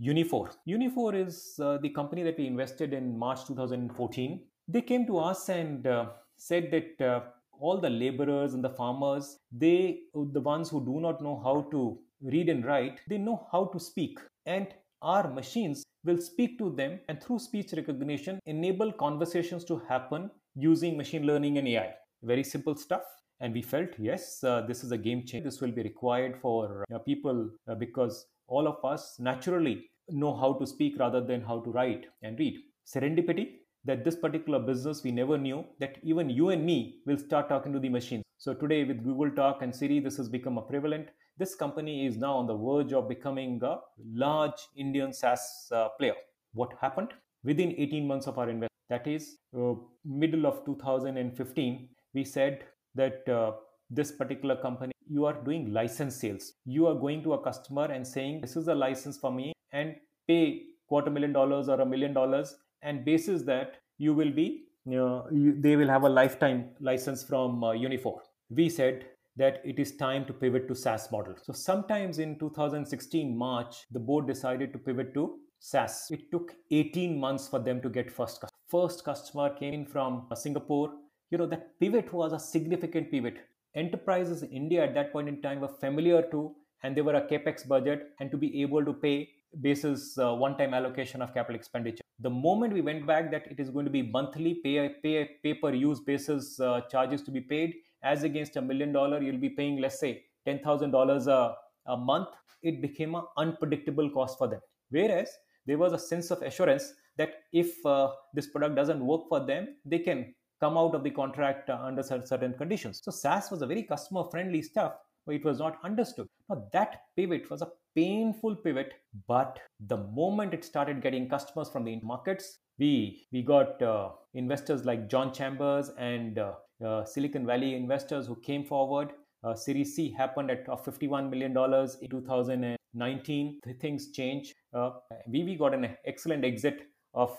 uh, 0.00 0.04
Uniphore. 0.04 0.50
Uniphore 0.66 1.26
is 1.26 1.58
uh, 1.62 1.78
the 1.78 1.88
company 1.90 2.22
that 2.22 2.38
we 2.38 2.46
invested 2.46 2.92
in 2.92 3.18
March 3.18 3.46
2014. 3.46 4.40
They 4.68 4.82
came 4.82 5.06
to 5.06 5.18
us 5.18 5.48
and 5.48 5.86
uh, 5.86 6.06
said 6.36 6.70
that 6.70 7.04
uh, 7.04 7.20
all 7.60 7.80
the 7.80 7.90
laborers 7.90 8.54
and 8.54 8.62
the 8.62 8.70
farmers, 8.70 9.38
they, 9.50 10.00
the 10.14 10.40
ones 10.40 10.70
who 10.70 10.84
do 10.84 11.00
not 11.00 11.22
know 11.22 11.40
how 11.42 11.68
to 11.70 11.98
read 12.22 12.48
and 12.48 12.64
write, 12.64 13.00
they 13.08 13.18
know 13.18 13.46
how 13.50 13.66
to 13.66 13.80
speak. 13.80 14.18
And 14.46 14.68
our 15.02 15.32
machines 15.32 15.84
will 16.04 16.18
speak 16.18 16.58
to 16.58 16.70
them 16.70 17.00
and 17.08 17.22
through 17.22 17.38
speech 17.38 17.72
recognition 17.72 18.40
enable 18.46 18.92
conversations 18.92 19.64
to 19.64 19.82
happen 19.88 20.30
using 20.54 20.96
machine 20.96 21.24
learning 21.26 21.58
and 21.58 21.68
AI. 21.68 21.94
Very 22.22 22.44
simple 22.44 22.74
stuff. 22.74 23.02
And 23.40 23.54
we 23.54 23.62
felt, 23.62 23.90
yes, 23.98 24.42
uh, 24.42 24.62
this 24.62 24.82
is 24.82 24.90
a 24.90 24.98
game 24.98 25.24
changer. 25.24 25.44
This 25.44 25.60
will 25.60 25.70
be 25.70 25.82
required 25.82 26.36
for 26.40 26.84
uh, 26.92 26.98
people 26.98 27.50
uh, 27.68 27.76
because 27.76 28.26
all 28.48 28.66
of 28.66 28.84
us 28.84 29.16
naturally 29.18 29.84
know 30.08 30.34
how 30.36 30.54
to 30.54 30.66
speak 30.66 30.98
rather 30.98 31.20
than 31.20 31.40
how 31.42 31.60
to 31.60 31.70
write 31.70 32.06
and 32.22 32.38
read. 32.38 32.58
Serendipity 32.86 33.46
that 33.84 34.04
this 34.04 34.16
particular 34.16 34.58
business 34.58 35.02
we 35.04 35.10
never 35.10 35.38
knew 35.38 35.64
that 35.78 35.98
even 36.02 36.28
you 36.28 36.50
and 36.50 36.64
me 36.64 37.00
will 37.06 37.18
start 37.18 37.48
talking 37.48 37.72
to 37.72 37.78
the 37.78 37.88
machines. 37.88 38.24
So 38.38 38.54
today 38.54 38.84
with 38.84 39.04
Google 39.04 39.30
Talk 39.30 39.62
and 39.62 39.74
Siri, 39.74 40.00
this 40.00 40.16
has 40.16 40.28
become 40.28 40.58
a 40.58 40.62
prevalent. 40.62 41.08
This 41.38 41.54
company 41.54 42.06
is 42.06 42.16
now 42.16 42.34
on 42.36 42.46
the 42.46 42.56
verge 42.56 42.92
of 42.92 43.08
becoming 43.08 43.60
a 43.62 43.76
large 44.14 44.60
Indian 44.76 45.12
SaaS 45.12 45.68
uh, 45.72 45.88
player. 45.98 46.14
What 46.52 46.72
happened? 46.80 47.10
Within 47.44 47.74
18 47.78 48.06
months 48.06 48.26
of 48.26 48.38
our 48.38 48.48
investment, 48.48 48.72
that 48.90 49.06
is 49.06 49.38
uh, 49.56 49.74
middle 50.04 50.46
of 50.46 50.64
2015, 50.64 51.88
we 52.14 52.24
said 52.24 52.64
that 52.94 53.28
uh, 53.28 53.52
this 53.90 54.10
particular 54.10 54.56
company, 54.56 54.92
you 55.08 55.24
are 55.24 55.34
doing 55.44 55.72
license 55.72 56.16
sales. 56.16 56.52
You 56.64 56.86
are 56.86 56.94
going 56.94 57.22
to 57.22 57.34
a 57.34 57.42
customer 57.42 57.84
and 57.84 58.06
saying, 58.06 58.40
This 58.40 58.56
is 58.56 58.68
a 58.68 58.74
license 58.74 59.18
for 59.18 59.32
me, 59.32 59.52
and 59.72 59.96
pay 60.26 60.62
quarter 60.88 61.10
million 61.10 61.32
dollars 61.32 61.68
or 61.68 61.80
a 61.80 61.86
million 61.86 62.12
dollars. 62.12 62.56
And 62.82 63.04
basis 63.04 63.42
that 63.42 63.76
you 63.98 64.14
will 64.14 64.30
be, 64.30 64.64
you 64.84 64.98
know, 64.98 65.26
you, 65.32 65.60
they 65.60 65.76
will 65.76 65.88
have 65.88 66.04
a 66.04 66.08
lifetime 66.08 66.70
license 66.80 67.24
from 67.24 67.64
uh, 67.64 67.72
Uniphore. 67.72 68.20
We 68.50 68.68
said 68.68 69.06
that 69.36 69.60
it 69.64 69.78
is 69.78 69.96
time 69.96 70.24
to 70.26 70.32
pivot 70.32 70.68
to 70.68 70.74
SaaS 70.74 71.10
model. 71.10 71.34
So 71.42 71.52
sometimes 71.52 72.18
in 72.18 72.38
2016 72.38 73.36
March, 73.36 73.84
the 73.90 73.98
board 73.98 74.26
decided 74.26 74.72
to 74.72 74.78
pivot 74.78 75.14
to 75.14 75.38
SaaS. 75.58 76.06
It 76.10 76.30
took 76.30 76.54
18 76.70 77.18
months 77.18 77.48
for 77.48 77.58
them 77.58 77.80
to 77.82 77.88
get 77.88 78.10
first 78.10 78.40
customer. 78.40 78.58
First 78.68 79.04
customer 79.04 79.50
came 79.50 79.74
in 79.74 79.86
from 79.86 80.26
uh, 80.30 80.34
Singapore 80.34 80.92
you 81.30 81.38
know 81.38 81.46
that 81.46 81.78
pivot 81.80 82.12
was 82.12 82.32
a 82.32 82.38
significant 82.38 83.10
pivot 83.10 83.38
enterprises 83.82 84.42
in 84.42 84.50
india 84.62 84.80
at 84.86 84.94
that 84.98 85.12
point 85.14 85.28
in 85.32 85.36
time 85.46 85.60
were 85.64 85.74
familiar 85.84 86.22
to 86.34 86.40
and 86.82 86.96
they 86.96 87.04
were 87.08 87.16
a 87.20 87.26
capex 87.30 87.66
budget 87.66 88.10
and 88.20 88.30
to 88.30 88.36
be 88.36 88.62
able 88.62 88.84
to 88.84 88.92
pay 88.92 89.16
basis 89.60 90.18
uh, 90.18 90.34
one 90.34 90.56
time 90.56 90.74
allocation 90.74 91.22
of 91.22 91.32
capital 91.34 91.56
expenditure. 91.56 92.02
The 92.20 92.30
moment 92.30 92.72
we 92.72 92.80
went 92.80 93.06
back 93.06 93.30
that 93.30 93.46
it 93.50 93.60
is 93.60 93.70
going 93.70 93.84
to 93.84 93.90
be 93.90 94.02
monthly 94.02 94.54
pay 94.62 94.88
pay 95.02 95.30
pay 95.42 95.54
per 95.54 95.72
use 95.72 96.00
basis 96.00 96.60
uh, 96.60 96.80
charges 96.90 97.22
to 97.22 97.30
be 97.30 97.40
paid 97.40 97.74
as 98.02 98.22
against 98.22 98.56
a 98.56 98.62
million 98.62 98.92
dollar 98.92 99.22
you'll 99.22 99.44
be 99.48 99.50
paying 99.50 99.80
let's 99.80 99.98
say 99.98 100.22
$10000 100.46 101.26
a, 101.26 101.54
a 101.86 101.96
month 101.96 102.28
it 102.62 102.80
became 102.82 103.14
an 103.14 103.22
unpredictable 103.36 104.10
cost 104.10 104.38
for 104.38 104.48
them. 104.48 104.60
Whereas 104.90 105.30
there 105.66 105.78
was 105.78 105.92
a 105.92 105.98
sense 105.98 106.30
of 106.30 106.42
assurance 106.42 106.92
that 107.16 107.34
if 107.52 107.84
uh, 107.84 108.10
this 108.34 108.46
product 108.48 108.74
doesn't 108.74 109.04
work 109.04 109.28
for 109.28 109.44
them 109.44 109.76
they 109.84 109.98
can 109.98 110.34
come 110.60 110.76
out 110.76 110.94
of 110.94 111.04
the 111.04 111.10
contract 111.10 111.70
uh, 111.70 111.78
under 111.82 112.02
certain 112.02 112.54
conditions. 112.54 113.00
So 113.02 113.10
SaaS 113.10 113.50
was 113.50 113.62
a 113.62 113.66
very 113.66 113.82
customer 113.82 114.24
friendly 114.30 114.62
stuff, 114.62 114.94
but 115.26 115.34
it 115.34 115.44
was 115.44 115.58
not 115.58 115.78
understood. 115.84 116.28
Now 116.48 116.64
that 116.72 117.02
pivot 117.16 117.50
was 117.50 117.62
a 117.62 117.68
painful 117.94 118.56
pivot, 118.56 118.94
but 119.26 119.58
the 119.86 119.96
moment 119.96 120.54
it 120.54 120.64
started 120.64 121.02
getting 121.02 121.28
customers 121.28 121.68
from 121.68 121.84
the 121.84 122.00
markets, 122.02 122.58
we 122.78 123.26
we 123.32 123.42
got 123.42 123.82
uh, 123.82 124.10
investors 124.34 124.84
like 124.84 125.08
John 125.08 125.32
Chambers 125.32 125.90
and 125.98 126.38
uh, 126.38 126.52
uh, 126.84 127.04
Silicon 127.04 127.46
Valley 127.46 127.74
investors 127.74 128.26
who 128.26 128.36
came 128.36 128.64
forward. 128.64 129.12
Uh, 129.44 129.54
Series 129.54 129.94
C 129.94 130.10
happened 130.10 130.50
at 130.50 130.66
$51 130.66 131.30
million 131.30 131.52
in 131.52 132.10
2019. 132.10 133.60
Things 133.80 134.10
change. 134.12 134.54
Uh, 134.74 134.90
we, 135.28 135.54
got 135.54 135.74
an 135.74 135.96
excellent 136.06 136.44
exit 136.44 136.82
of 137.14 137.36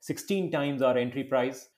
16 0.00 0.50
times 0.50 0.82
our 0.82 0.98
entry 0.98 1.22
price. 1.22 1.68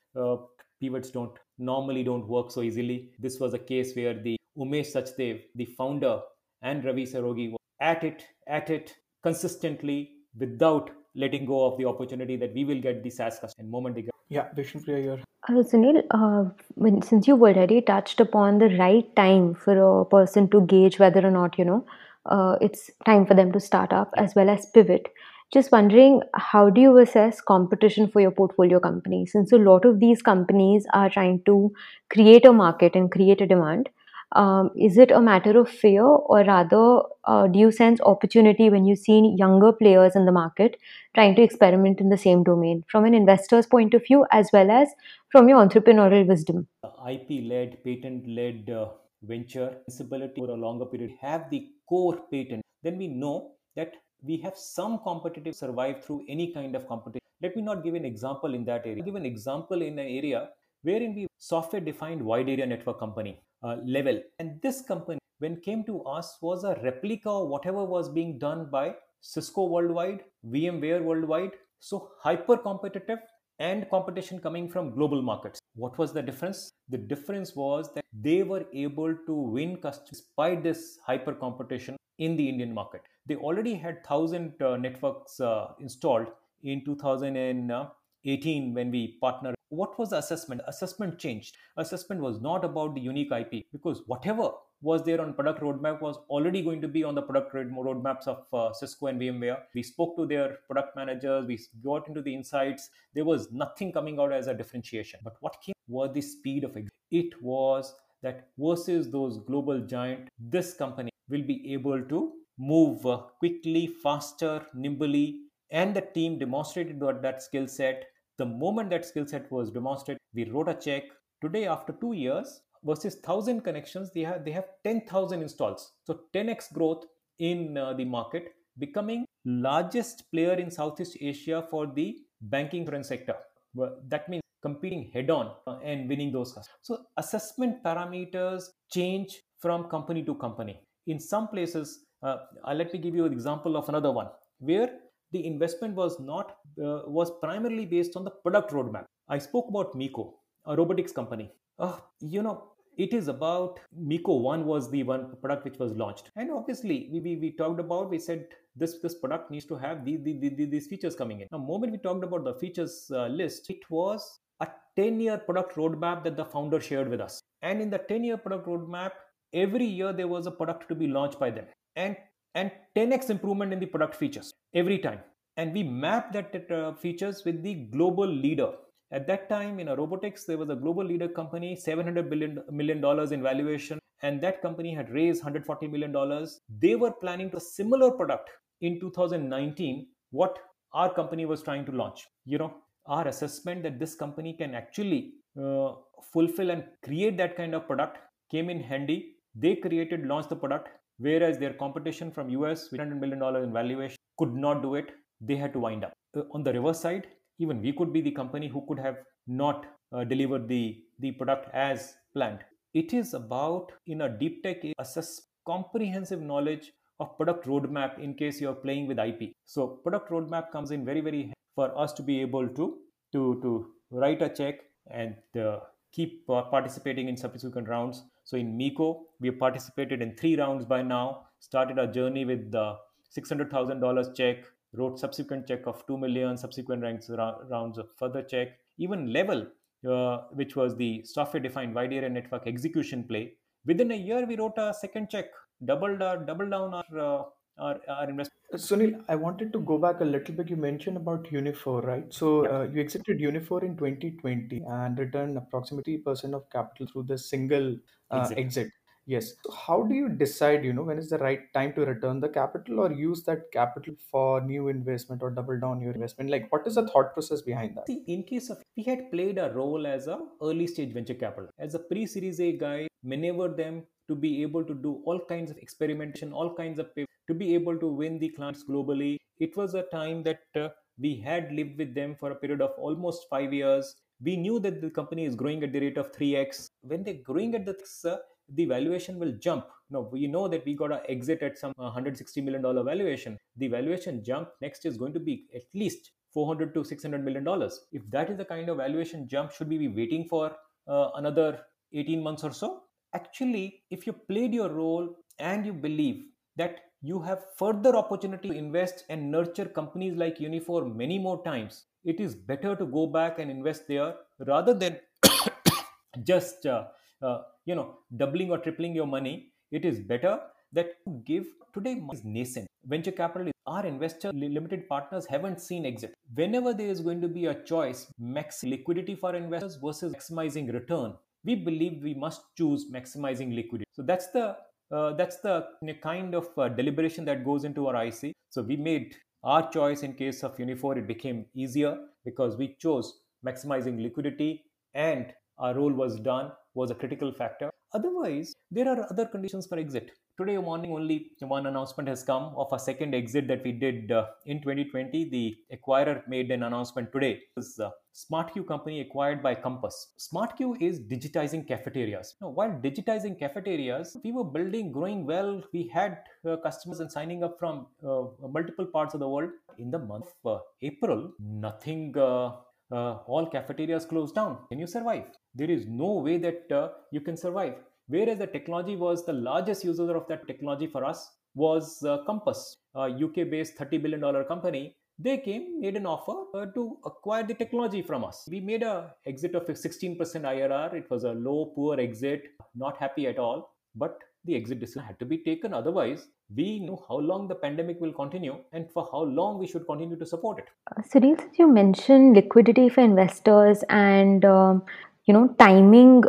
Pivots 0.80 1.10
don't 1.10 1.32
normally 1.58 2.02
don't 2.02 2.26
work 2.26 2.50
so 2.50 2.62
easily. 2.62 3.10
This 3.18 3.38
was 3.38 3.54
a 3.54 3.58
case 3.58 3.94
where 3.94 4.14
the 4.14 4.36
Umesh 4.58 4.92
Sachdev, 4.94 5.42
the 5.54 5.66
founder, 5.66 6.20
and 6.62 6.84
Ravi 6.84 7.04
Saraogi 7.04 7.52
were 7.52 7.58
at 7.80 8.02
it, 8.04 8.24
at 8.46 8.70
it 8.70 8.94
consistently 9.22 10.12
without 10.38 10.90
letting 11.14 11.44
go 11.44 11.66
of 11.66 11.78
the 11.78 11.84
opportunity 11.84 12.36
that 12.36 12.54
we 12.54 12.64
will 12.64 12.80
get 12.80 13.02
the 13.02 13.10
SaaS 13.10 13.38
customer 13.38 13.64
and 13.64 13.70
moment 13.70 13.94
they 13.94 14.02
get. 14.02 14.14
Yeah, 14.28 14.48
Vishnupriya, 14.56 15.04
you're. 15.04 15.20
Uh, 15.48 15.62
Sunil, 15.62 16.02
uh, 16.10 16.50
when, 16.74 17.02
since 17.02 17.26
you've 17.26 17.42
already 17.42 17.80
touched 17.80 18.20
upon 18.20 18.58
the 18.58 18.68
right 18.78 19.14
time 19.16 19.54
for 19.54 20.00
a 20.00 20.04
person 20.04 20.48
to 20.50 20.60
gauge 20.66 20.98
whether 20.98 21.26
or 21.26 21.30
not, 21.30 21.58
you 21.58 21.64
know, 21.64 21.84
uh, 22.26 22.56
it's 22.60 22.90
time 23.04 23.26
for 23.26 23.34
them 23.34 23.50
to 23.52 23.58
start 23.58 23.92
up 23.92 24.12
as 24.16 24.34
well 24.34 24.48
as 24.48 24.66
pivot. 24.66 25.12
Just 25.52 25.72
wondering, 25.72 26.22
how 26.34 26.70
do 26.70 26.80
you 26.80 26.96
assess 26.98 27.40
competition 27.40 28.08
for 28.08 28.20
your 28.20 28.30
portfolio 28.30 28.78
companies? 28.78 29.32
Since 29.32 29.52
a 29.52 29.56
lot 29.56 29.84
of 29.84 29.98
these 29.98 30.22
companies 30.22 30.86
are 30.92 31.10
trying 31.10 31.42
to 31.46 31.72
create 32.08 32.46
a 32.46 32.52
market 32.52 32.94
and 32.94 33.10
create 33.10 33.40
a 33.40 33.46
demand, 33.46 33.88
um, 34.32 34.70
is 34.76 34.96
it 34.96 35.10
a 35.10 35.20
matter 35.20 35.58
of 35.58 35.68
fear 35.68 36.04
or 36.04 36.44
rather 36.44 37.02
uh, 37.24 37.46
do 37.48 37.58
you 37.58 37.72
sense 37.72 38.00
opportunity 38.02 38.70
when 38.70 38.84
you 38.84 38.94
see 38.94 39.34
younger 39.36 39.72
players 39.72 40.14
in 40.14 40.24
the 40.24 40.32
market 40.32 40.76
trying 41.14 41.34
to 41.34 41.42
experiment 41.42 42.00
in 42.00 42.10
the 42.10 42.16
same 42.16 42.44
domain 42.44 42.84
from 42.88 43.04
an 43.04 43.14
investor's 43.14 43.66
point 43.66 43.92
of 43.92 44.04
view 44.06 44.24
as 44.30 44.48
well 44.52 44.70
as 44.70 44.88
from 45.30 45.48
your 45.48 45.58
entrepreneurial 45.58 46.26
wisdom 46.26 46.68
ip 47.08 47.28
led 47.28 47.82
patent 47.82 48.28
led 48.28 48.70
uh, 48.70 48.86
venture 49.22 49.78
visibility 49.88 50.40
for 50.40 50.50
a 50.50 50.54
longer 50.54 50.86
period 50.86 51.10
have 51.20 51.50
the 51.50 51.66
core 51.88 52.20
patent 52.30 52.62
then 52.84 52.96
we 52.96 53.08
know 53.08 53.52
that 53.74 53.94
we 54.22 54.36
have 54.38 54.56
some 54.56 54.98
competitive 55.02 55.54
survive 55.54 56.04
through 56.04 56.24
any 56.28 56.52
kind 56.52 56.74
of 56.74 56.86
competition. 56.86 57.20
Let 57.42 57.56
me 57.56 57.62
not 57.62 57.82
give 57.82 57.94
an 57.94 58.04
example 58.04 58.54
in 58.54 58.64
that 58.66 58.82
area. 58.84 58.98
I'll 58.98 59.04
give 59.04 59.14
an 59.14 59.26
example 59.26 59.82
in 59.82 59.98
an 59.98 60.06
area 60.06 60.50
wherein 60.82 61.14
we 61.14 61.26
software 61.38 61.80
defined 61.80 62.22
wide 62.22 62.48
area 62.48 62.66
network 62.66 62.98
company 62.98 63.40
uh, 63.62 63.76
Lavelle. 63.84 64.20
And 64.38 64.60
this 64.62 64.82
company, 64.82 65.18
when 65.38 65.56
came 65.60 65.84
to 65.84 66.02
us, 66.04 66.38
was 66.40 66.64
a 66.64 66.78
replica 66.82 67.30
of 67.30 67.48
whatever 67.48 67.84
was 67.84 68.08
being 68.08 68.38
done 68.38 68.68
by 68.70 68.94
Cisco 69.20 69.66
worldwide, 69.66 70.24
VMware 70.48 71.02
worldwide. 71.02 71.52
So 71.80 72.10
hyper 72.18 72.56
competitive 72.56 73.18
and 73.58 73.88
competition 73.90 74.38
coming 74.38 74.68
from 74.68 74.94
global 74.94 75.22
markets. 75.22 75.60
What 75.74 75.96
was 75.98 76.12
the 76.12 76.22
difference? 76.22 76.70
The 76.88 76.98
difference 76.98 77.54
was 77.54 77.92
that 77.94 78.04
they 78.12 78.42
were 78.42 78.64
able 78.72 79.14
to 79.14 79.34
win 79.34 79.76
customers 79.76 80.08
despite 80.10 80.62
this 80.62 80.98
hyper 81.06 81.34
competition 81.34 81.96
in 82.18 82.36
the 82.36 82.48
Indian 82.48 82.72
market. 82.74 83.02
They 83.30 83.36
already 83.36 83.74
had 83.74 83.98
1000 84.08 84.60
uh, 84.60 84.76
networks 84.76 85.38
uh, 85.38 85.68
installed 85.78 86.26
in 86.64 86.84
2018 86.84 88.74
when 88.74 88.90
we 88.90 89.18
partnered. 89.20 89.54
What 89.68 89.96
was 90.00 90.10
the 90.10 90.18
assessment? 90.18 90.62
Assessment 90.66 91.16
changed. 91.16 91.56
Assessment 91.76 92.20
was 92.20 92.40
not 92.40 92.64
about 92.64 92.96
the 92.96 93.00
unique 93.00 93.30
IP 93.30 93.66
because 93.70 94.02
whatever 94.08 94.50
was 94.82 95.04
there 95.04 95.20
on 95.20 95.34
product 95.34 95.60
roadmap 95.60 96.00
was 96.00 96.16
already 96.28 96.60
going 96.60 96.80
to 96.80 96.88
be 96.88 97.04
on 97.04 97.14
the 97.14 97.22
product 97.22 97.54
roadmaps 97.54 98.26
of 98.26 98.46
uh, 98.52 98.72
Cisco 98.72 99.06
and 99.06 99.20
VMware. 99.20 99.58
We 99.76 99.84
spoke 99.84 100.16
to 100.16 100.26
their 100.26 100.58
product 100.66 100.96
managers, 100.96 101.46
we 101.46 101.60
got 101.84 102.08
into 102.08 102.22
the 102.22 102.34
insights. 102.34 102.90
There 103.14 103.24
was 103.24 103.52
nothing 103.52 103.92
coming 103.92 104.18
out 104.18 104.32
as 104.32 104.48
a 104.48 104.54
differentiation. 104.54 105.20
But 105.22 105.36
what 105.38 105.62
came 105.62 105.74
was 105.86 106.12
the 106.14 106.20
speed 106.20 106.64
of 106.64 106.76
it. 106.76 106.88
It 107.12 107.40
was 107.40 107.94
that 108.24 108.48
versus 108.58 109.08
those 109.08 109.38
global 109.38 109.78
giant, 109.82 110.30
this 110.36 110.74
company 110.74 111.10
will 111.28 111.42
be 111.42 111.72
able 111.72 112.02
to 112.02 112.32
move 112.60 113.06
quickly, 113.38 113.86
faster, 113.86 114.66
nimbly, 114.74 115.40
and 115.70 115.96
the 115.96 116.02
team 116.02 116.38
demonstrated 116.38 117.00
that 117.00 117.42
skill 117.42 117.66
set. 117.66 118.04
The 118.36 118.44
moment 118.44 118.90
that 118.90 119.06
skill 119.06 119.26
set 119.26 119.50
was 119.50 119.70
demonstrated, 119.70 120.18
we 120.34 120.44
wrote 120.44 120.68
a 120.68 120.74
check. 120.74 121.04
Today, 121.40 121.66
after 121.66 121.94
two 121.94 122.12
years, 122.12 122.60
versus 122.84 123.14
1000 123.14 123.62
connections, 123.62 124.10
they 124.14 124.22
have 124.22 124.44
they 124.44 124.50
have 124.50 124.66
10,000 124.84 125.42
installs. 125.42 125.92
So 126.04 126.20
10x 126.34 126.72
growth 126.72 127.04
in 127.38 127.78
uh, 127.78 127.94
the 127.94 128.04
market, 128.04 128.54
becoming 128.78 129.24
largest 129.44 130.24
player 130.30 130.54
in 130.54 130.70
Southeast 130.70 131.16
Asia 131.20 131.66
for 131.70 131.86
the 131.86 132.18
banking 132.42 132.84
foreign 132.84 133.04
sector. 133.04 133.36
Well, 133.74 133.96
that 134.08 134.28
means 134.28 134.42
competing 134.62 135.10
head 135.14 135.30
on 135.30 135.52
uh, 135.66 135.78
and 135.82 136.08
winning 136.08 136.32
those 136.32 136.52
customers. 136.52 136.78
So 136.82 136.98
assessment 137.16 137.82
parameters 137.82 138.64
change 138.92 139.40
from 139.58 139.84
company 139.84 140.22
to 140.24 140.34
company. 140.34 140.80
In 141.06 141.18
some 141.18 141.48
places, 141.48 142.00
uh, 142.22 142.38
let 142.74 142.92
me 142.92 142.98
give 142.98 143.14
you 143.14 143.24
an 143.24 143.32
example 143.32 143.76
of 143.76 143.88
another 143.88 144.12
one 144.12 144.28
where 144.58 144.90
the 145.32 145.46
investment 145.46 145.94
was 145.94 146.18
not 146.20 146.56
uh, 146.82 147.02
was 147.06 147.30
primarily 147.40 147.84
based 147.84 148.16
on 148.16 148.24
the 148.24 148.30
product 148.30 148.72
roadmap. 148.72 149.04
I 149.28 149.38
spoke 149.38 149.68
about 149.68 149.94
Miko, 149.94 150.34
a 150.66 150.76
robotics 150.76 151.12
company. 151.12 151.50
Uh, 151.78 151.96
you 152.20 152.42
know, 152.42 152.70
it 152.98 153.14
is 153.14 153.28
about 153.28 153.80
Miko 153.96 154.34
1 154.34 154.66
was 154.66 154.90
the 154.90 155.02
one 155.04 155.36
product 155.40 155.64
which 155.64 155.78
was 155.78 155.92
launched. 155.92 156.30
And 156.36 156.50
obviously, 156.50 157.08
we, 157.12 157.20
we, 157.20 157.36
we 157.36 157.50
talked 157.52 157.80
about, 157.80 158.10
we 158.10 158.18
said 158.18 158.48
this, 158.76 158.98
this 159.02 159.14
product 159.14 159.50
needs 159.50 159.64
to 159.66 159.76
have 159.76 160.04
these, 160.04 160.20
these, 160.22 160.68
these 160.70 160.86
features 160.86 161.14
coming 161.14 161.40
in. 161.40 161.48
Now, 161.52 161.58
moment 161.58 161.92
we 161.92 161.98
talked 161.98 162.24
about 162.24 162.44
the 162.44 162.54
features 162.54 163.10
uh, 163.14 163.28
list, 163.28 163.70
it 163.70 163.88
was 163.88 164.40
a 164.60 164.68
10 164.96 165.20
year 165.20 165.38
product 165.38 165.76
roadmap 165.76 166.24
that 166.24 166.36
the 166.36 166.44
founder 166.44 166.80
shared 166.80 167.08
with 167.08 167.20
us. 167.20 167.40
And 167.62 167.80
in 167.80 167.88
the 167.88 167.98
10 167.98 168.24
year 168.24 168.36
product 168.36 168.66
roadmap, 168.66 169.12
every 169.54 169.86
year 169.86 170.12
there 170.12 170.28
was 170.28 170.46
a 170.46 170.50
product 170.50 170.88
to 170.88 170.94
be 170.94 171.06
launched 171.06 171.38
by 171.38 171.50
them. 171.50 171.66
And 172.04 172.16
and 172.60 172.70
10x 172.96 173.30
improvement 173.34 173.72
in 173.74 173.80
the 173.82 173.86
product 173.94 174.14
features 174.22 174.52
every 174.82 174.98
time. 175.06 175.20
And 175.56 175.72
we 175.72 175.82
map 176.04 176.32
that 176.32 176.70
uh, 176.70 176.94
features 176.94 177.42
with 177.44 177.62
the 177.62 177.74
global 177.96 178.26
leader 178.44 178.70
at 179.12 179.26
that 179.26 179.48
time, 179.48 179.80
in 179.80 179.88
a 179.88 179.96
robotics, 179.96 180.44
there 180.44 180.56
was 180.56 180.68
a 180.70 180.76
global 180.76 181.04
leader 181.04 181.28
company, 181.28 181.74
700 181.74 182.30
billion 182.30 182.62
million 182.70 183.00
dollars 183.00 183.32
in 183.32 183.42
valuation, 183.42 183.98
and 184.22 184.40
that 184.42 184.62
company 184.62 184.94
had 184.94 185.10
raised 185.10 185.42
140 185.42 185.88
million 185.88 186.12
dollars. 186.12 186.60
They 186.84 186.94
were 186.94 187.10
planning 187.10 187.50
a 187.54 187.60
similar 187.60 188.12
product 188.12 188.50
in 188.80 189.00
2019. 189.00 190.06
What 190.30 190.60
our 190.92 191.12
company 191.12 191.44
was 191.44 191.62
trying 191.62 191.86
to 191.86 191.92
launch, 191.92 192.24
you 192.44 192.58
know, 192.58 192.72
our 193.06 193.26
assessment 193.26 193.82
that 193.82 193.98
this 193.98 194.14
company 194.14 194.52
can 194.52 194.76
actually 194.76 195.32
uh, 195.60 195.94
fulfill 196.32 196.70
and 196.70 196.84
create 197.02 197.36
that 197.38 197.56
kind 197.56 197.74
of 197.74 197.86
product 197.88 198.18
came 198.52 198.70
in 198.70 198.80
handy. 198.80 199.34
They 199.56 199.74
created, 199.74 200.24
launched 200.24 200.50
the 200.50 200.56
product, 200.56 200.88
whereas 201.20 201.58
their 201.58 201.74
competition 201.74 202.30
from 202.30 202.50
US, 202.50 202.90
100 202.90 203.20
million 203.20 203.38
dollars 203.38 203.66
in 203.66 203.72
valuation, 203.72 204.16
could 204.38 204.54
not 204.54 204.82
do 204.82 204.94
it. 204.94 205.12
They 205.40 205.56
had 205.56 205.72
to 205.74 205.78
wind 205.78 206.04
up. 206.04 206.12
Uh, 206.36 206.42
on 206.52 206.62
the 206.62 206.72
reverse 206.72 207.00
side, 207.00 207.28
even 207.58 207.80
we 207.80 207.92
could 207.92 208.12
be 208.12 208.20
the 208.20 208.30
company 208.30 208.68
who 208.68 208.84
could 208.88 208.98
have 208.98 209.18
not 209.46 209.86
uh, 210.12 210.24
delivered 210.24 210.66
the 210.68 210.82
the 211.18 211.32
product 211.32 211.68
as 211.74 212.14
planned 212.34 212.60
it 212.94 213.12
is 213.14 213.34
about 213.34 213.92
in 214.06 214.22
a 214.22 214.28
deep 214.28 214.62
tech 214.62 214.82
assess 214.98 215.42
comprehensive 215.66 216.40
knowledge 216.40 216.90
of 217.20 217.36
product 217.36 217.66
roadmap 217.66 218.18
in 218.18 218.34
case 218.34 218.60
you're 218.60 218.80
playing 218.86 219.06
with 219.06 219.18
ip 219.18 219.52
so 219.64 219.86
product 220.04 220.30
roadmap 220.30 220.70
comes 220.72 220.90
in 220.90 221.04
very 221.04 221.20
very 221.20 221.52
for 221.74 221.96
us 221.98 222.12
to 222.12 222.22
be 222.22 222.40
able 222.40 222.68
to 222.68 222.98
to 223.32 223.42
to 223.62 223.72
write 224.10 224.42
a 224.42 224.48
check 224.48 224.80
and 225.10 225.36
uh, 225.58 225.78
keep 226.12 226.48
uh, 226.48 226.62
participating 226.62 227.28
in 227.28 227.36
subsequent 227.36 227.88
rounds. 227.88 228.24
So 228.44 228.56
in 228.56 228.76
miko 228.76 229.26
we 229.40 229.48
have 229.48 229.58
participated 229.58 230.22
in 230.22 230.36
three 230.36 230.56
rounds 230.56 230.84
by 230.84 231.02
now. 231.02 231.46
Started 231.60 231.98
our 231.98 232.06
journey 232.06 232.44
with 232.44 232.70
the 232.70 232.96
$600000 233.36 234.36
check 234.36 234.64
wrote 234.94 235.18
subsequent 235.18 235.66
check 235.66 235.86
of 235.86 236.04
2 236.06 236.18
million, 236.18 236.56
subsequent 236.56 237.02
ranks, 237.02 237.30
rounds 237.70 237.98
of 237.98 238.08
further 238.16 238.42
check, 238.42 238.68
even 238.98 239.32
Lavelle, 239.32 239.66
uh, 240.08 240.38
which 240.52 240.76
was 240.76 240.96
the 240.96 241.22
software 241.24 241.62
defined 241.62 241.94
wide 241.94 242.12
area 242.12 242.28
network 242.28 242.66
execution 242.66 243.24
play. 243.24 243.52
Within 243.86 244.10
a 244.10 244.16
year, 244.16 244.44
we 244.46 244.56
wrote 244.56 244.76
a 244.76 244.92
second 244.92 245.30
check, 245.30 245.46
doubled 245.84 246.22
our, 246.22 246.38
double 246.44 246.68
down 246.68 246.94
our, 246.94 247.18
uh, 247.18 247.42
our, 247.80 248.00
our 248.08 248.28
investment. 248.28 248.56
Uh, 248.72 248.76
Sunil, 248.76 249.24
I 249.28 249.34
wanted 249.34 249.72
to 249.72 249.80
go 249.80 249.98
back 249.98 250.20
a 250.20 250.24
little 250.24 250.54
bit. 250.54 250.70
You 250.70 250.76
mentioned 250.76 251.16
about 251.16 251.44
Uniphore, 251.44 252.04
right? 252.04 252.32
So 252.32 252.64
Yeah. 252.64 252.70
uh, 252.78 252.82
you 252.92 253.00
exited 253.00 253.40
Uniphore 253.40 253.82
in 253.82 253.96
2020 253.96 254.82
and 254.86 255.18
returned 255.18 255.56
approximately 255.58 256.18
percent 256.18 256.54
of 256.54 256.68
capital 256.70 257.06
through 257.12 257.24
the 257.24 257.38
single 257.38 257.96
uh, 258.30 258.38
Exit. 258.40 258.58
exit. 258.58 258.90
Yes. 259.26 259.54
So 259.64 259.72
how 259.72 260.02
do 260.02 260.14
you 260.14 260.28
decide, 260.28 260.84
you 260.84 260.92
know, 260.92 261.02
when 261.04 261.18
is 261.18 261.30
the 261.30 261.38
right 261.38 261.60
time 261.74 261.92
to 261.94 262.04
return 262.04 262.40
the 262.40 262.48
capital 262.48 263.00
or 263.00 263.12
use 263.12 263.42
that 263.44 263.70
capital 263.72 264.14
for 264.30 264.60
new 264.60 264.88
investment 264.88 265.42
or 265.42 265.50
double 265.50 265.78
down 265.78 266.00
your 266.00 266.12
investment? 266.12 266.50
Like, 266.50 266.70
what 266.72 266.86
is 266.86 266.94
the 266.96 267.06
thought 267.06 267.32
process 267.34 267.62
behind 267.62 267.96
that? 267.96 268.06
See, 268.06 268.22
in 268.26 268.42
case 268.44 268.70
of 268.70 268.82
we 268.96 269.04
had 269.04 269.30
played 269.30 269.58
a 269.58 269.70
role 269.72 270.06
as 270.06 270.26
a 270.26 270.38
early 270.62 270.86
stage 270.86 271.12
venture 271.12 271.34
capital, 271.34 271.70
as 271.78 271.94
a 271.94 271.98
pre-series 272.00 272.60
A 272.60 272.72
guy, 272.76 273.08
maneuver 273.22 273.68
them 273.68 274.02
to 274.28 274.34
be 274.34 274.62
able 274.62 274.84
to 274.84 274.94
do 274.94 275.20
all 275.24 275.38
kinds 275.38 275.70
of 275.70 275.76
experimentation, 275.78 276.52
all 276.52 276.74
kinds 276.74 276.98
of 276.98 277.14
pivot, 277.14 277.28
to 277.50 277.54
be 277.54 277.74
able 277.74 277.98
to 277.98 278.06
win 278.06 278.38
the 278.38 278.48
clients 278.48 278.84
globally. 278.88 279.36
It 279.58 279.76
was 279.76 279.94
a 279.94 280.02
time 280.04 280.42
that 280.44 280.62
uh, 280.74 280.88
we 281.18 281.36
had 281.36 281.72
lived 281.72 281.98
with 281.98 282.14
them 282.14 282.34
for 282.34 282.50
a 282.50 282.54
period 282.54 282.80
of 282.80 282.92
almost 282.98 283.46
five 283.50 283.72
years. 283.72 284.14
We 284.42 284.56
knew 284.56 284.78
that 284.80 285.00
the 285.02 285.10
company 285.10 285.44
is 285.44 285.54
growing 285.54 285.82
at 285.84 285.92
the 285.92 286.00
rate 286.00 286.16
of 286.16 286.32
3x. 286.32 286.88
When 287.02 287.22
they're 287.22 287.44
growing 287.44 287.74
at 287.74 287.84
the 287.84 287.96
uh, 288.30 288.38
the 288.74 288.84
valuation 288.86 289.38
will 289.38 289.52
jump. 289.52 289.86
Now 290.10 290.20
we 290.32 290.46
know 290.46 290.68
that 290.68 290.84
we 290.84 290.94
got 290.94 291.08
to 291.08 291.30
exit 291.30 291.62
at 291.62 291.78
some 291.78 291.92
160 291.96 292.60
million 292.60 292.82
dollar 292.82 293.02
valuation. 293.02 293.58
The 293.76 293.88
valuation 293.88 294.42
jump 294.44 294.68
next 294.80 295.04
is 295.04 295.16
going 295.16 295.32
to 295.34 295.40
be 295.40 295.66
at 295.74 295.82
least 295.94 296.30
400 296.52 296.94
to 296.94 297.04
600 297.04 297.44
million 297.44 297.64
dollars. 297.64 298.00
If 298.12 298.22
that 298.30 298.50
is 298.50 298.56
the 298.56 298.64
kind 298.64 298.88
of 298.88 298.98
valuation 298.98 299.48
jump, 299.48 299.72
should 299.72 299.88
we 299.88 299.98
be 299.98 300.08
waiting 300.08 300.46
for 300.48 300.76
uh, 301.08 301.30
another 301.34 301.80
18 302.12 302.42
months 302.42 302.64
or 302.64 302.72
so? 302.72 303.02
Actually, 303.34 304.02
if 304.10 304.26
you 304.26 304.32
played 304.32 304.74
your 304.74 304.88
role 304.88 305.28
and 305.58 305.86
you 305.86 305.92
believe 305.92 306.44
that 306.76 307.09
you 307.22 307.40
have 307.40 307.64
further 307.76 308.16
opportunity 308.16 308.68
to 308.68 308.74
invest 308.74 309.24
and 309.28 309.50
nurture 309.50 309.84
companies 309.84 310.36
like 310.36 310.58
Uniphore 310.58 311.14
many 311.14 311.38
more 311.38 311.62
times, 311.62 312.04
it 312.24 312.40
is 312.40 312.54
better 312.54 312.96
to 312.96 313.04
go 313.04 313.26
back 313.26 313.58
and 313.58 313.70
invest 313.70 314.08
there 314.08 314.34
rather 314.66 314.94
than 314.94 315.18
just 316.44 316.86
uh, 316.86 317.04
uh, 317.42 317.58
you 317.84 317.94
know 317.94 318.14
doubling 318.36 318.70
or 318.70 318.78
tripling 318.78 319.14
your 319.14 319.26
money. 319.26 319.72
It 319.90 320.04
is 320.04 320.20
better 320.20 320.60
that 320.92 321.16
you 321.26 321.42
give. 321.46 321.66
Today 321.92 322.22
is 322.32 322.44
nascent. 322.44 322.86
Venture 323.04 323.32
capital 323.32 323.66
is 323.66 323.72
our 323.86 324.06
investor 324.06 324.52
limited 324.52 325.08
partners 325.08 325.46
haven't 325.46 325.80
seen 325.80 326.06
exit. 326.06 326.34
Whenever 326.54 326.94
there 326.94 327.08
is 327.08 327.20
going 327.20 327.40
to 327.40 327.48
be 327.48 327.66
a 327.66 327.74
choice 327.82 328.26
max 328.38 328.82
liquidity 328.84 329.34
for 329.34 329.54
investors 329.54 329.98
versus 330.02 330.32
maximizing 330.32 330.92
return 330.92 331.34
we 331.64 331.74
believe 331.74 332.22
we 332.22 332.34
must 332.34 332.62
choose 332.76 333.10
maximizing 333.10 333.74
liquidity. 333.74 334.06
So 334.12 334.22
that's 334.22 334.48
the 334.48 334.76
uh, 335.10 335.32
that's 335.34 335.56
the 335.60 335.86
kind 336.22 336.54
of 336.54 336.68
uh, 336.78 336.88
deliberation 336.88 337.44
that 337.44 337.64
goes 337.64 337.84
into 337.84 338.06
our 338.06 338.24
IC. 338.24 338.52
So 338.70 338.82
we 338.82 338.96
made 338.96 339.34
our 339.64 339.90
choice 339.90 340.22
in 340.22 340.34
case 340.34 340.62
of 340.62 340.76
Uniphore. 340.76 341.18
It 341.18 341.26
became 341.26 341.66
easier 341.74 342.16
because 342.44 342.76
we 342.76 342.96
chose 342.98 343.40
maximizing 343.66 344.22
liquidity 344.22 344.84
and 345.14 345.52
our 345.78 345.94
role 345.94 346.12
was 346.12 346.38
done 346.40 346.72
was 346.94 347.10
a 347.10 347.14
critical 347.14 347.52
factor. 347.52 347.90
Otherwise, 348.12 348.74
there 348.90 349.08
are 349.08 349.26
other 349.30 349.46
conditions 349.46 349.86
for 349.86 349.98
exit. 349.98 350.32
Today 350.58 350.76
morning, 350.76 351.12
only 351.12 351.52
one 351.60 351.86
announcement 351.86 352.28
has 352.28 352.42
come 352.42 352.74
of 352.76 352.92
a 352.92 352.98
second 352.98 353.34
exit 353.34 353.66
that 353.68 353.82
we 353.82 353.92
did 353.92 354.30
uh, 354.30 354.46
in 354.66 354.82
2020. 354.82 355.48
The 355.48 355.76
acquirer 355.90 356.42
made 356.48 356.70
an 356.70 356.82
announcement 356.82 357.32
today. 357.32 357.60
This 357.76 357.98
uh, 357.98 358.10
SmartQ 358.34 358.86
company 358.86 359.22
acquired 359.22 359.62
by 359.62 359.74
Compass. 359.74 360.34
SmartQ 360.38 361.00
is 361.00 361.18
digitizing 361.18 361.88
cafeterias. 361.88 362.56
Now, 362.60 362.68
while 362.68 362.90
digitizing 362.90 363.58
cafeterias, 363.58 364.36
we 364.44 364.52
were 364.52 364.64
building, 364.64 365.12
growing 365.12 365.46
well. 365.46 365.82
We 365.94 366.10
had 366.12 366.38
uh, 366.68 366.76
customers 366.76 367.20
and 367.20 367.32
signing 367.32 367.64
up 367.64 367.78
from 367.78 368.06
uh, 368.22 368.42
multiple 368.68 369.06
parts 369.06 369.32
of 369.32 369.40
the 369.40 369.48
world. 369.48 369.70
In 369.96 370.10
the 370.10 370.18
month 370.18 370.46
of 370.64 370.76
uh, 370.76 370.82
April, 371.00 371.52
nothing 371.58 372.36
uh, 372.36 372.72
all 373.10 373.66
cafeterias 373.72 374.26
closed 374.26 374.54
down. 374.54 374.76
Can 374.90 374.98
you 374.98 375.06
survive? 375.06 375.44
There 375.74 375.90
is 375.90 376.06
no 376.06 376.34
way 376.34 376.58
that 376.58 377.14
you 377.30 377.40
can 377.40 377.56
survive. 377.56 377.94
Whereas 378.30 378.58
the 378.58 378.66
technology 378.68 379.16
was 379.16 379.44
the 379.44 379.52
largest 379.52 380.04
user 380.04 380.36
of 380.36 380.46
that 380.46 380.64
technology 380.68 381.08
for 381.08 381.24
us 381.24 381.50
was 381.74 382.22
uh, 382.22 382.38
Compass, 382.46 382.98
a 383.16 383.22
UK-based 383.22 383.96
$30 383.96 384.22
billion 384.22 384.64
company. 384.66 385.16
They 385.36 385.58
came, 385.58 386.00
made 386.00 386.16
an 386.16 386.26
offer 386.26 386.54
uh, 386.74 386.86
to 386.94 387.18
acquire 387.24 387.64
the 387.64 387.74
technology 387.74 388.22
from 388.22 388.44
us. 388.44 388.68
We 388.70 388.78
made 388.78 389.02
a 389.02 389.34
exit 389.46 389.74
of 389.74 389.86
16% 389.86 390.38
IRR. 390.38 391.14
It 391.14 391.28
was 391.28 391.42
a 391.42 391.52
low, 391.52 391.92
poor 391.96 392.20
exit, 392.20 392.62
not 392.94 393.16
happy 393.16 393.48
at 393.48 393.58
all. 393.58 393.96
But 394.14 394.38
the 394.64 394.76
exit 394.76 395.00
decision 395.00 395.24
had 395.24 395.38
to 395.40 395.44
be 395.44 395.58
taken. 395.58 395.92
Otherwise, 395.92 396.46
we 396.76 397.00
know 397.00 397.24
how 397.28 397.38
long 397.38 397.66
the 397.66 397.74
pandemic 397.74 398.20
will 398.20 398.32
continue 398.32 398.76
and 398.92 399.10
for 399.10 399.28
how 399.32 399.42
long 399.42 399.78
we 399.78 399.88
should 399.88 400.06
continue 400.06 400.36
to 400.36 400.46
support 400.46 400.78
it. 400.78 400.84
Uh, 401.16 401.22
since 401.22 401.62
you 401.78 401.88
mentioned 401.88 402.54
liquidity 402.54 403.08
for 403.08 403.22
investors 403.22 404.04
and 404.08 404.64
um, 404.64 405.02
you 405.46 405.54
know 405.54 405.74
timing 405.78 406.42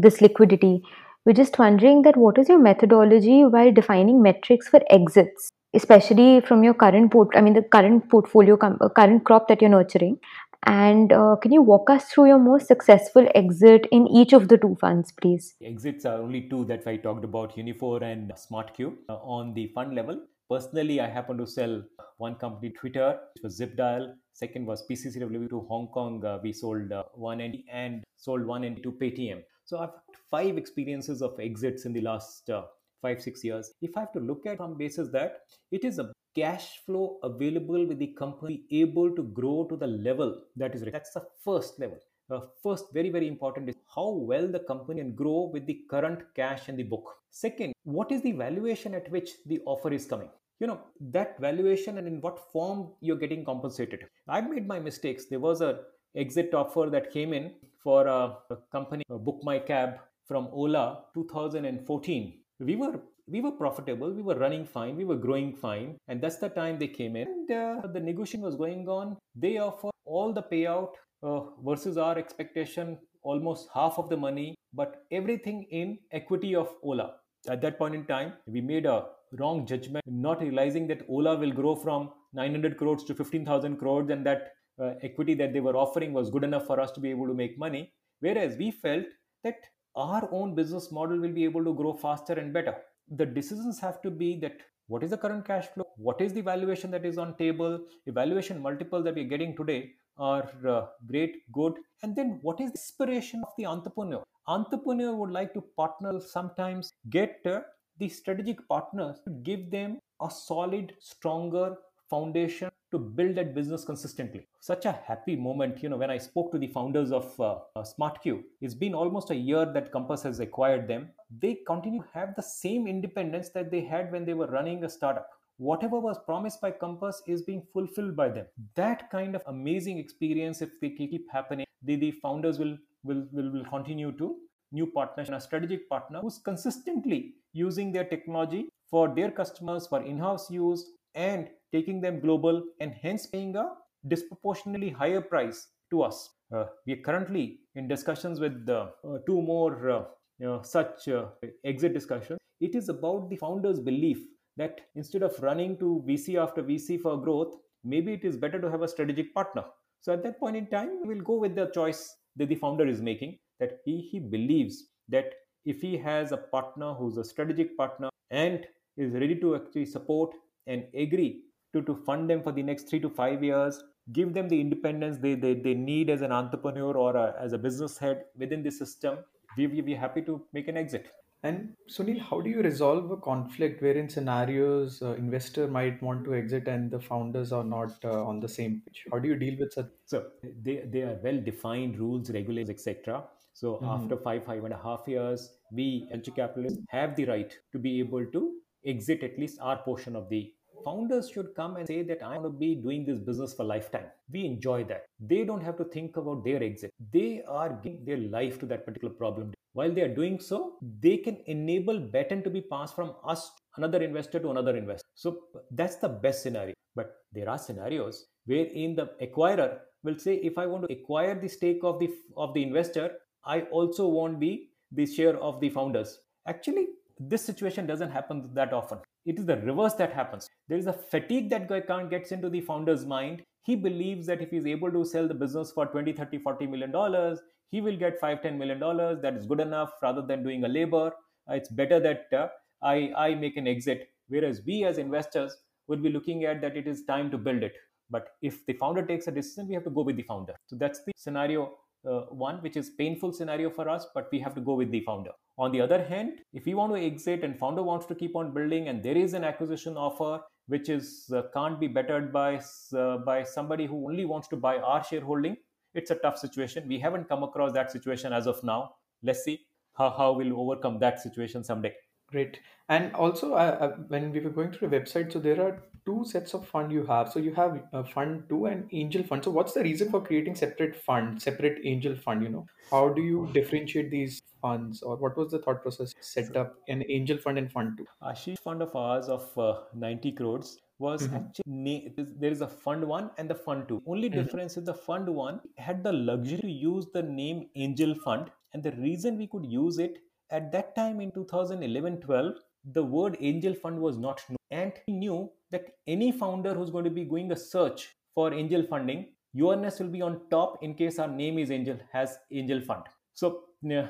this 0.00 0.20
liquidity, 0.20 0.84
we're 1.24 1.32
just 1.32 1.58
wondering 1.58 2.02
that 2.02 2.16
what 2.16 2.38
is 2.38 2.48
your 2.48 2.58
methodology 2.58 3.44
while 3.44 3.72
defining 3.72 4.22
metrics 4.22 4.68
for 4.68 4.80
exits, 4.90 5.50
especially 5.74 6.40
from 6.40 6.64
your 6.64 6.74
current 6.74 7.12
port. 7.12 7.28
I 7.34 7.40
mean, 7.40 7.54
the 7.54 7.62
current 7.62 8.08
portfolio, 8.08 8.56
uh, 8.60 8.88
current 8.88 9.24
crop 9.24 9.48
that 9.48 9.60
you're 9.60 9.70
nurturing, 9.70 10.18
and 10.64 11.12
uh, 11.12 11.36
can 11.36 11.52
you 11.52 11.62
walk 11.62 11.88
us 11.90 12.06
through 12.06 12.26
your 12.26 12.38
most 12.38 12.66
successful 12.66 13.26
exit 13.34 13.86
in 13.92 14.06
each 14.08 14.32
of 14.32 14.48
the 14.48 14.58
two 14.58 14.76
funds, 14.80 15.12
please? 15.12 15.54
Exits 15.62 16.04
are 16.04 16.18
only 16.18 16.48
two 16.48 16.64
that 16.66 16.86
I 16.86 16.96
talked 16.96 17.24
about 17.24 17.56
Uniphore 17.56 18.02
and 18.02 18.32
SmartQ. 18.32 18.94
Uh, 19.08 19.14
on 19.16 19.54
the 19.54 19.70
fund 19.74 19.94
level, 19.94 20.20
personally, 20.50 21.00
I 21.00 21.08
happen 21.08 21.38
to 21.38 21.46
sell 21.46 21.82
one 22.18 22.34
company, 22.34 22.70
Twitter, 22.70 23.18
which 23.34 23.42
was 23.44 23.60
Zipdial. 23.60 24.14
Second 24.32 24.66
was 24.66 24.84
PCCW 24.90 25.48
to 25.50 25.60
Hong 25.68 25.88
Kong. 25.88 26.24
Uh, 26.24 26.38
we 26.42 26.52
sold 26.52 26.92
uh, 26.92 27.04
one 27.14 27.40
entity 27.40 27.64
and 27.72 28.04
sold 28.16 28.44
one 28.44 28.64
entity 28.64 28.82
to 28.82 28.92
Paytm. 28.92 29.42
So 29.68 29.80
I've 29.80 29.90
had 29.90 30.16
five 30.30 30.56
experiences 30.56 31.20
of 31.20 31.38
exits 31.38 31.84
in 31.84 31.92
the 31.92 32.00
last 32.00 32.48
uh, 32.48 32.62
five, 33.02 33.20
six 33.20 33.44
years. 33.44 33.70
If 33.82 33.98
I 33.98 34.00
have 34.00 34.12
to 34.12 34.20
look 34.20 34.46
at 34.46 34.60
on 34.60 34.78
basis 34.78 35.10
that 35.10 35.40
it 35.70 35.84
is 35.84 35.98
a 35.98 36.10
cash 36.34 36.78
flow 36.86 37.18
available 37.22 37.86
with 37.86 37.98
the 37.98 38.14
company 38.18 38.62
able 38.70 39.14
to 39.14 39.22
grow 39.22 39.66
to 39.68 39.76
the 39.76 39.86
level 39.86 40.40
that 40.56 40.74
is 40.74 40.84
that's 40.90 41.12
the 41.12 41.24
first 41.44 41.78
level. 41.78 41.98
Uh, 42.30 42.40
first 42.62 42.86
very 42.94 43.10
very 43.10 43.28
important 43.28 43.68
is 43.68 43.74
how 43.94 44.08
well 44.08 44.48
the 44.48 44.64
company 44.70 45.02
can 45.02 45.14
grow 45.14 45.50
with 45.52 45.66
the 45.66 45.80
current 45.90 46.22
cash 46.34 46.70
in 46.70 46.76
the 46.76 46.88
book. 46.94 47.16
Second 47.30 47.74
what 47.84 48.10
is 48.10 48.22
the 48.22 48.32
valuation 48.32 48.94
at 48.94 49.10
which 49.10 49.32
the 49.44 49.60
offer 49.66 49.92
is 49.92 50.06
coming? 50.06 50.30
You 50.60 50.68
know 50.68 50.80
that 51.12 51.38
valuation 51.38 51.98
and 51.98 52.08
in 52.08 52.22
what 52.22 52.50
form 52.52 52.88
you're 53.02 53.22
getting 53.24 53.44
compensated. 53.44 54.06
I've 54.28 54.48
made 54.48 54.66
my 54.66 54.78
mistakes. 54.78 55.26
There 55.26 55.40
was 55.40 55.60
a 55.60 55.80
exit 56.24 56.54
offer 56.62 56.88
that 56.96 57.10
came 57.12 57.32
in 57.32 57.52
for 57.82 58.06
a, 58.06 58.20
a 58.50 58.56
company 58.72 59.04
a 59.10 59.18
book 59.18 59.40
my 59.50 59.58
cab 59.70 59.98
from 60.26 60.48
ola 60.52 60.84
2014 61.14 62.32
we 62.70 62.76
were 62.76 63.00
we 63.30 63.40
were 63.40 63.52
profitable 63.52 64.10
we 64.10 64.22
were 64.22 64.38
running 64.42 64.64
fine 64.64 64.96
we 64.96 65.04
were 65.04 65.20
growing 65.26 65.54
fine 65.54 65.96
and 66.08 66.20
that's 66.20 66.36
the 66.36 66.48
time 66.48 66.78
they 66.78 66.88
came 66.88 67.16
in. 67.16 67.28
And 67.28 67.50
uh, 67.50 67.86
the 67.86 68.00
negotiation 68.00 68.40
was 68.40 68.56
going 68.56 68.88
on. 68.88 69.16
They 69.34 69.58
offered 69.58 69.92
all 70.04 70.32
the 70.32 70.42
payout 70.42 70.92
uh, 71.22 71.40
versus 71.64 71.98
our 71.98 72.16
expectation 72.18 72.98
almost 73.22 73.68
half 73.74 73.98
of 73.98 74.08
the 74.08 74.16
money 74.16 74.54
but 74.72 75.02
everything 75.10 75.66
in 75.70 75.98
equity 76.12 76.54
of 76.54 76.74
ola. 76.82 77.14
At 77.48 77.60
that 77.62 77.78
point 77.78 77.94
in 77.94 78.04
time 78.06 78.32
we 78.46 78.60
made 78.60 78.86
a 78.86 79.06
wrong 79.38 79.66
judgment 79.66 80.04
not 80.06 80.40
realizing 80.40 80.86
that 80.88 81.02
ola 81.08 81.36
will 81.36 81.52
grow 81.52 81.74
from 81.74 82.10
900 82.32 82.76
crores 82.78 83.04
to 83.04 83.14
15000 83.14 83.76
crores 83.76 84.10
and 84.10 84.24
that 84.24 84.52
uh, 84.80 84.94
equity 85.02 85.34
that 85.34 85.52
they 85.52 85.60
were 85.60 85.76
offering 85.76 86.12
was 86.12 86.30
good 86.30 86.44
enough 86.44 86.66
for 86.66 86.80
us 86.80 86.92
to 86.92 87.00
be 87.00 87.10
able 87.10 87.26
to 87.26 87.34
make 87.34 87.58
money. 87.58 87.92
Whereas 88.20 88.56
we 88.56 88.70
felt 88.70 89.04
that 89.44 89.58
our 89.96 90.28
own 90.32 90.54
business 90.54 90.90
model 90.92 91.18
will 91.18 91.32
be 91.32 91.44
able 91.44 91.64
to 91.64 91.74
grow 91.74 91.92
faster 91.92 92.34
and 92.34 92.52
better. 92.52 92.76
The 93.16 93.26
decisions 93.26 93.80
have 93.80 94.02
to 94.02 94.10
be 94.10 94.38
that 94.40 94.58
what 94.86 95.02
is 95.02 95.10
the 95.10 95.18
current 95.18 95.44
cash 95.44 95.66
flow? 95.66 95.84
What 95.96 96.20
is 96.20 96.32
the 96.32 96.40
valuation 96.40 96.90
that 96.92 97.04
is 97.04 97.18
on 97.18 97.36
table? 97.36 97.80
Evaluation 98.06 98.60
multiple 98.60 99.02
that 99.02 99.14
we're 99.14 99.24
getting 99.24 99.54
today 99.54 99.92
are 100.16 100.50
uh, 100.66 100.86
great 101.06 101.42
good. 101.52 101.74
And 102.02 102.16
then 102.16 102.38
what 102.42 102.60
is 102.60 102.70
the 102.70 102.78
inspiration 102.78 103.42
of 103.46 103.52
the 103.58 103.66
entrepreneur? 103.66 104.22
Entrepreneur 104.46 105.14
would 105.14 105.30
like 105.30 105.52
to 105.54 105.60
partner 105.76 106.20
sometimes 106.20 106.90
get 107.10 107.40
uh, 107.44 107.60
the 107.98 108.08
strategic 108.08 108.66
partners 108.68 109.20
to 109.24 109.30
give 109.42 109.70
them 109.70 109.98
a 110.22 110.30
solid 110.30 110.94
stronger 111.00 111.76
foundation 112.10 112.70
to 112.90 112.98
build 112.98 113.34
that 113.36 113.54
business 113.54 113.84
consistently. 113.84 114.46
Such 114.60 114.86
a 114.86 114.92
happy 114.92 115.36
moment 115.36 115.82
you 115.82 115.90
know 115.90 115.98
when 115.98 116.10
i 116.10 116.16
spoke 116.16 116.50
to 116.52 116.58
the 116.58 116.68
founders 116.68 117.12
of 117.12 117.38
uh, 117.38 117.58
uh, 117.76 117.82
smartq. 117.82 118.42
It's 118.60 118.74
been 118.74 118.94
almost 118.94 119.30
a 119.30 119.36
year 119.36 119.66
that 119.74 119.92
compass 119.92 120.22
has 120.22 120.40
acquired 120.40 120.88
them. 120.88 121.10
They 121.38 121.58
continue 121.66 122.02
to 122.02 122.08
have 122.14 122.34
the 122.34 122.42
same 122.42 122.86
independence 122.86 123.50
that 123.50 123.70
they 123.70 123.82
had 123.82 124.10
when 124.10 124.24
they 124.24 124.34
were 124.34 124.46
running 124.46 124.84
a 124.84 124.88
startup. 124.88 125.28
Whatever 125.58 125.98
was 125.98 126.18
promised 126.24 126.60
by 126.60 126.70
compass 126.70 127.20
is 127.26 127.42
being 127.42 127.62
fulfilled 127.72 128.16
by 128.16 128.28
them. 128.28 128.46
That 128.76 129.10
kind 129.10 129.34
of 129.34 129.42
amazing 129.46 129.98
experience 129.98 130.62
if 130.62 130.70
they 130.80 130.90
keep 130.90 131.30
happening 131.32 131.66
the, 131.82 131.96
the 131.96 132.10
founders 132.10 132.58
will, 132.58 132.76
will 133.04 133.26
will 133.32 133.50
will 133.52 133.64
continue 133.64 134.12
to. 134.12 134.36
New 134.70 134.86
partners 134.86 135.28
and 135.28 135.36
a 135.36 135.40
strategic 135.40 135.88
partner 135.88 136.20
who's 136.20 136.38
consistently 136.38 137.34
using 137.52 137.90
their 137.90 138.04
technology 138.04 138.68
for 138.90 139.08
their 139.14 139.30
customers 139.30 139.86
for 139.86 140.02
in-house 140.02 140.50
use 140.50 140.90
and 141.14 141.48
taking 141.72 142.00
them 142.00 142.20
global 142.20 142.62
and 142.80 142.94
hence 143.02 143.26
paying 143.26 143.56
a 143.56 143.70
disproportionately 144.06 144.90
higher 144.90 145.20
price 145.20 145.68
to 145.90 146.02
us. 146.02 146.30
Uh, 146.54 146.64
we 146.86 146.94
are 146.94 147.02
currently 147.02 147.60
in 147.74 147.88
discussions 147.88 148.40
with 148.40 148.68
uh, 148.68 148.86
two 149.26 149.40
more 149.42 149.90
uh, 149.90 150.04
you 150.38 150.46
know, 150.46 150.62
such 150.62 151.08
uh, 151.08 151.26
exit 151.64 151.92
discussions. 151.92 152.38
It 152.60 152.74
is 152.74 152.88
about 152.88 153.28
the 153.28 153.36
founder's 153.36 153.80
belief 153.80 154.18
that 154.56 154.80
instead 154.94 155.22
of 155.22 155.40
running 155.42 155.78
to 155.78 156.02
VC 156.06 156.40
after 156.42 156.62
VC 156.62 157.00
for 157.00 157.20
growth, 157.20 157.54
maybe 157.84 158.12
it 158.12 158.24
is 158.24 158.36
better 158.36 158.60
to 158.60 158.70
have 158.70 158.82
a 158.82 158.88
strategic 158.88 159.34
partner. 159.34 159.64
So 160.00 160.12
at 160.12 160.22
that 160.24 160.38
point 160.38 160.56
in 160.56 160.66
time, 160.68 161.00
we'll 161.04 161.20
go 161.20 161.38
with 161.38 161.54
the 161.54 161.66
choice 161.66 162.14
that 162.36 162.48
the 162.48 162.54
founder 162.54 162.86
is 162.86 163.00
making. 163.00 163.38
That 163.60 163.80
he 163.84 164.00
he 164.00 164.20
believes 164.20 164.84
that 165.08 165.34
if 165.64 165.80
he 165.80 165.96
has 165.96 166.30
a 166.32 166.36
partner 166.36 166.94
who's 166.94 167.16
a 167.16 167.24
strategic 167.24 167.76
partner 167.76 168.08
and 168.30 168.66
is 168.96 169.12
ready 169.12 169.34
to 169.40 169.56
actually 169.56 169.86
support 169.86 170.34
and 170.66 170.84
agree 170.94 171.42
to, 171.72 171.82
to 171.82 171.94
fund 172.06 172.28
them 172.28 172.42
for 172.42 172.52
the 172.52 172.62
next 172.62 172.88
three 172.88 173.00
to 173.00 173.10
five 173.10 173.42
years, 173.42 173.82
give 174.12 174.32
them 174.34 174.48
the 174.48 174.60
independence 174.60 175.18
they, 175.18 175.34
they, 175.34 175.54
they 175.54 175.74
need 175.74 176.10
as 176.10 176.22
an 176.22 176.32
entrepreneur 176.32 176.96
or 176.96 177.16
a, 177.16 177.34
as 177.40 177.52
a 177.52 177.58
business 177.58 177.98
head 177.98 178.24
within 178.36 178.62
the 178.62 178.70
system, 178.70 179.18
we 179.56 179.66
will 179.66 179.82
be 179.82 179.94
happy 179.94 180.22
to 180.22 180.42
make 180.52 180.68
an 180.68 180.76
exit. 180.76 181.08
And 181.44 181.74
Sunil, 181.88 182.20
how 182.20 182.40
do 182.40 182.50
you 182.50 182.62
resolve 182.62 183.12
a 183.12 183.16
conflict 183.16 183.80
wherein 183.80 184.08
scenarios 184.08 185.00
uh, 185.02 185.12
investor 185.12 185.68
might 185.68 186.02
want 186.02 186.24
to 186.24 186.34
exit 186.34 186.66
and 186.66 186.90
the 186.90 186.98
founders 186.98 187.52
are 187.52 187.62
not 187.62 187.92
uh, 188.04 188.24
on 188.24 188.40
the 188.40 188.48
same 188.48 188.82
page? 188.84 189.04
How 189.12 189.20
do 189.20 189.28
you 189.28 189.36
deal 189.36 189.56
with 189.58 189.72
such? 189.72 189.86
So 190.06 190.26
they, 190.62 190.82
they 190.84 191.02
are 191.02 191.16
well 191.22 191.40
defined 191.40 191.98
rules, 191.98 192.30
regulations, 192.30 192.70
etc. 192.70 193.22
So 193.52 193.74
mm-hmm. 193.74 193.84
after 193.84 194.16
five 194.16 194.44
five 194.46 194.64
and 194.64 194.74
a 194.74 194.80
half 194.82 195.04
years, 195.06 195.50
we 195.70 196.08
venture 196.10 196.32
capitalists 196.32 196.80
have 196.88 197.14
the 197.14 197.26
right 197.26 197.56
to 197.70 197.78
be 197.78 198.00
able 198.00 198.26
to 198.26 198.54
exit 198.84 199.22
at 199.22 199.38
least 199.38 199.58
our 199.60 199.78
portion 199.78 200.16
of 200.16 200.28
the 200.28 200.52
founders 200.84 201.30
should 201.30 201.54
come 201.54 201.76
and 201.76 201.86
say 201.86 202.02
that 202.02 202.22
I 202.22 202.38
want 202.38 202.44
to 202.44 202.50
be 202.50 202.74
doing 202.74 203.04
this 203.04 203.18
business 203.18 203.54
for 203.54 203.64
lifetime. 203.64 204.06
We 204.32 204.44
enjoy 204.44 204.84
that. 204.84 205.06
They 205.20 205.44
don't 205.44 205.62
have 205.62 205.76
to 205.78 205.84
think 205.84 206.16
about 206.16 206.44
their 206.44 206.62
exit. 206.62 206.92
They 207.12 207.42
are 207.48 207.78
giving 207.82 208.04
their 208.04 208.16
life 208.18 208.58
to 208.60 208.66
that 208.66 208.84
particular 208.84 209.12
problem. 209.14 209.52
While 209.72 209.92
they 209.92 210.02
are 210.02 210.14
doing 210.14 210.40
so, 210.40 210.74
they 211.00 211.18
can 211.18 211.38
enable 211.46 212.00
Baton 212.00 212.42
to 212.42 212.50
be 212.50 212.62
passed 212.62 212.96
from 212.96 213.14
us, 213.24 213.50
another 213.76 214.02
investor 214.02 214.38
to 214.40 214.50
another 214.50 214.76
investor. 214.76 215.06
So 215.14 215.38
that's 215.70 215.96
the 215.96 216.08
best 216.08 216.42
scenario. 216.42 216.74
But 216.96 217.16
there 217.32 217.48
are 217.48 217.58
scenarios 217.58 218.26
wherein 218.46 218.96
the 218.96 219.10
acquirer 219.22 219.78
will 220.02 220.18
say, 220.18 220.36
if 220.36 220.58
I 220.58 220.66
want 220.66 220.88
to 220.88 220.92
acquire 220.92 221.38
the 221.38 221.48
stake 221.48 221.80
of 221.82 221.98
the 222.00 222.10
of 222.36 222.54
the 222.54 222.62
investor, 222.62 223.12
I 223.44 223.62
also 223.62 224.08
want 224.08 224.40
the 224.40 224.68
the 224.92 225.06
share 225.06 225.36
of 225.36 225.60
the 225.60 225.70
founders. 225.70 226.18
Actually, 226.46 226.88
this 227.20 227.44
situation 227.44 227.86
doesn't 227.86 228.10
happen 228.10 228.50
that 228.54 228.72
often. 228.72 228.98
It 229.26 229.38
is 229.38 229.46
the 229.46 229.56
reverse 229.58 229.94
that 229.94 230.12
happens. 230.12 230.48
There 230.68 230.78
is 230.78 230.86
a 230.86 230.92
fatigue 230.92 231.50
that 231.50 231.68
gets 232.10 232.32
into 232.32 232.48
the 232.48 232.60
founder's 232.60 233.04
mind. 233.04 233.42
He 233.62 233.76
believes 233.76 234.26
that 234.26 234.40
if 234.40 234.50
he's 234.50 234.66
able 234.66 234.90
to 234.92 235.04
sell 235.04 235.28
the 235.28 235.34
business 235.34 235.72
for 235.72 235.86
20, 235.86 236.12
30, 236.12 236.38
40 236.38 236.66
million 236.66 236.90
dollars, 236.90 237.40
he 237.70 237.80
will 237.80 237.96
get 237.96 238.18
5, 238.20 238.42
10 238.42 238.58
million 238.58 238.78
dollars. 238.78 239.20
That 239.20 239.34
is 239.34 239.46
good 239.46 239.60
enough 239.60 239.92
rather 240.02 240.22
than 240.22 240.42
doing 240.42 240.64
a 240.64 240.68
labor. 240.68 241.12
Uh, 241.50 241.54
it's 241.54 241.68
better 241.68 242.00
that 242.00 242.32
uh, 242.32 242.48
I, 242.82 243.12
I 243.16 243.34
make 243.34 243.56
an 243.56 243.66
exit. 243.66 244.08
Whereas 244.28 244.62
we 244.64 244.84
as 244.84 244.98
investors 244.98 245.56
would 245.88 246.02
be 246.02 246.10
looking 246.10 246.44
at 246.44 246.60
that 246.60 246.76
it 246.76 246.86
is 246.86 247.04
time 247.04 247.30
to 247.30 247.38
build 247.38 247.62
it. 247.62 247.74
But 248.10 248.28
if 248.42 248.64
the 248.66 248.72
founder 248.74 249.04
takes 249.04 249.26
a 249.26 249.30
decision, 249.30 249.68
we 249.68 249.74
have 249.74 249.84
to 249.84 249.90
go 249.90 250.02
with 250.02 250.16
the 250.16 250.22
founder. 250.22 250.54
So 250.66 250.76
that's 250.76 251.04
the 251.04 251.12
scenario 251.16 251.76
uh, 252.08 252.20
one, 252.30 252.62
which 252.62 252.76
is 252.76 252.90
painful 252.90 253.32
scenario 253.32 253.70
for 253.70 253.88
us, 253.88 254.06
but 254.14 254.28
we 254.32 254.38
have 254.40 254.54
to 254.54 254.60
go 254.60 254.74
with 254.74 254.90
the 254.90 255.00
founder. 255.00 255.32
On 255.58 255.72
the 255.72 255.80
other 255.80 256.04
hand, 256.04 256.40
if 256.52 256.66
we 256.66 256.74
want 256.74 256.94
to 256.94 257.04
exit 257.04 257.42
and 257.42 257.58
founder 257.58 257.82
wants 257.82 258.06
to 258.06 258.14
keep 258.14 258.36
on 258.36 258.54
building 258.54 258.88
and 258.88 259.02
there 259.02 259.16
is 259.16 259.34
an 259.34 259.42
acquisition 259.42 259.96
offer 259.96 260.40
which 260.68 260.88
is 260.88 261.30
uh, 261.34 261.42
can't 261.52 261.80
be 261.80 261.88
bettered 261.88 262.32
by 262.32 262.60
uh, 262.96 263.18
by 263.18 263.42
somebody 263.42 263.86
who 263.86 264.06
only 264.08 264.24
wants 264.24 264.48
to 264.48 264.56
buy 264.56 264.76
our 264.78 265.02
shareholding, 265.02 265.56
it's 265.94 266.10
a 266.10 266.14
tough 266.16 266.38
situation. 266.38 266.86
We 266.86 266.98
haven't 266.98 267.28
come 267.28 267.42
across 267.42 267.72
that 267.72 267.90
situation 267.90 268.32
as 268.32 268.46
of 268.46 268.62
now. 268.62 268.90
Let's 269.22 269.42
see 269.44 269.60
how, 269.94 270.10
how 270.10 270.32
we'll 270.32 270.60
overcome 270.60 270.98
that 271.00 271.20
situation 271.20 271.64
someday. 271.64 271.94
Great. 272.30 272.60
And 272.90 273.14
also, 273.14 273.54
uh, 273.54 273.78
uh, 273.80 273.88
when 274.08 274.30
we 274.30 274.40
were 274.40 274.50
going 274.50 274.72
through 274.72 274.88
the 274.88 275.00
website, 275.00 275.32
so 275.32 275.38
there 275.38 275.60
are 275.60 275.82
two 276.08 276.24
sets 276.24 276.54
of 276.54 276.66
fund 276.66 276.90
you 276.90 277.04
have. 277.06 277.30
So 277.30 277.38
you 277.38 277.54
have 277.54 277.78
uh, 277.92 278.02
fund 278.02 278.44
two 278.48 278.66
and 278.66 278.88
angel 278.92 279.22
fund. 279.22 279.44
So 279.44 279.50
what's 279.50 279.74
the 279.74 279.82
reason 279.82 280.10
for 280.10 280.20
creating 280.20 280.54
separate 280.54 280.96
fund, 280.96 281.40
separate 281.42 281.80
angel 281.84 282.16
fund? 282.16 282.42
You 282.42 282.48
know, 282.48 282.66
how 282.90 283.08
do 283.10 283.22
you 283.22 283.48
differentiate 283.52 284.10
these 284.10 284.40
funds, 284.62 285.02
or 285.02 285.16
what 285.16 285.36
was 285.36 285.50
the 285.50 285.58
thought 285.58 285.82
process 285.82 286.14
set 286.20 286.56
up 286.56 286.76
an 286.88 287.04
angel 287.08 287.38
fund 287.38 287.58
and 287.58 287.70
fund 287.70 287.98
two? 287.98 288.06
Ashish 288.22 288.58
fund 288.58 288.82
of 288.82 288.94
ours 288.96 289.28
of 289.28 289.58
uh, 289.58 289.80
90 289.94 290.32
crores 290.32 290.78
was 290.98 291.26
mm-hmm. 291.26 291.36
actually 291.36 292.12
there 292.16 292.50
is 292.50 292.60
a 292.60 292.68
fund 292.68 293.04
one 293.04 293.30
and 293.38 293.48
the 293.48 293.54
fund 293.54 293.86
two. 293.88 294.02
Only 294.06 294.30
mm-hmm. 294.30 294.42
difference 294.42 294.76
is 294.76 294.84
the 294.84 294.94
fund 294.94 295.28
one 295.28 295.60
had 295.76 296.02
the 296.02 296.12
luxury 296.12 296.58
to 296.62 296.70
use 296.70 297.06
the 297.12 297.22
name 297.22 297.68
angel 297.76 298.14
fund, 298.24 298.50
and 298.72 298.82
the 298.82 298.92
reason 298.92 299.36
we 299.36 299.46
could 299.46 299.66
use 299.66 299.98
it 299.98 300.18
at 300.50 300.72
that 300.72 300.96
time 300.96 301.20
in 301.20 301.30
2011 301.32 302.20
12, 302.20 302.54
the 302.92 303.02
word 303.02 303.36
angel 303.40 303.74
fund 303.74 304.00
was 304.00 304.16
not 304.16 304.42
known. 304.48 304.56
And 304.70 304.92
he 305.06 305.12
knew 305.12 305.50
that 305.70 305.86
any 306.06 306.32
founder 306.32 306.74
who's 306.74 306.90
going 306.90 307.04
to 307.04 307.10
be 307.10 307.24
going 307.24 307.52
a 307.52 307.56
search 307.56 308.16
for 308.34 308.52
angel 308.52 308.82
funding, 308.88 309.26
Yournest 309.54 310.00
will 310.00 310.08
be 310.08 310.22
on 310.22 310.40
top 310.50 310.78
in 310.82 310.94
case 310.94 311.18
our 311.18 311.28
name 311.28 311.58
is 311.58 311.70
angel, 311.70 311.98
has 312.12 312.38
angel 312.52 312.80
fund. 312.80 313.02
So 313.34 313.62
uh, 313.90 314.06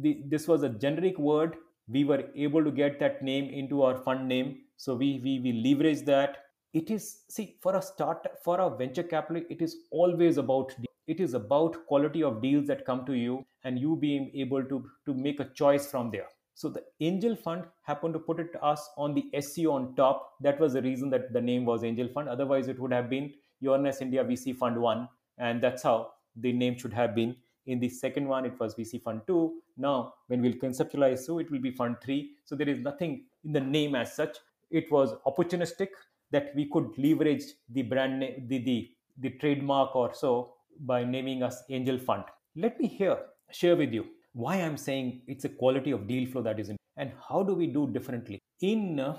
the, 0.00 0.22
this 0.26 0.46
was 0.46 0.62
a 0.62 0.68
generic 0.68 1.18
word. 1.18 1.56
We 1.88 2.04
were 2.04 2.24
able 2.34 2.64
to 2.64 2.70
get 2.70 2.98
that 3.00 3.22
name 3.22 3.52
into 3.52 3.82
our 3.82 3.96
fund 3.96 4.28
name. 4.28 4.60
So 4.76 4.94
we, 4.94 5.20
we, 5.22 5.40
we 5.40 5.52
leverage 5.52 6.04
that. 6.06 6.38
It 6.72 6.90
is, 6.90 7.18
see, 7.28 7.56
for 7.60 7.76
a 7.76 7.82
start, 7.82 8.26
for 8.42 8.60
a 8.60 8.74
venture 8.74 9.02
capital, 9.02 9.42
it 9.50 9.60
is 9.60 9.76
always 9.90 10.38
about 10.38 10.72
it 11.06 11.20
is 11.20 11.34
about 11.34 11.86
quality 11.86 12.22
of 12.22 12.40
deals 12.40 12.66
that 12.66 12.86
come 12.86 13.04
to 13.04 13.12
you 13.12 13.44
and 13.64 13.78
you 13.78 13.94
being 13.94 14.30
able 14.34 14.64
to 14.64 14.84
to 15.04 15.14
make 15.14 15.38
a 15.38 15.50
choice 15.54 15.90
from 15.90 16.10
there 16.10 16.28
so 16.54 16.68
the 16.68 16.82
angel 17.00 17.34
fund 17.36 17.64
happened 17.82 18.14
to 18.14 18.20
put 18.20 18.40
it 18.40 18.50
us 18.62 18.88
on 18.96 19.14
the 19.14 19.24
sco 19.40 19.72
on 19.72 19.94
top 19.96 20.34
that 20.40 20.58
was 20.60 20.72
the 20.74 20.82
reason 20.82 21.10
that 21.10 21.32
the 21.32 21.40
name 21.40 21.64
was 21.64 21.84
angel 21.84 22.08
fund 22.08 22.28
otherwise 22.28 22.68
it 22.68 22.78
would 22.78 22.92
have 22.92 23.10
been 23.10 23.32
Yournest 23.60 24.02
india 24.02 24.24
vc 24.24 24.56
fund 24.56 24.78
1 24.78 25.08
and 25.38 25.62
that's 25.62 25.82
how 25.82 26.10
the 26.36 26.52
name 26.52 26.78
should 26.78 26.92
have 26.92 27.14
been. 27.14 27.36
In 27.66 27.80
the 27.80 27.88
second 27.88 28.28
one, 28.28 28.44
it 28.44 28.58
was 28.60 28.74
VC 28.74 29.02
Fund 29.02 29.22
2. 29.26 29.54
Now, 29.76 30.14
when 30.26 30.42
we'll 30.42 30.52
conceptualize, 30.52 31.20
so 31.20 31.38
it 31.38 31.50
will 31.50 31.60
be 31.60 31.70
Fund 31.70 31.96
3. 32.02 32.30
So 32.44 32.54
there 32.54 32.68
is 32.68 32.80
nothing 32.80 33.24
in 33.44 33.52
the 33.52 33.60
name 33.60 33.94
as 33.94 34.14
such. 34.14 34.36
It 34.70 34.90
was 34.90 35.14
opportunistic 35.26 35.88
that 36.30 36.52
we 36.54 36.66
could 36.66 36.90
leverage 36.98 37.44
the 37.70 37.82
brand 37.82 38.20
name, 38.20 38.46
the, 38.48 38.58
the, 38.58 38.90
the 39.18 39.30
trademark 39.38 39.94
or 39.94 40.12
so 40.12 40.54
by 40.80 41.04
naming 41.04 41.42
us 41.42 41.62
Angel 41.70 41.98
Fund. 41.98 42.24
Let 42.56 42.78
me 42.78 42.88
here 42.88 43.18
share 43.50 43.76
with 43.76 43.92
you 43.92 44.06
why 44.34 44.56
I'm 44.56 44.76
saying 44.76 45.22
it's 45.28 45.44
a 45.44 45.48
quality 45.48 45.92
of 45.92 46.06
deal 46.08 46.28
flow 46.28 46.42
that 46.42 46.58
is 46.58 46.68
in, 46.68 46.76
and 46.96 47.12
how 47.28 47.42
do 47.42 47.54
we 47.54 47.66
do 47.68 47.86
differently. 47.86 48.40
In 48.60 48.98
uh, 49.00 49.16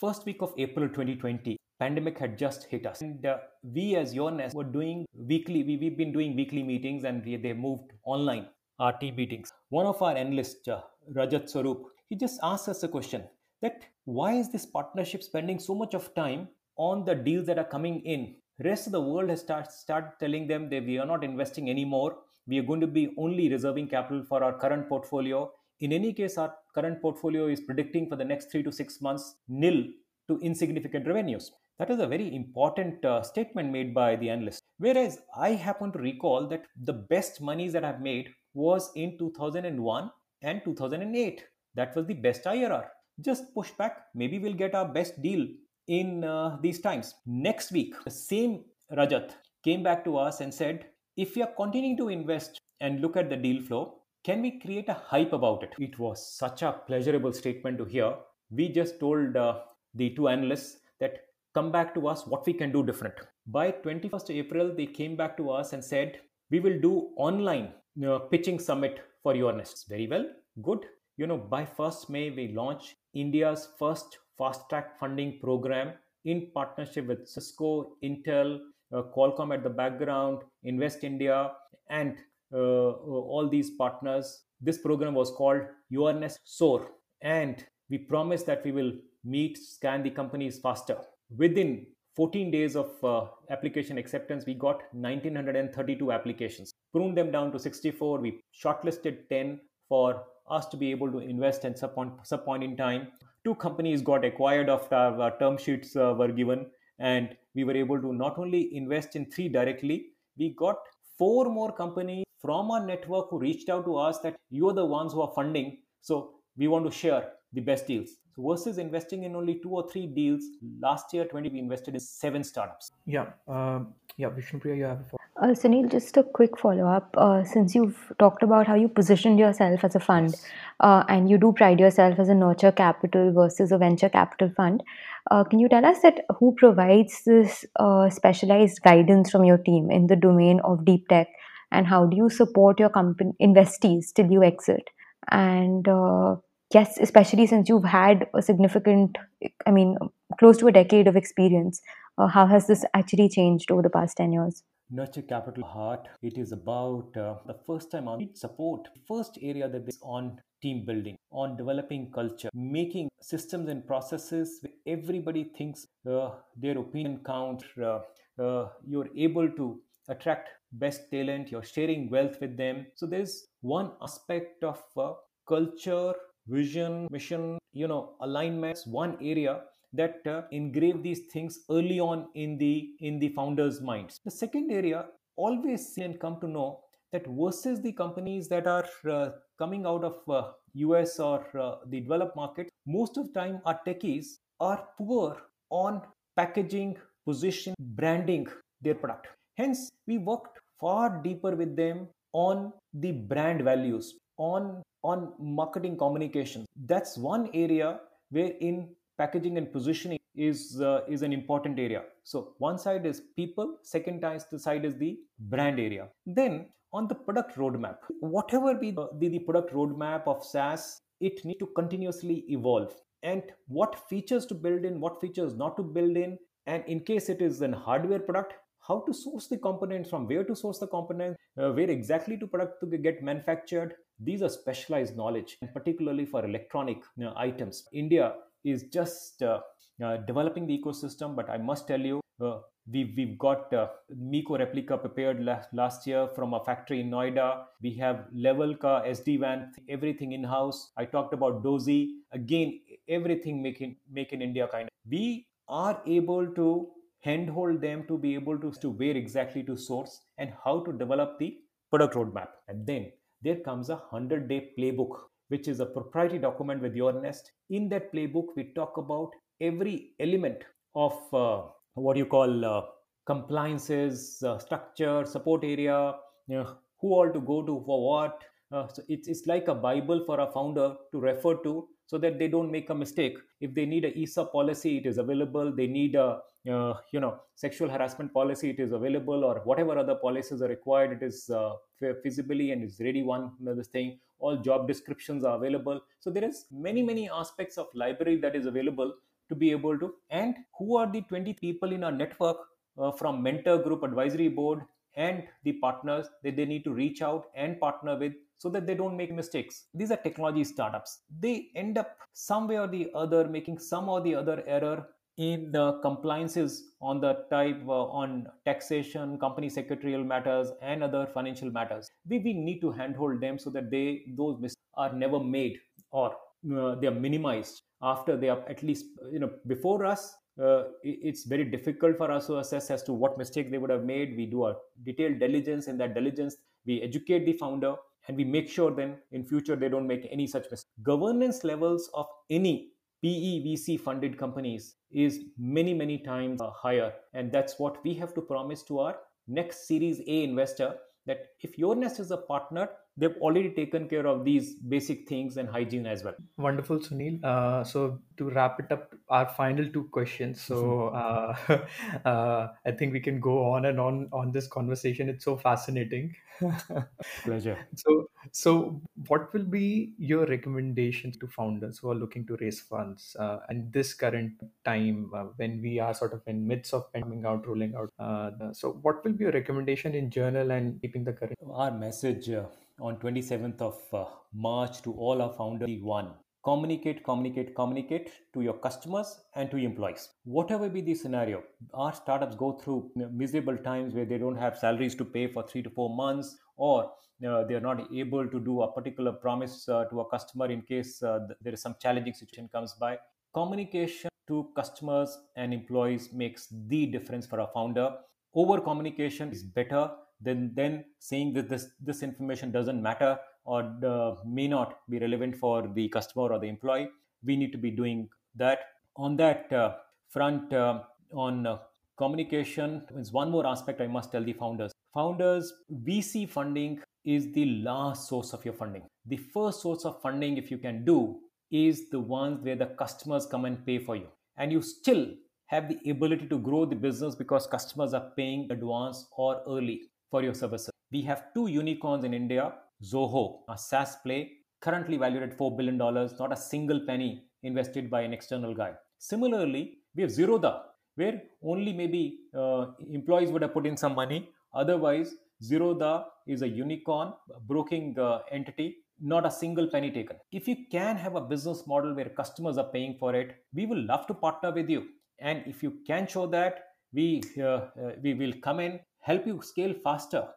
first 0.00 0.26
week 0.26 0.42
of 0.42 0.52
April 0.58 0.88
2020, 0.88 1.56
pandemic 1.78 2.18
had 2.18 2.36
just 2.36 2.64
hit 2.64 2.84
us, 2.84 3.00
and 3.02 3.24
uh, 3.24 3.38
we 3.62 3.94
as 3.94 4.14
Yournest 4.14 4.54
were 4.54 4.64
doing 4.64 5.06
weekly. 5.14 5.62
We, 5.62 5.76
we've 5.76 5.96
been 5.96 6.12
doing 6.12 6.34
weekly 6.34 6.62
meetings, 6.62 7.04
and 7.04 7.24
we, 7.24 7.36
they 7.36 7.52
moved 7.52 7.92
online 8.04 8.46
our 8.80 8.92
team 8.98 9.14
meetings. 9.14 9.52
One 9.68 9.86
of 9.86 10.02
our 10.02 10.16
analysts, 10.16 10.66
uh, 10.66 10.80
Rajat 11.14 11.48
Swarup, 11.48 11.84
he 12.08 12.16
just 12.16 12.40
asked 12.42 12.68
us 12.68 12.82
a 12.82 12.88
question 12.88 13.22
that 13.60 13.82
why 14.06 14.32
is 14.34 14.50
this 14.50 14.66
partnership 14.66 15.22
spending 15.22 15.60
so 15.60 15.74
much 15.74 15.94
of 15.94 16.12
time 16.16 16.48
on 16.76 17.04
the 17.04 17.14
deals 17.14 17.46
that 17.46 17.58
are 17.58 17.64
coming 17.64 18.00
in 18.00 18.34
rest 18.64 18.86
of 18.86 18.92
the 18.92 19.00
world 19.00 19.30
has 19.30 19.40
start, 19.40 19.70
start 19.70 20.18
telling 20.20 20.46
them 20.46 20.68
that 20.70 20.84
we 20.84 20.98
are 20.98 21.06
not 21.06 21.24
investing 21.24 21.70
anymore 21.70 22.16
we 22.46 22.58
are 22.58 22.62
going 22.62 22.80
to 22.80 22.86
be 22.86 23.14
only 23.18 23.48
reserving 23.48 23.88
capital 23.88 24.24
for 24.24 24.42
our 24.42 24.58
current 24.58 24.88
portfolio. 24.88 25.50
In 25.80 25.92
any 25.92 26.12
case 26.12 26.38
our 26.38 26.54
current 26.74 27.00
portfolio 27.00 27.48
is 27.48 27.60
predicting 27.60 28.08
for 28.08 28.16
the 28.16 28.24
next 28.24 28.50
3 28.52 28.62
to 28.64 28.72
6 28.72 29.00
months 29.00 29.36
nil 29.48 29.84
to 30.28 30.38
insignificant 30.40 31.06
revenues. 31.06 31.50
That 31.78 31.90
is 31.90 31.98
a 31.98 32.06
very 32.06 32.34
important 32.34 33.04
uh, 33.04 33.22
statement 33.22 33.72
made 33.72 33.92
by 33.92 34.16
the 34.16 34.30
analyst. 34.30 34.62
Whereas 34.78 35.18
i 35.36 35.50
happen 35.50 35.92
to 35.92 35.98
recall 35.98 36.48
that 36.48 36.64
the 36.90 36.98
best 37.14 37.40
monies 37.40 37.72
that 37.72 37.84
i've 37.84 38.00
made 38.00 38.28
was 38.54 38.90
in 38.94 39.16
2001 39.18 40.10
and 40.42 40.60
2008 40.64 41.44
that 41.74 41.96
was 41.96 42.06
the 42.06 42.14
best 42.14 42.44
irr 42.44 42.84
just 43.20 43.54
push 43.54 43.70
back. 43.72 44.06
Maybe 44.14 44.38
we'll 44.38 44.54
get 44.54 44.74
our 44.74 44.86
best 44.86 45.20
deal 45.22 45.46
in 45.86 46.24
uh, 46.24 46.56
these 46.62 46.80
times. 46.80 47.14
Next 47.26 47.72
week, 47.72 47.94
the 48.04 48.10
same 48.10 48.64
Rajat 48.92 49.32
came 49.64 49.82
back 49.82 50.04
to 50.04 50.16
us 50.16 50.40
and 50.40 50.52
said, 50.52 50.86
if 51.16 51.36
we 51.36 51.42
are 51.42 51.52
continuing 51.56 51.96
to 51.98 52.08
invest 52.08 52.60
and 52.80 53.00
look 53.00 53.16
at 53.16 53.28
the 53.28 53.36
deal 53.36 53.62
flow, 53.62 53.98
can 54.24 54.40
we 54.40 54.58
create 54.60 54.88
a 54.88 54.94
hype 54.94 55.32
about 55.32 55.62
it? 55.62 55.72
It 55.78 55.98
was 55.98 56.34
such 56.36 56.62
a 56.62 56.72
pleasurable 56.86 57.32
statement 57.32 57.78
to 57.78 57.84
hear. 57.84 58.14
We 58.50 58.68
just 58.68 59.00
told 59.00 59.36
uh, 59.36 59.60
the 59.94 60.10
two 60.10 60.28
analysts 60.28 60.78
that 61.00 61.24
come 61.54 61.72
back 61.72 61.94
to 61.94 62.08
us 62.08 62.26
what 62.26 62.46
we 62.46 62.52
can 62.52 62.72
do 62.72 62.84
different. 62.84 63.14
By 63.46 63.72
21st 63.72 64.30
April, 64.36 64.74
they 64.74 64.86
came 64.86 65.16
back 65.16 65.36
to 65.36 65.50
us 65.50 65.72
and 65.72 65.84
said, 65.84 66.20
we 66.50 66.60
will 66.60 66.78
do 66.80 67.10
online 67.16 67.72
you 67.96 68.06
know, 68.06 68.18
pitching 68.18 68.58
summit 68.58 69.00
for 69.22 69.34
Your 69.34 69.52
Nests. 69.52 69.84
Very 69.88 70.06
well, 70.06 70.26
good. 70.62 70.86
You 71.16 71.26
know, 71.26 71.36
by 71.36 71.64
1st 71.64 72.08
May, 72.08 72.30
we 72.30 72.52
launch 72.54 72.96
India's 73.14 73.68
first 73.78 74.18
fast 74.38 74.68
track 74.70 74.98
funding 74.98 75.38
program 75.40 75.92
in 76.24 76.50
partnership 76.54 77.06
with 77.06 77.28
Cisco, 77.28 77.96
Intel, 78.02 78.56
uh, 78.56 78.60
Qualcomm 78.92 79.54
at 79.54 79.62
the 79.62 79.70
background, 79.70 80.42
Invest 80.64 81.04
India, 81.04 81.52
and 81.90 82.16
uh, 82.52 82.90
all 82.90 83.48
these 83.48 83.70
partners. 83.70 84.44
This 84.60 84.78
program 84.78 85.14
was 85.14 85.30
called 85.30 85.62
Yournest 85.90 86.38
SOAR, 86.44 86.90
and 87.22 87.64
we 87.88 87.98
promised 87.98 88.46
that 88.46 88.64
we 88.64 88.72
will 88.72 88.92
meet, 89.24 89.58
scan 89.58 90.02
the 90.02 90.10
companies 90.10 90.58
faster. 90.58 90.98
Within 91.36 91.86
14 92.14 92.50
days 92.50 92.76
of 92.76 92.90
uh, 93.02 93.26
application 93.50 93.96
acceptance, 93.96 94.44
we 94.46 94.54
got 94.54 94.82
1932 94.92 96.12
applications. 96.12 96.72
Pruned 96.92 97.16
them 97.16 97.30
down 97.30 97.52
to 97.52 97.58
64. 97.58 98.20
We 98.20 98.42
shortlisted 98.62 99.28
10 99.30 99.60
for 99.88 100.24
us 100.50 100.66
to 100.66 100.76
be 100.76 100.90
able 100.90 101.10
to 101.10 101.18
invest 101.18 101.62
point, 101.94 102.12
some 102.24 102.40
point 102.40 102.62
in 102.62 102.76
time. 102.76 103.08
Two 103.44 103.54
companies 103.54 104.02
got 104.02 104.24
acquired 104.24 104.68
after 104.68 104.94
our 104.94 105.36
term 105.38 105.56
sheets 105.56 105.96
uh, 105.96 106.14
were 106.16 106.28
given, 106.28 106.66
and 107.02 107.36
we 107.54 107.64
were 107.64 107.76
able 107.76 108.00
to 108.00 108.12
not 108.14 108.38
only 108.38 108.74
invest 108.74 109.16
in 109.16 109.30
three 109.30 109.48
directly, 109.48 110.06
we 110.38 110.54
got 110.56 110.76
four 111.18 111.50
more 111.50 111.72
companies 111.72 112.24
from 112.40 112.70
our 112.70 112.86
network 112.86 113.28
who 113.30 113.38
reached 113.38 113.68
out 113.68 113.84
to 113.84 113.96
us 113.96 114.20
that 114.20 114.36
you're 114.50 114.72
the 114.72 114.86
ones 114.86 115.12
who 115.12 115.20
are 115.20 115.32
funding. 115.34 115.78
So 116.00 116.34
we 116.56 116.68
want 116.68 116.86
to 116.86 116.90
share 116.90 117.24
the 117.52 117.60
best 117.60 117.86
deals. 117.86 118.10
So 118.34 118.48
versus 118.48 118.78
investing 118.78 119.24
in 119.24 119.36
only 119.36 119.60
two 119.62 119.70
or 119.70 119.88
three 119.88 120.06
deals, 120.06 120.42
last 120.80 121.12
year 121.12 121.24
20 121.24 121.50
we 121.50 121.58
invested 121.58 121.94
in 121.94 122.00
seven 122.00 122.42
startups. 122.42 122.90
Yeah, 123.06 123.26
um, 123.46 123.94
yeah, 124.16 124.30
Vishnupriya, 124.30 124.76
you 124.76 124.84
have 124.84 125.00
a 125.12 125.22
uh, 125.42 125.54
Sunil, 125.54 125.90
just 125.90 126.16
a 126.18 126.22
quick 126.22 126.58
follow 126.58 126.86
up. 126.86 127.14
Uh, 127.16 127.42
since 127.42 127.74
you've 127.74 128.12
talked 128.18 128.42
about 128.42 128.66
how 128.66 128.74
you 128.74 128.86
positioned 128.86 129.38
yourself 129.38 129.82
as 129.82 129.94
a 129.96 130.00
fund 130.00 130.30
yes. 130.30 130.46
uh, 130.80 131.04
and 131.08 131.28
you 131.28 131.38
do 131.38 131.52
pride 131.52 131.80
yourself 131.80 132.18
as 132.18 132.28
a 132.28 132.34
nurture 132.34 132.70
capital 132.70 133.32
versus 133.32 133.72
a 133.72 133.78
venture 133.78 134.08
capital 134.08 134.52
fund, 134.56 134.82
uh, 135.30 135.42
can 135.42 135.58
you 135.58 135.68
tell 135.68 135.84
us 135.84 136.00
that 136.02 136.26
who 136.38 136.54
provides 136.58 137.22
this 137.24 137.64
uh, 137.80 138.08
specialized 138.10 138.82
guidance 138.82 139.30
from 139.30 139.44
your 139.44 139.58
team 139.58 139.90
in 139.90 140.06
the 140.06 140.16
domain 140.16 140.60
of 140.64 140.84
deep 140.84 141.08
tech 141.08 141.28
and 141.72 141.86
how 141.86 142.06
do 142.06 142.16
you 142.16 142.28
support 142.28 142.78
your 142.78 142.90
company 142.90 143.32
investees 143.40 144.12
till 144.12 144.30
you 144.30 144.44
exit? 144.44 144.90
And 145.30 145.88
uh, 145.88 146.36
yes, 146.74 146.98
especially 147.00 147.46
since 147.46 147.68
you've 147.68 147.84
had 147.84 148.26
a 148.34 148.42
significant, 148.42 149.18
I 149.66 149.70
mean, 149.70 149.96
close 150.38 150.58
to 150.58 150.68
a 150.68 150.72
decade 150.72 151.08
of 151.08 151.16
experience, 151.16 151.80
how 152.18 152.46
has 152.46 152.66
this 152.66 152.84
actually 152.94 153.28
changed 153.28 153.70
over 153.70 153.82
the 153.82 153.90
past 153.90 154.16
10 154.16 154.32
years? 154.32 154.62
nurture 154.98 155.22
capital 155.22 155.64
heart 155.64 156.08
it 156.22 156.36
is 156.36 156.52
about 156.52 157.16
uh, 157.16 157.34
the 157.46 157.56
first 157.66 157.90
time 157.90 158.06
on 158.06 158.28
support 158.34 158.88
first 159.08 159.38
area 159.40 159.68
that 159.74 159.88
is 159.88 159.98
on 160.02 160.38
team 160.60 160.84
building 160.88 161.16
on 161.30 161.56
developing 161.56 162.10
culture 162.12 162.50
making 162.54 163.08
systems 163.20 163.70
and 163.70 163.86
processes 163.86 164.58
where 164.60 164.74
everybody 164.96 165.44
thinks 165.56 165.86
uh, 166.10 166.30
their 166.56 166.76
opinion 166.78 167.18
counts 167.24 167.64
uh, 167.82 168.00
uh, 168.38 168.68
you're 168.86 169.08
able 169.16 169.48
to 169.60 169.80
attract 170.08 170.50
best 170.72 171.10
talent 171.10 171.50
you're 171.50 171.70
sharing 171.74 172.10
wealth 172.10 172.36
with 172.42 172.56
them 172.58 172.84
so 172.94 173.06
there's 173.06 173.46
one 173.62 173.90
aspect 174.02 174.62
of 174.62 174.82
uh, 174.98 175.12
culture 175.48 176.12
vision 176.46 177.06
mission 177.10 177.58
you 177.72 177.88
know 177.88 178.14
alignments 178.20 178.86
one 178.86 179.16
area 179.20 179.60
that 179.92 180.26
uh, 180.26 180.42
engrave 180.50 181.02
these 181.02 181.20
things 181.32 181.60
early 181.70 182.00
on 182.00 182.26
in 182.34 182.56
the 182.58 182.90
in 183.00 183.18
the 183.18 183.28
founders 183.30 183.80
minds. 183.80 184.18
The 184.24 184.30
second 184.30 184.72
area 184.72 185.06
always 185.36 185.86
see 185.94 186.02
and 186.02 186.18
come 186.18 186.40
to 186.40 186.48
know 186.48 186.80
that 187.12 187.26
versus 187.26 187.80
the 187.80 187.92
companies 187.92 188.48
that 188.48 188.66
are 188.66 188.86
uh, 189.10 189.30
coming 189.58 189.84
out 189.86 190.02
of 190.02 190.16
uh, 190.28 190.52
us 190.94 191.20
or 191.20 191.46
uh, 191.58 191.76
the 191.86 192.00
developed 192.00 192.36
market 192.36 192.70
most 192.86 193.16
of 193.18 193.26
the 193.26 193.40
time 193.40 193.60
our 193.66 193.78
techies 193.86 194.38
are 194.60 194.88
poor 194.96 195.36
on 195.70 196.00
packaging 196.36 196.96
position 197.26 197.74
branding 197.78 198.46
their 198.80 198.94
product. 198.94 199.28
Hence 199.56 199.90
we 200.06 200.18
worked 200.18 200.58
far 200.80 201.20
deeper 201.22 201.54
with 201.54 201.76
them 201.76 202.08
on 202.32 202.72
the 202.94 203.12
brand 203.12 203.62
values 203.62 204.14
on 204.36 204.82
on 205.02 205.32
marketing 205.38 205.96
communication 205.96 206.64
that's 206.86 207.16
one 207.18 207.48
area 207.52 208.00
where 208.30 208.52
in 208.60 208.88
packaging 209.18 209.58
and 209.58 209.72
positioning 209.72 210.18
is 210.34 210.80
uh, 210.80 211.00
is 211.08 211.22
an 211.22 211.32
important 211.32 211.78
area. 211.78 212.02
So 212.24 212.54
one 212.58 212.78
side 212.78 213.06
is 213.06 213.22
people 213.36 213.76
second 213.82 214.24
side 214.56 214.84
is 214.84 214.96
the 214.96 215.18
brand 215.38 215.78
area. 215.78 216.08
Then 216.26 216.66
on 216.92 217.08
the 217.08 217.14
product 217.14 217.56
roadmap 217.56 217.96
whatever 218.20 218.74
be 218.74 218.90
the, 218.90 219.08
the, 219.18 219.38
product 219.38 219.72
roadmap 219.72 220.26
of 220.26 220.44
saas 220.44 221.00
it 221.20 221.44
needs 221.44 221.58
to 221.60 221.66
continuously 221.66 222.44
evolve. 222.48 222.94
And 223.22 223.42
what 223.68 224.08
features 224.08 224.46
to 224.46 224.54
build 224.54 224.84
in 224.84 225.00
what 225.00 225.20
features 225.20 225.54
not 225.54 225.76
to 225.76 225.82
build 225.82 226.16
in 226.16 226.38
and 226.66 226.82
in 226.86 227.00
case 227.00 227.28
it 227.28 227.40
is 227.40 227.60
an 227.62 227.72
hardware 227.72 228.18
product 228.18 228.54
how 228.86 228.98
to 229.06 229.14
source 229.14 229.46
the 229.46 229.56
components 229.56 230.10
from 230.10 230.26
where 230.26 230.44
to 230.44 230.56
source 230.56 230.78
the 230.78 230.86
components 230.86 231.38
uh, 231.56 231.70
where 231.70 231.90
exactly 231.90 232.36
to 232.36 232.46
product 232.46 232.80
to 232.80 232.98
get 232.98 233.22
manufactured 233.22 233.94
these 234.22 234.42
are 234.42 234.48
specialized 234.48 235.16
knowledge 235.16 235.56
and 235.60 235.72
particularly 235.72 236.24
for 236.24 236.44
electronic 236.44 236.98
you 237.16 237.24
know, 237.24 237.34
items 237.36 237.84
india 237.92 238.34
is 238.64 238.84
just 238.84 239.42
uh, 239.42 239.60
uh, 240.02 240.16
developing 240.18 240.66
the 240.66 240.78
ecosystem. 240.78 241.36
But 241.36 241.50
I 241.50 241.58
must 241.58 241.86
tell 241.86 242.00
you, 242.00 242.20
uh, 242.40 242.58
we've, 242.90 243.12
we've 243.16 243.38
got 243.38 243.72
uh, 243.72 243.88
Miko 244.16 244.58
replica 244.58 244.98
prepared 244.98 245.44
last, 245.44 245.68
last 245.72 246.06
year 246.06 246.28
from 246.34 246.54
a 246.54 246.64
factory 246.64 247.00
in 247.00 247.10
Noida. 247.10 247.64
We 247.82 247.94
have 247.94 248.26
Levelka, 248.34 249.06
SD-WAN, 249.06 249.72
everything 249.88 250.32
in-house. 250.32 250.92
I 250.96 251.04
talked 251.04 251.34
about 251.34 251.62
Dozee. 251.62 252.08
Again, 252.32 252.80
everything 253.08 253.62
make 253.62 253.80
in, 253.80 253.96
make 254.10 254.32
in 254.32 254.42
India 254.42 254.68
kind 254.68 254.84
of. 254.84 254.90
We 255.08 255.46
are 255.68 256.00
able 256.06 256.46
to 256.54 256.88
handhold 257.20 257.80
them 257.80 258.04
to 258.08 258.18
be 258.18 258.34
able 258.34 258.58
to, 258.58 258.72
to 258.80 258.90
where 258.90 259.16
exactly 259.16 259.62
to 259.64 259.76
source 259.76 260.20
and 260.38 260.52
how 260.64 260.80
to 260.80 260.92
develop 260.92 261.38
the 261.38 261.56
product 261.90 262.14
roadmap. 262.14 262.48
And 262.66 262.84
then 262.86 263.12
there 263.42 263.56
comes 263.56 263.90
a 263.90 264.00
100-day 264.12 264.70
playbook 264.78 265.20
which 265.52 265.68
is 265.68 265.80
a 265.80 265.86
proprietary 265.86 266.38
document 266.38 266.80
with 266.80 266.94
Yournest. 266.94 267.52
In 267.68 267.88
that 267.90 268.12
playbook, 268.12 268.46
we 268.56 268.72
talk 268.74 268.96
about 268.96 269.32
every 269.60 270.12
element 270.18 270.64
of 270.94 271.12
uh, 271.34 271.62
what 271.94 272.16
you 272.16 272.24
call 272.24 272.64
uh, 272.64 272.82
compliances, 273.26 274.42
uh, 274.42 274.58
structure, 274.58 275.26
support 275.26 275.62
area, 275.62 276.14
you 276.48 276.56
know, 276.56 276.76
who 277.00 277.12
all 277.12 277.30
to 277.30 277.40
go 277.40 277.62
to 277.62 277.82
for 277.84 277.98
what. 278.08 278.42
Uh, 278.72 278.88
so 278.88 279.02
it's, 279.08 279.28
it's 279.28 279.46
like 279.46 279.68
a 279.68 279.74
Bible 279.74 280.24
for 280.24 280.40
a 280.40 280.50
founder 280.50 280.94
to 281.12 281.20
refer 281.20 281.54
to 281.62 281.86
so 282.06 282.16
that 282.16 282.38
they 282.38 282.48
don't 282.48 282.72
make 282.72 282.88
a 282.88 282.94
mistake. 282.94 283.36
If 283.60 283.74
they 283.74 283.84
need 283.84 284.06
a 284.06 284.22
ESA 284.22 284.46
policy, 284.46 284.98
it 284.98 285.06
is 285.06 285.18
available. 285.18 285.70
They 285.70 285.86
need 285.86 286.14
a 286.14 286.38
uh, 286.70 286.94
you 287.10 287.20
know 287.20 287.40
sexual 287.54 287.88
harassment 287.88 288.32
policy, 288.32 288.70
it 288.70 288.80
is 288.80 288.92
available, 288.92 289.44
or 289.44 289.60
whatever 289.64 289.98
other 289.98 290.14
policies 290.14 290.62
are 290.62 290.68
required, 290.68 291.12
it 291.20 291.24
is 291.24 291.50
uh, 291.50 291.72
feasibly 292.02 292.72
and 292.72 292.84
is 292.84 293.00
ready. 293.00 293.22
One 293.22 293.52
this 293.60 293.88
thing, 293.88 294.18
all 294.38 294.56
job 294.56 294.86
descriptions 294.86 295.44
are 295.44 295.56
available. 295.56 296.00
So 296.20 296.30
there 296.30 296.44
is 296.44 296.66
many 296.70 297.02
many 297.02 297.28
aspects 297.30 297.78
of 297.78 297.86
library 297.94 298.36
that 298.36 298.54
is 298.54 298.66
available 298.66 299.14
to 299.48 299.54
be 299.54 299.70
able 299.70 299.98
to. 299.98 300.14
And 300.30 300.56
who 300.78 300.96
are 300.96 301.10
the 301.10 301.22
20 301.22 301.52
people 301.54 301.92
in 301.92 302.04
our 302.04 302.12
network 302.12 302.56
uh, 302.98 303.12
from 303.12 303.42
mentor 303.42 303.78
group 303.78 304.02
advisory 304.02 304.48
board 304.48 304.82
and 305.14 305.44
the 305.64 305.72
partners 305.72 306.26
that 306.42 306.56
they 306.56 306.64
need 306.64 306.84
to 306.84 306.92
reach 306.92 307.22
out 307.22 307.46
and 307.54 307.78
partner 307.80 308.18
with 308.18 308.32
so 308.58 308.68
that 308.70 308.86
they 308.86 308.94
don't 308.94 309.16
make 309.16 309.32
mistakes. 309.32 309.84
These 309.92 310.10
are 310.10 310.16
technology 310.16 310.64
startups. 310.64 311.20
They 311.40 311.68
end 311.74 311.98
up 311.98 312.16
some 312.32 312.68
way 312.68 312.78
or 312.78 312.86
the 312.86 313.10
other 313.14 313.48
making 313.48 313.78
some 313.78 314.08
or 314.08 314.20
the 314.20 314.34
other 314.34 314.62
error 314.66 315.08
in 315.38 315.72
the 315.72 315.98
compliances 316.02 316.92
on 317.00 317.20
the 317.20 317.44
type 317.50 317.80
uh, 317.88 318.04
on 318.20 318.46
taxation 318.64 319.38
company 319.38 319.68
secretarial 319.68 320.22
matters 320.24 320.70
and 320.82 321.02
other 321.02 321.26
financial 321.26 321.70
matters. 321.70 322.08
We, 322.28 322.38
we 322.38 322.52
need 322.52 322.80
to 322.80 322.92
handhold 322.92 323.40
them 323.40 323.58
so 323.58 323.70
that 323.70 323.90
they 323.90 324.24
those 324.36 324.60
mistakes 324.60 324.82
are 324.94 325.12
never 325.12 325.40
made 325.40 325.78
or 326.10 326.36
uh, 326.76 326.94
they 326.96 327.06
are 327.06 327.18
minimized 327.28 327.82
after 328.02 328.36
they 328.36 328.50
are 328.50 328.68
at 328.68 328.82
least 328.82 329.06
you 329.30 329.38
know 329.38 329.50
before 329.66 330.04
us. 330.04 330.36
Uh, 330.62 330.84
it's 331.02 331.44
very 331.44 331.64
difficult 331.64 332.18
for 332.18 332.30
us 332.30 332.46
to 332.46 332.58
assess 332.58 332.90
as 332.90 333.02
to 333.02 333.14
what 333.14 333.38
mistake 333.38 333.70
they 333.70 333.78
would 333.78 333.88
have 333.88 334.04
made. 334.04 334.36
We 334.36 334.44
do 334.44 334.66
a 334.66 334.76
detailed 335.02 335.38
diligence. 335.38 335.88
In 335.88 335.96
that 335.96 336.14
diligence 336.14 336.56
we 336.84 337.00
educate 337.00 337.46
the 337.46 337.54
founder 337.54 337.94
and 338.28 338.36
we 338.36 338.44
make 338.44 338.68
sure 338.68 338.90
then 338.90 339.16
in 339.30 339.44
future 339.44 339.76
they 339.76 339.88
don't 339.88 340.06
make 340.06 340.28
any 340.30 340.46
such 340.46 340.70
mistake 340.70 340.90
governance 341.02 341.64
levels 341.64 342.10
of 342.14 342.26
any 342.50 342.92
PEVC 343.24 344.00
funded 344.00 344.36
companies 344.36 344.96
is 345.10 345.44
many, 345.58 345.94
many 345.94 346.18
times 346.18 346.60
uh, 346.60 346.70
higher. 346.70 347.12
And 347.34 347.52
that's 347.52 347.78
what 347.78 348.02
we 348.04 348.14
have 348.14 348.34
to 348.34 348.40
promise 348.40 348.82
to 348.84 348.98
our 348.98 349.16
next 349.46 349.86
Series 349.86 350.20
A 350.20 350.42
investor 350.42 350.96
that 351.26 351.46
if 351.60 351.78
Yournest 351.78 352.18
is 352.18 352.30
a 352.32 352.36
partner, 352.36 352.88
they've 353.16 353.36
already 353.40 353.70
taken 353.70 354.08
care 354.08 354.26
of 354.26 354.44
these 354.44 354.74
basic 354.74 355.28
things 355.28 355.56
and 355.56 355.68
hygiene 355.68 356.06
as 356.06 356.24
well. 356.24 356.34
Wonderful, 356.56 356.98
Sunil. 356.98 357.42
Uh, 357.44 357.84
so 357.84 358.20
to 358.38 358.50
wrap 358.50 358.80
it 358.80 358.90
up, 358.90 359.14
our 359.28 359.48
final 359.48 359.86
two 359.88 360.04
questions. 360.12 360.60
So 360.60 361.08
uh, 361.08 361.78
uh, 362.24 362.68
I 362.86 362.90
think 362.92 363.12
we 363.12 363.20
can 363.20 363.40
go 363.40 363.72
on 363.72 363.86
and 363.86 364.00
on 364.00 364.28
on 364.32 364.52
this 364.52 364.66
conversation. 364.66 365.28
It's 365.28 365.44
so 365.44 365.56
fascinating. 365.56 366.34
Pleasure. 367.44 367.78
So, 367.96 368.30
so 368.52 369.02
what 369.26 369.52
will 369.52 369.64
be 369.64 370.12
your 370.18 370.46
recommendations 370.46 371.36
to 371.38 371.46
founders 371.46 371.98
who 371.98 372.10
are 372.10 372.14
looking 372.14 372.46
to 372.46 372.56
raise 372.60 372.80
funds 372.80 373.36
uh, 373.38 373.58
and 373.68 373.92
this 373.92 374.14
current 374.14 374.52
time 374.84 375.30
uh, 375.34 375.44
when 375.56 375.80
we 375.82 375.98
are 375.98 376.14
sort 376.14 376.32
of 376.32 376.42
in 376.46 376.66
midst 376.66 376.94
of 376.94 377.12
coming 377.12 377.44
out, 377.46 377.66
rolling 377.66 377.94
out? 377.94 378.10
Uh, 378.18 378.72
so, 378.72 378.98
what 379.02 379.24
will 379.24 379.32
be 379.32 379.44
your 379.44 379.52
recommendation 379.52 380.14
in 380.14 380.30
journal 380.30 380.70
and 380.70 381.00
keeping 381.00 381.24
the 381.24 381.32
current? 381.32 381.56
Our 381.70 381.90
message 381.90 382.50
uh, 382.50 382.64
on 383.02 383.16
27th 383.16 383.80
of 383.80 383.98
uh, 384.12 384.24
March 384.54 385.02
to 385.02 385.12
all 385.12 385.42
our 385.42 385.52
founders 385.52 386.00
one 386.00 386.28
communicate 386.64 387.24
communicate 387.24 387.74
communicate 387.74 388.28
to 388.54 388.62
your 388.62 388.74
customers 388.74 389.40
and 389.56 389.70
to 389.70 389.76
employees. 389.76 390.28
Whatever 390.44 390.88
be 390.88 391.00
the 391.00 391.14
scenario 391.14 391.62
our 391.92 392.14
startups 392.14 392.54
go 392.54 392.72
through 392.72 393.10
miserable 393.32 393.76
times 393.76 394.14
where 394.14 394.24
they 394.24 394.38
don't 394.38 394.56
have 394.56 394.78
salaries 394.78 395.16
to 395.16 395.24
pay 395.24 395.48
for 395.48 395.66
3 395.66 395.82
to 395.82 395.90
4 395.90 396.16
months 396.16 396.56
or 396.76 397.10
they 397.40 397.74
are 397.74 397.80
not 397.80 398.00
able 398.14 398.46
to 398.46 398.60
do 398.60 398.82
a 398.82 398.92
particular 398.92 399.32
promise 399.32 399.88
uh, 399.88 400.04
to 400.04 400.20
a 400.20 400.28
customer 400.28 400.70
in 400.70 400.82
case 400.82 401.22
uh, 401.24 401.40
there 401.60 401.72
is 401.72 401.82
some 401.82 401.96
challenging 402.00 402.34
situation 402.34 402.68
comes 402.72 402.94
by. 402.94 403.18
Communication 403.52 404.30
to 404.46 404.68
customers 404.76 405.36
and 405.56 405.74
employees 405.74 406.28
makes 406.32 406.68
the 406.86 407.06
difference 407.06 407.46
for 407.46 407.58
a 407.60 407.66
founder. 407.74 408.12
Over 408.54 408.80
communication 408.80 409.50
is 409.50 409.64
better 409.64 410.10
than 410.42 410.72
then 410.74 411.04
saying 411.18 411.52
that 411.54 411.68
this 411.68 411.86
this 412.00 412.22
information 412.22 412.70
doesn't 412.70 413.02
matter 413.02 413.38
or 413.64 413.80
uh, 414.04 414.34
may 414.44 414.66
not 414.66 414.98
be 415.08 415.18
relevant 415.18 415.56
for 415.56 415.88
the 415.98 416.08
customer 416.08 416.52
or 416.52 416.58
the 416.58 416.66
employee 416.66 417.08
we 417.44 417.56
need 417.56 417.72
to 417.72 417.78
be 417.78 417.90
doing 417.90 418.28
that. 418.56 418.80
On 419.16 419.36
that 419.36 419.72
uh, 419.72 419.94
front 420.30 420.72
uh, 420.72 421.00
on 421.32 421.66
uh, 421.66 421.78
communication 422.16 423.02
is 423.16 423.32
one 423.32 423.50
more 423.50 423.66
aspect 423.66 424.00
i 424.00 424.06
must 424.06 424.32
tell 424.32 424.44
the 424.44 424.52
founders. 424.52 424.92
Founders 425.14 425.72
vc 426.04 426.48
funding 426.48 427.00
is 427.24 427.52
the 427.52 427.66
last 427.82 428.28
source 428.28 428.52
of 428.52 428.64
your 428.64 428.74
funding. 428.74 429.02
The 429.26 429.36
first 429.36 429.82
source 429.82 430.04
of 430.04 430.20
funding 430.22 430.56
if 430.56 430.70
you 430.70 430.78
can 430.78 431.04
do 431.04 431.38
is 431.70 432.10
the 432.10 432.20
ones 432.20 432.62
where 432.62 432.76
the 432.76 432.86
customers 432.86 433.46
come 433.46 433.64
and 433.64 433.84
pay 433.84 433.98
for 433.98 434.16
you. 434.16 434.26
And 434.56 434.72
you 434.72 434.82
still 434.82 435.26
have 435.66 435.88
the 435.88 436.10
ability 436.10 436.46
to 436.48 436.58
grow 436.58 436.84
the 436.84 436.96
business 436.96 437.34
because 437.34 437.66
customers 437.66 438.12
are 438.12 438.30
paying 438.36 438.70
advance 438.70 439.26
or 439.36 439.62
early 439.66 440.02
for 440.32 440.42
your 440.42 440.54
services. 440.62 440.90
We 441.12 441.22
have 441.30 441.40
two 441.54 441.66
unicorns 441.68 442.24
in 442.24 442.34
India 442.42 442.72
Zoho, 443.10 443.42
a 443.68 443.76
SaaS 443.76 444.16
play, 444.24 444.40
currently 444.80 445.16
valued 445.16 445.42
at 445.42 445.56
$4 445.58 445.76
billion, 445.76 445.98
not 445.98 446.52
a 446.52 446.56
single 446.56 447.00
penny 447.06 447.44
invested 447.62 448.10
by 448.10 448.22
an 448.22 448.32
external 448.32 448.74
guy. 448.74 448.92
Similarly, 449.18 449.98
we 450.14 450.22
have 450.22 450.30
Zerodha, 450.30 450.72
where 451.16 451.42
only 451.62 451.92
maybe 451.92 452.22
uh, 452.56 452.86
employees 453.18 453.50
would 453.50 453.62
have 453.62 453.74
put 453.74 453.86
in 453.86 453.96
some 453.96 454.14
money. 454.14 454.48
Otherwise, 454.74 455.34
Zerodha 455.62 456.24
is 456.46 456.62
a 456.62 456.68
unicorn, 456.68 457.32
broking 457.66 458.18
uh, 458.18 458.40
entity, 458.50 458.96
not 459.20 459.46
a 459.46 459.50
single 459.50 459.86
penny 459.86 460.10
taken. 460.10 460.36
If 460.50 460.66
you 460.66 460.76
can 460.90 461.16
have 461.16 461.36
a 461.36 461.40
business 461.40 461.86
model 461.86 462.14
where 462.14 462.30
customers 462.30 462.78
are 462.78 462.90
paying 462.96 463.16
for 463.20 463.34
it, 463.34 463.56
we 463.72 463.86
will 463.86 464.04
love 464.04 464.26
to 464.28 464.34
partner 464.34 464.72
with 464.72 464.88
you. 464.90 465.04
And 465.38 465.62
if 465.66 465.82
you 465.82 465.98
can 466.06 466.26
show 466.26 466.46
that, 466.48 466.84
we 467.12 467.42
uh, 467.58 467.64
uh 467.64 468.12
we 468.22 468.32
will 468.32 468.54
come 468.66 468.80
in 468.80 468.98
help 469.22 469.46
you 469.46 469.60
scale 469.62 469.94
faster. 470.04 470.48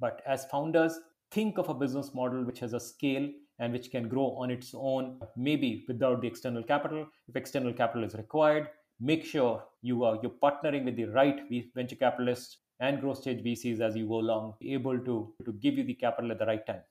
But 0.00 0.22
as 0.26 0.44
founders, 0.46 0.98
think 1.30 1.58
of 1.58 1.68
a 1.68 1.74
business 1.74 2.14
model 2.14 2.44
which 2.44 2.60
has 2.60 2.72
a 2.72 2.80
scale 2.80 3.28
and 3.58 3.72
which 3.72 3.90
can 3.90 4.08
grow 4.08 4.36
on 4.38 4.50
its 4.50 4.72
own, 4.74 5.20
maybe 5.36 5.84
without 5.88 6.20
the 6.20 6.28
external 6.28 6.62
capital. 6.62 7.06
If 7.28 7.36
external 7.36 7.72
capital 7.72 8.04
is 8.04 8.14
required, 8.14 8.68
make 9.00 9.24
sure 9.24 9.64
you 9.82 10.04
are 10.04 10.18
you're 10.22 10.38
partnering 10.42 10.84
with 10.84 10.96
the 10.96 11.06
right 11.06 11.40
venture 11.74 11.96
capitalists 11.96 12.58
and 12.80 13.00
growth 13.00 13.18
stage 13.18 13.42
VCs 13.44 13.80
as 13.80 13.96
you 13.96 14.06
go 14.06 14.20
along, 14.20 14.54
able 14.62 14.98
to 14.98 15.32
to 15.44 15.52
give 15.52 15.74
you 15.78 15.84
the 15.84 15.94
capital 15.94 16.30
at 16.30 16.38
the 16.38 16.46
right 16.46 16.64
time. 16.66 16.82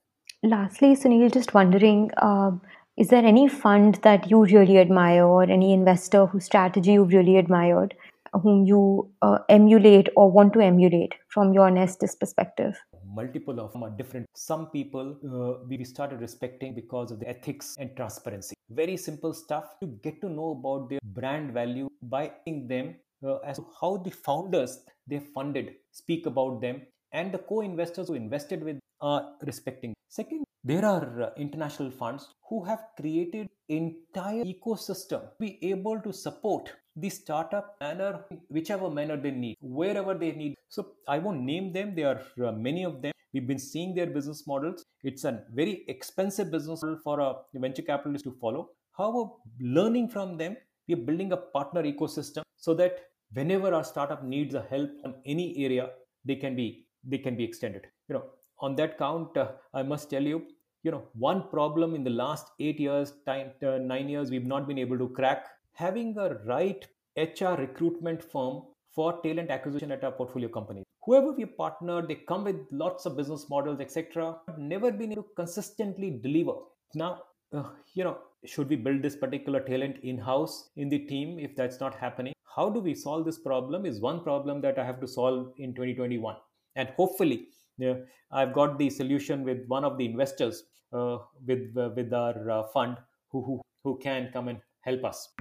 Lastly, 0.43 0.95
Sunil, 0.95 1.31
just 1.31 1.53
wondering, 1.53 2.11
uh, 2.17 2.51
is 2.95 3.07
there 3.09 3.25
any 3.25 3.47
fund 3.47 3.95
that 4.03 4.29
you 4.29 4.43
really 4.43 4.77
admire 4.77 5.23
or 5.25 5.43
any 5.43 5.73
investor 5.73 6.25
whose 6.25 6.45
strategy 6.45 6.93
you've 6.93 7.13
really 7.13 7.38
admired 7.38 7.95
whom 8.34 8.65
you 8.65 9.11
uh, 9.21 9.39
emulate 9.49 10.09
or 10.15 10.32
want 10.32 10.53
to 10.53 10.61
emulate 10.61 11.15
from 11.30 11.53
your 11.53 11.69
Nest's 11.71 12.15
perspective? 12.15 12.75
Multiple 13.05 13.59
of 13.59 13.73
them 13.73 13.84
are 13.84 13.89
different. 13.89 14.28
Some 14.36 14.67
people 14.67 15.17
uh, 15.25 15.65
we 15.67 15.84
started 15.84 16.21
respecting 16.21 16.75
because 16.75 17.11
of 17.11 17.19
the 17.19 17.30
ethics 17.30 17.75
and 17.80 17.95
transparency. 17.95 18.55
Very 18.69 18.97
simple 18.97 19.34
stuff 19.34 19.80
to 19.80 19.88
get 20.03 20.21
to 20.21 20.30
know 20.30 20.51
about 20.51 20.89
their 20.89 20.99
brand 21.03 21.53
value 21.53 21.89
by 22.01 22.32
them 22.45 22.95
uh, 23.25 23.38
as 23.38 23.57
to 23.57 23.65
how 23.80 23.97
the 23.97 24.11
founders 24.11 24.80
they 25.07 25.19
funded 25.19 25.75
speak 25.91 26.25
about 26.25 26.61
them 26.61 26.82
and 27.11 27.32
the 27.32 27.38
co-investors 27.38 28.07
who 28.09 28.13
invested 28.13 28.63
with 28.63 28.80
are 29.01 29.34
respecting. 29.45 29.93
Second, 30.09 30.43
there 30.63 30.86
are 30.86 31.21
uh, 31.21 31.30
international 31.38 31.91
funds 31.91 32.34
who 32.49 32.63
have 32.65 32.80
created 32.99 33.47
entire 33.70 34.43
ecosystem 34.43 35.22
be 35.39 35.57
able 35.61 35.99
to 36.01 36.11
support 36.13 36.72
the 36.95 37.09
startup 37.09 37.76
manner 37.80 38.26
whichever 38.49 38.89
manner 38.89 39.18
they 39.18 39.32
need 39.32 39.55
wherever 39.61 40.13
they 40.13 40.32
need. 40.32 40.55
So 40.70 40.93
i 41.07 41.20
won't 41.20 41.41
name 41.41 41.72
them. 41.74 41.95
There 41.95 42.07
are 42.07 42.47
uh, 42.47 42.51
many 42.51 42.84
of 42.84 43.01
them. 43.01 43.11
We've 43.34 43.47
been 43.47 43.59
seeing 43.59 43.93
their 43.93 44.07
business 44.07 44.47
models. 44.47 44.84
It's 45.03 45.26
a 45.26 45.43
very 45.53 45.84
expensive 45.88 46.49
business 46.49 46.82
model 46.82 46.99
for 47.03 47.20
a 47.20 47.36
venture 47.53 47.84
capitalist 47.84 48.24
to 48.26 48.32
follow. 48.41 48.70
However 48.97 49.30
learning 49.59 50.09
from 50.09 50.38
them 50.38 50.57
we're 50.88 50.97
building 50.97 51.32
a 51.34 51.38
partner 51.38 51.84
ecosystem 51.84 52.43
so 52.55 52.74
that 52.76 52.99
whenever 53.34 53.74
our 53.74 53.84
startup 53.84 54.24
needs 54.24 54.55
a 54.55 54.65
help 54.70 54.89
on 55.05 55.15
any 55.26 55.47
area 55.65 55.89
they 56.26 56.36
can 56.36 56.55
be 56.55 56.88
they 57.03 57.18
can 57.18 57.36
be 57.36 57.43
extended. 57.43 57.86
You 58.07 58.15
know 58.15 58.24
on 58.59 58.76
that 58.76 58.97
count 58.97 59.36
uh, 59.38 59.47
i 59.74 59.84
must 59.84 60.09
tell 60.09 60.24
you 60.24 60.41
you 60.84 60.91
know 60.91 61.03
one 61.13 61.43
problem 61.49 61.95
in 61.95 62.03
the 62.03 62.09
last 62.09 62.51
8 62.59 62.80
years 62.80 63.13
time 63.25 63.51
uh, 63.65 63.78
9 63.78 64.09
years 64.09 64.32
we've 64.32 64.45
not 64.45 64.67
been 64.67 64.78
able 64.78 64.97
to 64.97 65.09
crack 65.09 65.47
having 65.73 66.17
a 66.17 66.36
right 66.45 66.88
HR 67.17 67.55
recruitment 67.59 68.23
firm 68.23 68.61
for 68.97 69.21
talent 69.21 69.49
acquisition 69.49 69.91
at 69.91 70.03
our 70.03 70.11
portfolio 70.11 70.49
company. 70.49 70.84
Whoever 71.03 71.32
we 71.32 71.45
partner, 71.45 72.05
they 72.05 72.15
come 72.15 72.43
with 72.43 72.57
lots 72.71 73.05
of 73.05 73.15
business 73.15 73.47
models, 73.49 73.80
etc. 73.80 74.38
Never 74.57 74.91
been 74.91 75.11
able 75.13 75.23
to 75.23 75.30
consistently 75.36 76.19
deliver. 76.23 76.53
Now, 76.93 77.21
uh, 77.53 77.63
you 77.93 78.03
know, 78.03 78.17
should 78.45 78.69
we 78.69 78.75
build 78.75 79.01
this 79.01 79.15
particular 79.15 79.59
talent 79.59 79.97
in-house 80.03 80.69
in 80.75 80.89
the 80.89 80.99
team 80.99 81.39
if 81.39 81.55
that's 81.55 81.80
not 81.80 81.95
happening? 81.95 82.34
How 82.55 82.69
do 82.69 82.80
we 82.80 82.93
solve 82.93 83.25
this 83.25 83.38
problem? 83.38 83.86
Is 83.86 84.01
one 84.01 84.21
problem 84.21 84.61
that 84.61 84.78
I 84.78 84.86
have 84.86 84.99
to 85.01 85.07
solve 85.07 85.53
in 85.57 85.73
2021, 85.73 86.36
and 86.75 86.89
hopefully 86.89 87.47
Yeah, 87.78 87.95
I've 88.32 88.53
got 88.53 88.78
the 88.78 88.89
solution 88.89 89.43
with 89.43 89.67
one 89.67 89.84
of 89.84 89.97
the 89.97 90.05
investors 90.05 90.63
uh, 90.91 91.19
with 91.45 91.75
uh, 91.78 91.91
with 91.95 92.13
our 92.13 92.49
uh, 92.49 92.63
fund 92.69 92.97
who, 93.30 93.41
who 93.43 93.61
who 93.84 93.97
can 93.99 94.32
come 94.32 94.47
and 94.47 94.61
help 94.82 95.03
us. 95.05 95.34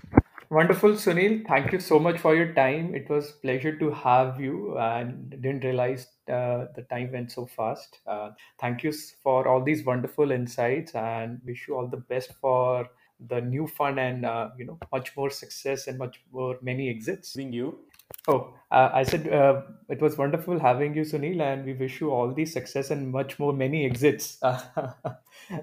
Wonderful, 0.48 0.90
Sunil. 0.92 1.44
Thank 1.46 1.72
you 1.72 1.80
so 1.80 1.98
much 1.98 2.18
for 2.20 2.36
your 2.36 2.54
time. 2.54 2.94
It 2.94 3.08
was 3.10 3.32
pleasure 3.32 3.76
to 3.78 3.90
have 3.90 4.40
you, 4.40 4.78
and 4.78 5.28
didn't 5.30 5.64
realize 5.64 6.06
uh, 6.28 6.66
the 6.76 6.86
time 6.88 7.10
went 7.10 7.32
so 7.32 7.46
fast. 7.46 7.98
Uh, 8.06 8.30
thank 8.60 8.84
you 8.84 8.92
for 9.24 9.48
all 9.48 9.62
these 9.64 9.84
wonderful 9.84 10.30
insights, 10.30 10.94
and 10.94 11.40
wish 11.44 11.66
you 11.66 11.76
all 11.76 11.88
the 11.88 11.96
best 11.96 12.32
for 12.34 12.88
the 13.18 13.40
new 13.40 13.66
fund 13.66 13.98
and 13.98 14.24
uh, 14.24 14.50
you 14.56 14.64
know 14.66 14.78
much 14.92 15.16
more 15.16 15.30
success 15.30 15.88
and 15.88 15.98
much 15.98 16.22
more 16.30 16.58
many 16.62 16.88
exits. 16.90 17.34
Using 17.34 17.52
you. 17.52 17.80
Oh, 18.28 18.54
uh, 18.70 18.90
I 18.92 19.02
said 19.04 19.28
uh, 19.32 19.62
it 19.88 20.00
was 20.00 20.16
wonderful 20.16 20.58
having 20.58 20.94
you, 20.94 21.02
Sunil, 21.02 21.40
and 21.40 21.64
we 21.64 21.74
wish 21.74 22.00
you 22.00 22.10
all 22.10 22.32
the 22.32 22.44
success 22.44 22.90
and 22.90 23.10
much 23.10 23.38
more 23.38 23.52
many 23.52 23.84
exits 23.86 24.38
uh, 24.42 24.60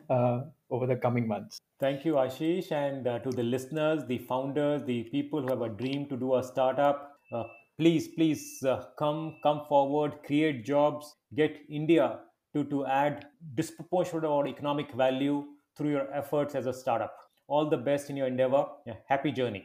uh, 0.10 0.42
over 0.70 0.88
the 0.88 0.96
coming 0.96 1.28
months. 1.28 1.60
Thank 1.80 2.06
you, 2.06 2.14
Ashish, 2.14 2.72
and 2.72 3.08
uh, 3.08 3.20
to 3.20 3.30
the 3.30 3.44
listeners, 3.44 4.06
the 4.08 4.18
founders, 4.20 4.84
the 4.86 5.04
people 5.04 5.42
who 5.42 5.50
have 5.50 5.62
a 5.62 5.70
dream 5.70 6.06
to 6.08 6.16
do 6.18 6.36
a 6.36 6.44
startup. 6.44 7.18
Uh, 7.34 7.44
please, 7.78 8.08
please 8.10 8.64
come 8.98 9.38
come 9.44 9.62
forward, 9.68 10.16
create 10.26 10.64
jobs, 10.66 11.16
get 11.36 11.58
India 11.70 12.20
to 12.56 12.64
to 12.66 12.86
add 12.86 13.26
disproportionate 13.56 14.24
or 14.26 14.48
economic 14.48 14.92
value 14.94 15.44
through 15.78 15.92
your 15.92 16.08
efforts 16.14 16.56
as 16.56 16.66
a 16.66 16.74
startup. 16.74 17.14
All 17.48 17.70
the 17.70 17.78
best 17.78 18.10
in 18.10 18.16
your 18.18 18.28
endeavor. 18.28 18.66
Yeah, 18.88 18.96
happy 19.08 19.32
journey. 19.32 19.62